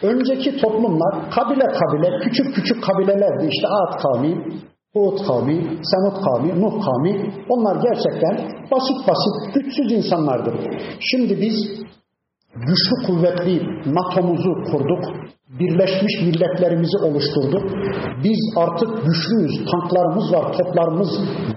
Önceki 0.03 0.61
toplumlar 0.61 1.31
kabile 1.31 1.65
kabile 1.65 2.19
küçük 2.23 2.55
küçük 2.55 2.83
kabilelerdi 2.83 3.49
işte 3.51 3.67
Ad 3.67 4.01
kavmi 4.01 4.59
Hud 4.93 5.17
kavmi, 5.27 5.57
Semud 5.91 6.23
kavmi, 6.25 6.61
Nuh 6.61 6.85
kavmi 6.85 7.33
onlar 7.49 7.75
gerçekten 7.75 8.35
basit 8.71 9.07
basit 9.07 9.53
güçsüz 9.53 9.91
insanlardır. 9.91 10.55
Şimdi 10.99 11.41
biz 11.41 11.55
güçlü 12.55 13.07
kuvvetli 13.07 13.61
NATO'muzu 13.85 14.71
kurduk. 14.71 15.03
Birleşmiş 15.49 16.13
milletlerimizi 16.21 16.97
oluşturduk. 16.97 17.63
Biz 18.23 18.39
artık 18.57 18.89
güçlüyüz, 19.05 19.71
tanklarımız 19.71 20.33
var, 20.33 20.53
toplarımız 20.53 21.09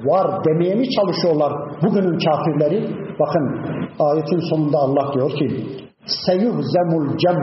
var 0.05 0.45
demeye 0.45 0.75
mi 0.75 0.91
çalışıyorlar 0.91 1.53
bugünün 1.83 2.19
kafirleri? 2.19 2.97
Bakın 3.21 3.45
ayetin 3.99 4.51
sonunda 4.51 4.79
Allah 4.79 5.15
diyor 5.15 5.31
ki 5.31 5.67
seyuhzemul 6.27 7.19
cem 7.19 7.37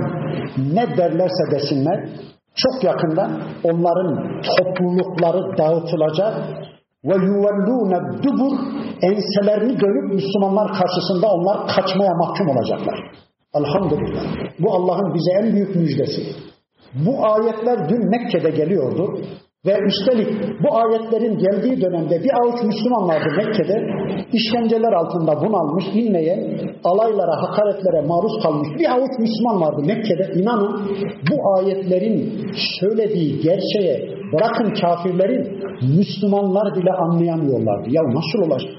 ne 0.74 0.98
derlerse 0.98 1.52
desinler 1.52 2.10
çok 2.56 2.84
yakında 2.84 3.30
onların 3.64 4.42
toplulukları 4.58 5.58
dağıtılacak 5.58 6.34
ve 7.06 7.16
yuvellûne 7.16 8.24
dubur 8.24 8.58
enselerini 9.02 9.80
dönüp 9.80 10.14
Müslümanlar 10.14 10.68
karşısında 10.68 11.28
onlar 11.28 11.68
kaçmaya 11.68 12.14
mahkum 12.14 12.48
olacaklar. 12.48 13.29
Elhamdülillah. 13.56 14.24
Bu 14.60 14.74
Allah'ın 14.74 15.14
bize 15.14 15.32
en 15.32 15.54
büyük 15.54 15.76
müjdesi. 15.76 16.22
Bu 17.06 17.26
ayetler 17.26 17.90
dün 17.90 18.10
Mekke'de 18.10 18.50
geliyordu. 18.50 19.22
Ve 19.66 19.78
üstelik 19.88 20.30
bu 20.64 20.78
ayetlerin 20.78 21.38
geldiği 21.38 21.82
dönemde 21.82 22.24
bir 22.24 22.30
avuç 22.34 22.64
Müslüman 22.64 23.08
vardı 23.08 23.30
Mekke'de. 23.38 23.78
işkenceler 24.34 24.94
altında 24.94 25.42
bunalmış, 25.42 25.86
inmeyen, 25.94 26.60
alaylara, 26.84 27.42
hakaretlere 27.42 28.02
maruz 28.02 28.44
kalmış 28.44 28.68
bir 28.80 28.92
avuç 28.96 29.12
Müslüman 29.20 29.62
vardı 29.62 29.82
Mekke'de. 29.86 30.42
İnanın 30.42 30.82
bu 31.32 31.56
ayetlerin 31.58 32.48
söylediği 32.80 33.42
gerçeğe 33.42 34.10
bırakın 34.34 34.74
kafirlerin 34.82 35.64
Müslümanlar 35.98 36.76
bile 36.76 36.92
anlayamıyorlardı. 36.92 37.90
Ya 37.90 38.04
nasıl 38.04 38.52
olacak? 38.52 38.72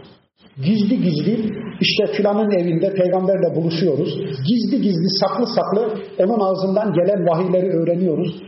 Gizli 0.57 1.03
gizli 1.03 1.51
işte 1.81 2.07
filanın 2.17 2.51
evinde 2.51 2.95
peygamberle 2.95 3.57
buluşuyoruz. 3.57 4.15
Gizli 4.49 4.83
gizli 4.83 5.11
saklı 5.21 5.47
saklı 5.47 5.95
onun 6.19 6.41
ağzından 6.41 6.93
gelen 6.93 7.27
vahiyleri 7.29 7.69
öğreniyoruz. 7.69 8.43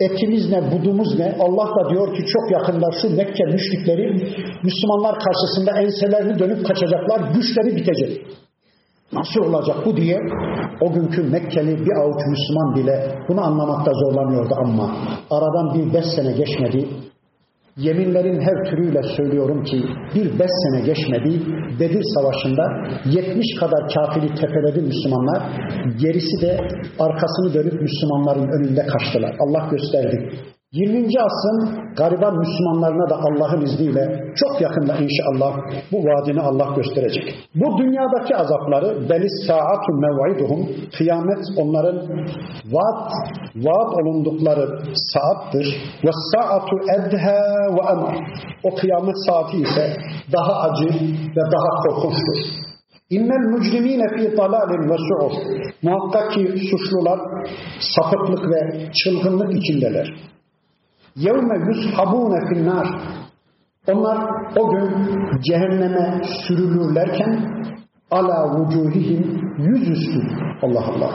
Etimiz 0.00 0.50
ne, 0.50 0.72
budumuz 0.72 1.18
ne? 1.18 1.36
Allah 1.40 1.68
da 1.76 1.90
diyor 1.90 2.16
ki 2.16 2.22
çok 2.26 2.50
yakında 2.52 2.86
şu 3.02 3.16
Mekke 3.16 3.44
müşrikleri 3.44 4.12
Müslümanlar 4.64 5.18
karşısında 5.18 5.80
enselerini 5.80 6.38
dönüp 6.38 6.66
kaçacaklar, 6.66 7.34
güçleri 7.34 7.76
bitecek. 7.76 8.26
Nasıl 9.12 9.40
olacak 9.40 9.76
bu 9.86 9.96
diye 9.96 10.18
o 10.80 10.92
günkü 10.92 11.22
Mekkeli 11.22 11.86
bir 11.86 11.92
avuç 12.02 12.20
Müslüman 12.26 12.76
bile 12.76 13.14
bunu 13.28 13.40
anlamakta 13.44 13.92
zorlanıyordu 13.92 14.54
ama 14.64 14.96
aradan 15.30 15.74
bir 15.74 15.94
beş 15.94 16.04
sene 16.16 16.32
geçmedi. 16.32 16.88
Yeminlerin 17.78 18.40
her 18.40 18.70
türüyle 18.70 19.02
söylüyorum 19.16 19.64
ki 19.64 19.84
bir 20.14 20.38
beş 20.38 20.50
sene 20.62 20.80
geçmedi. 20.80 21.42
Bedir 21.80 22.02
Savaşı'nda 22.14 22.62
70 23.04 23.60
kadar 23.60 23.88
kafiri 23.94 24.34
tepeledi 24.34 24.82
Müslümanlar. 24.82 25.42
Gerisi 26.00 26.42
de 26.42 26.58
arkasını 26.98 27.54
dönüp 27.54 27.82
Müslümanların 27.82 28.48
önünde 28.48 28.86
kaçtılar. 28.86 29.36
Allah 29.40 29.70
gösterdi. 29.70 30.30
20. 30.72 31.06
asrın 31.20 31.94
gariban 31.96 32.38
Müslümanlarına 32.38 33.10
da 33.10 33.16
Allah'ın 33.16 33.60
izniyle 33.60 34.32
çok 34.36 34.60
yakında 34.60 34.94
inşallah 34.96 35.56
bu 35.92 35.96
vaadini 35.96 36.40
Allah 36.40 36.74
gösterecek. 36.76 37.34
Bu 37.54 37.78
dünyadaki 37.78 38.36
azapları 38.36 39.08
belis 39.08 39.46
saatu 39.46 39.92
mev'iduhum 39.92 40.68
kıyamet 40.98 41.44
onların 41.56 41.96
vaat 42.72 43.12
vaat 43.56 43.94
olundukları 43.94 44.82
saattir. 44.94 45.66
Ve 46.04 46.10
saatu 46.32 46.76
edha 46.96 47.42
ve 47.76 47.92
emr. 47.92 48.14
O 48.64 48.74
kıyamet 48.74 49.16
saati 49.26 49.56
ise 49.56 49.96
daha 50.32 50.60
acı 50.60 50.88
ve 51.36 51.42
daha 51.52 51.82
korkunçtur. 51.82 52.38
İnnel 53.10 53.58
mücrimine 53.58 54.08
fi 54.16 54.36
dalalin 54.36 54.90
ve 54.90 54.96
su'ur. 55.08 55.32
Muhakkak 55.82 56.32
ki 56.32 56.54
suçlular 56.70 57.20
sapıklık 57.80 58.50
ve 58.50 58.90
çılgınlık 59.04 59.54
içindeler. 59.54 60.14
يَوْمَ 61.17 61.49
يُسْحَبُونَ 61.69 62.33
فِي 62.47 62.53
النَّارِ 62.59 62.87
Onlar 63.91 64.17
o 64.57 64.71
gün 64.71 64.89
cehenneme 65.41 66.21
sürülürlerken 66.47 67.53
ala 68.11 68.59
vucuhihim 68.59 69.41
yüzüstü 69.57 70.21
Allah 70.61 70.85
Allah. 70.95 71.11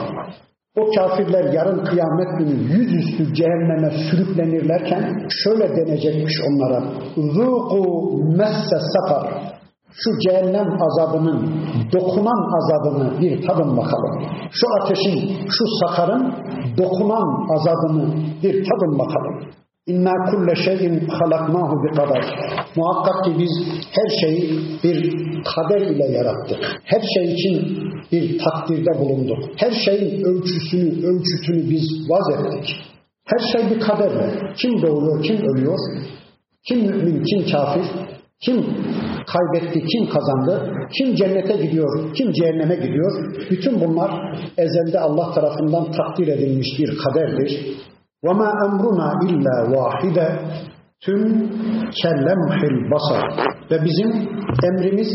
O 0.77 0.91
kafirler 0.95 1.53
yarın 1.53 1.85
kıyamet 1.85 2.37
günü 2.37 2.73
yüzüstü 2.73 3.33
cehenneme 3.33 3.91
sürüklenirlerken 3.91 5.27
şöyle 5.43 5.75
denecekmiş 5.75 6.33
onlara. 6.49 6.83
Zuku 7.15 8.17
messe 8.37 8.77
sakar. 8.93 9.49
Şu 9.91 10.19
cehennem 10.19 10.67
azabının, 10.81 11.61
dokunan 11.93 12.57
azabını 12.57 13.21
bir 13.21 13.47
tadın 13.47 13.77
bakalım. 13.77 14.23
Şu 14.51 14.67
ateşin, 14.81 15.47
şu 15.49 15.65
sakarın 15.81 16.33
dokunan 16.77 17.47
azabını 17.55 18.13
bir 18.43 18.65
tadın 18.69 18.99
bakalım. 18.99 19.49
İnna 19.86 20.30
kulle 20.30 20.54
şeyin 20.64 21.08
halaknahu 21.08 21.84
bi 21.84 21.96
kadar. 21.96 22.24
Muhakkak 22.76 23.24
ki 23.24 23.32
biz 23.38 23.50
her 23.90 24.20
şeyi 24.20 24.60
bir 24.84 25.14
kader 25.44 25.80
ile 25.80 26.04
yarattık. 26.04 26.58
Her 26.84 27.02
şey 27.14 27.34
için 27.34 27.78
bir 28.12 28.38
takdirde 28.38 28.98
bulunduk. 29.00 29.38
Her 29.56 29.72
şeyin 29.84 30.24
ölçüsünü, 30.24 31.06
ölçütünü 31.06 31.70
biz 31.70 32.10
vaz 32.10 32.30
ettik. 32.30 32.76
Her 33.24 33.38
şey 33.52 33.70
bir 33.70 33.80
kaderle. 33.80 34.54
Kim 34.56 34.82
doğuyor, 34.82 35.22
kim 35.22 35.36
ölüyor, 35.36 35.78
kim 36.68 36.78
mümin, 36.80 37.22
kim 37.24 37.52
kafir, 37.52 37.84
kim 38.40 38.66
kaybetti, 39.26 39.84
kim 39.86 40.08
kazandı, 40.08 40.72
kim 40.98 41.14
cennete 41.14 41.56
gidiyor, 41.56 42.14
kim 42.14 42.32
cehenneme 42.32 42.74
gidiyor. 42.74 43.34
Bütün 43.50 43.80
bunlar 43.80 44.10
ezelde 44.58 45.00
Allah 45.00 45.34
tarafından 45.34 45.92
takdir 45.92 46.28
edilmiş 46.28 46.68
bir 46.78 46.98
kaderdir. 46.98 47.76
وما 48.28 48.48
أمرنا 48.66 49.12
إلا 49.22 49.56
واحدة 49.78 50.28
تم 51.06 51.22
كلمح 52.02 52.56
البصر. 52.72 53.22
Ve 53.70 53.84
bizim 53.84 54.28
emrimiz 54.68 55.08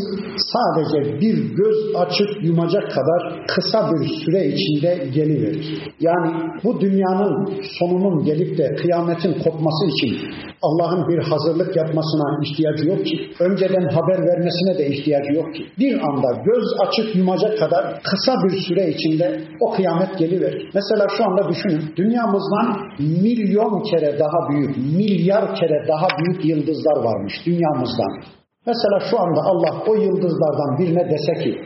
sadece 0.54 1.22
bir 1.22 1.56
göz 1.56 1.96
açıp 1.96 2.44
yumacak 2.44 2.92
kadar 2.92 3.46
kısa 3.48 3.92
bir 3.92 4.08
süre 4.26 4.48
içinde 4.48 5.10
geliverir. 5.16 5.94
Yani 6.00 6.34
bu 6.64 6.82
dünyanın 6.82 7.62
sonunun 7.80 8.24
gelip 8.24 8.58
de 8.58 8.76
kıyametin 8.76 9.34
kopması 9.34 9.86
için 9.86 10.18
Allah'ın 10.62 11.08
bir 11.10 11.20
hazırlık 11.24 11.76
yapmasına 11.76 12.40
ihtiyacı 12.44 12.88
yok 12.88 13.06
ki. 13.06 13.18
Önceden 13.40 13.86
haber 13.96 14.20
vermesine 14.28 14.78
de 14.78 14.88
ihtiyacı 14.88 15.34
yok 15.34 15.56
ki. 15.56 15.66
Bir 15.80 15.94
anda 15.94 16.42
göz 16.46 16.66
açıp 16.88 17.16
yumacak 17.16 17.60
kadar 17.60 18.02
kısa 18.04 18.34
bir 18.44 18.62
süre 18.68 18.90
içinde 18.90 19.42
o 19.62 19.72
kıyamet 19.72 20.18
geliverir. 20.18 20.72
Mesela 20.74 21.08
şu 21.18 21.26
anda 21.26 21.50
düşünün. 21.50 21.94
Dünyamızdan 21.98 22.78
milyon 23.00 23.84
kere 23.84 24.20
daha 24.20 24.50
büyük, 24.50 24.78
milyar 24.78 25.56
kere 25.56 25.88
daha 25.88 26.08
büyük 26.20 26.46
yıldızlar 26.46 27.04
varmış 27.04 27.34
dünyamızdan. 27.46 28.39
Mesela 28.67 29.01
şu 29.11 29.21
anda 29.21 29.41
Allah 29.41 29.83
o 29.87 29.95
yıldızlardan 29.95 30.79
birine 30.79 31.11
dese 31.11 31.45
ki 31.45 31.61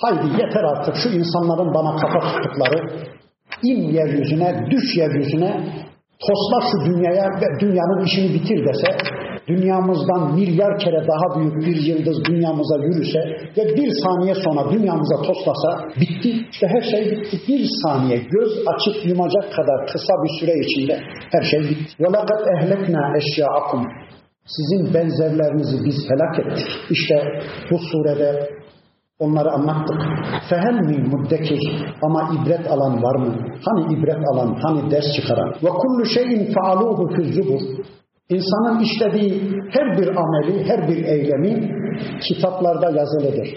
haydi 0.00 0.42
yeter 0.42 0.64
artık 0.64 0.94
şu 0.96 1.08
insanların 1.08 1.74
bana 1.74 1.96
kafa 1.96 2.20
tuttukları 2.20 2.78
in 3.62 3.82
yeryüzüne, 3.82 4.66
düş 4.70 4.96
yeryüzüne 4.96 5.50
tosla 6.26 6.68
şu 6.70 6.90
dünyaya 6.90 7.24
ve 7.24 7.60
dünyanın 7.60 8.04
işini 8.04 8.34
bitir 8.34 8.66
dese 8.68 8.96
dünyamızdan 9.48 10.34
milyar 10.34 10.78
kere 10.78 11.06
daha 11.08 11.40
büyük 11.40 11.56
bir 11.66 11.76
yıldız 11.86 12.24
dünyamıza 12.24 12.76
yürüse 12.76 13.18
ve 13.56 13.76
bir 13.76 13.90
saniye 14.04 14.34
sonra 14.34 14.72
dünyamıza 14.72 15.16
toslasa 15.22 15.88
bitti. 16.00 16.46
İşte 16.50 16.66
her 16.66 16.82
şey 16.82 17.10
bitti. 17.10 17.36
Bir 17.48 17.66
saniye 17.82 18.16
göz 18.16 18.52
açıp 18.66 19.06
yumacak 19.06 19.52
kadar 19.56 19.86
kısa 19.86 20.14
bir 20.24 20.40
süre 20.40 20.52
içinde 20.64 21.00
her 21.32 21.42
şey 21.42 21.60
bitti. 21.60 22.02
وَلَقَدْ 22.02 22.40
اَهْلَكْنَا 22.54 23.02
اَشْيَاءَكُمْ 23.18 23.84
sizin 24.55 24.93
benzerlerinizi 24.93 25.85
biz 25.85 25.95
helak 26.09 26.39
ettik. 26.39 26.67
İşte 26.89 27.15
bu 27.71 27.77
surede 27.77 28.49
onları 29.19 29.51
anlattık. 29.51 30.01
Fehel 30.49 30.73
mi 30.73 30.97
muddekir 30.97 31.59
ama 32.01 32.29
ibret 32.35 32.71
alan 32.71 33.03
var 33.03 33.15
mı? 33.15 33.35
Hani 33.65 33.93
ibret 33.93 34.29
alan, 34.31 34.59
hani 34.63 34.91
ders 34.91 35.05
çıkaran? 35.15 35.49
Ve 35.63 35.69
kullu 35.69 36.05
şeyin 36.05 36.53
faaluhu 36.53 37.07
fi 37.15 37.33
zubur. 37.33 37.61
İnsanın 38.29 38.79
işlediği 38.79 39.41
her 39.69 39.97
bir 39.97 40.07
ameli, 40.07 40.69
her 40.69 40.87
bir 40.87 41.03
eylemi 41.05 41.71
kitaplarda 42.21 42.91
yazılıdır. 42.99 43.47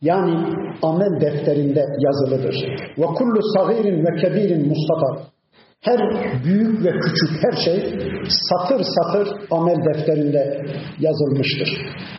Yani 0.00 0.34
amel 0.82 1.20
defterinde 1.20 1.84
yazılıdır. 1.98 2.54
Ve 2.98 3.06
kullu 3.06 3.40
sagirin 3.56 4.04
ve 4.06 4.20
kebirin 4.20 4.68
mustafa. 4.68 5.37
Her 5.80 6.00
büyük 6.44 6.84
ve 6.84 6.90
küçük 6.90 7.44
her 7.44 7.64
şey 7.64 7.98
satır 8.28 8.84
satır 8.84 9.28
amel 9.50 9.76
defterinde 9.84 10.66
yazılmıştır. 10.98 11.68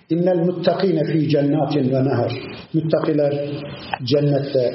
İnnel 0.10 0.46
muttakine 0.46 1.04
fi 1.04 1.30
cennetin 1.30 1.92
ve 1.94 2.04
nehar. 2.04 2.34
Muttakiler 2.74 3.50
cennette 4.04 4.74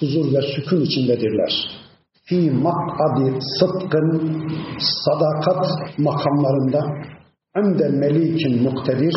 huzur 0.00 0.34
ve 0.34 0.42
sükun 0.42 0.80
içindedirler. 0.80 1.52
Fi 2.24 2.50
mak'adi 2.50 3.38
sıdkın 3.58 4.38
sadakat 4.78 5.66
makamlarında 5.98 6.80
Önde 7.54 7.88
melikin 7.88 8.62
muktedir, 8.62 9.14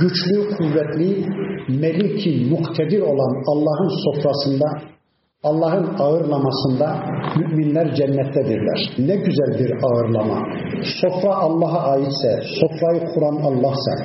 güçlü, 0.00 0.56
kuvvetli, 0.56 1.26
meliki, 1.68 2.46
muktedir 2.50 3.00
olan 3.00 3.42
Allah'ın 3.46 3.90
sofrasında, 4.04 4.66
Allah'ın 5.42 5.94
ağırlamasında 5.98 6.96
müminler 7.36 7.94
cennettedirler. 7.94 8.94
Ne 8.98 9.16
güzel 9.16 9.58
bir 9.58 9.72
ağırlama. 9.82 10.38
Sofra 11.00 11.34
Allah'a 11.34 11.92
aitse, 11.92 12.40
sofrayı 12.60 13.14
kuran 13.14 13.36
Allah'sa, 13.36 14.04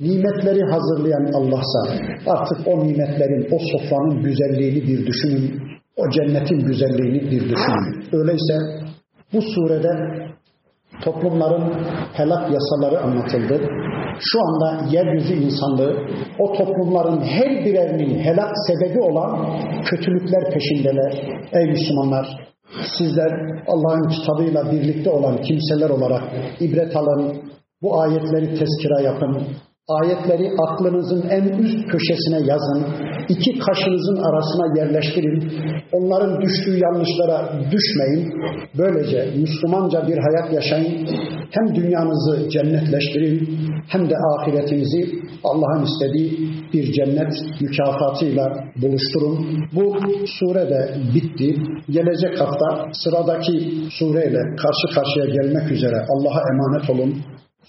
nimetleri 0.00 0.62
hazırlayan 0.70 1.32
Allah'sa, 1.32 1.94
artık 2.26 2.58
o 2.68 2.84
nimetlerin, 2.84 3.48
o 3.52 3.58
sofranın 3.72 4.22
güzelliğini 4.22 4.82
bir 4.88 5.06
düşünün, 5.06 5.62
o 5.96 6.10
cennetin 6.10 6.66
güzelliğini 6.66 7.30
bir 7.30 7.40
düşünün. 7.40 8.04
Öyleyse 8.12 8.54
bu 9.32 9.42
surede 9.42 9.92
toplumların 11.04 11.86
helak 12.12 12.50
yasaları 12.52 13.00
anlatıldı. 13.00 13.68
Şu 14.20 14.38
anda 14.40 14.84
yeryüzü 14.90 15.34
insanlığı 15.34 15.96
o 16.38 16.52
toplumların 16.52 17.20
her 17.20 17.64
birerinin 17.64 18.18
helak 18.18 18.52
sebebi 18.66 19.00
olan 19.00 19.58
kötülükler 19.84 20.50
peşindeler. 20.50 21.12
Ey 21.52 21.66
Müslümanlar 21.66 22.52
sizler 22.98 23.30
Allah'ın 23.66 24.08
kitabıyla 24.08 24.72
birlikte 24.72 25.10
olan 25.10 25.36
kimseler 25.42 25.90
olarak 25.90 26.22
ibret 26.60 26.96
alın, 26.96 27.42
bu 27.82 28.00
ayetleri 28.00 28.46
tezkira 28.46 29.00
yapın, 29.00 29.46
Ayetleri 29.88 30.50
aklınızın 30.68 31.28
en 31.28 31.42
üst 31.42 31.86
köşesine 31.88 32.46
yazın. 32.46 32.86
iki 33.28 33.58
kaşınızın 33.58 34.16
arasına 34.16 34.78
yerleştirin. 34.78 35.52
Onların 35.92 36.40
düştüğü 36.40 36.78
yanlışlara 36.78 37.52
düşmeyin. 37.72 38.32
Böylece 38.78 39.30
Müslümanca 39.36 40.08
bir 40.08 40.18
hayat 40.18 40.52
yaşayın. 40.52 41.06
Hem 41.50 41.74
dünyanızı 41.74 42.48
cennetleştirin 42.50 43.58
hem 43.88 44.10
de 44.10 44.14
ahiretinizi 44.32 45.14
Allah'ın 45.44 45.84
istediği 45.84 46.50
bir 46.72 46.92
cennet 46.92 47.32
mükafatıyla 47.60 48.64
buluşturun. 48.82 49.66
Bu 49.72 49.96
sure 50.38 50.70
de 50.70 50.94
bitti. 51.14 51.56
Gelecek 51.90 52.40
hafta 52.40 52.88
sıradaki 52.92 53.74
sureyle 53.98 54.40
karşı 54.62 54.94
karşıya 54.94 55.26
gelmek 55.26 55.72
üzere 55.72 55.96
Allah'a 55.96 56.42
emanet 56.52 56.90
olun. 56.90 57.14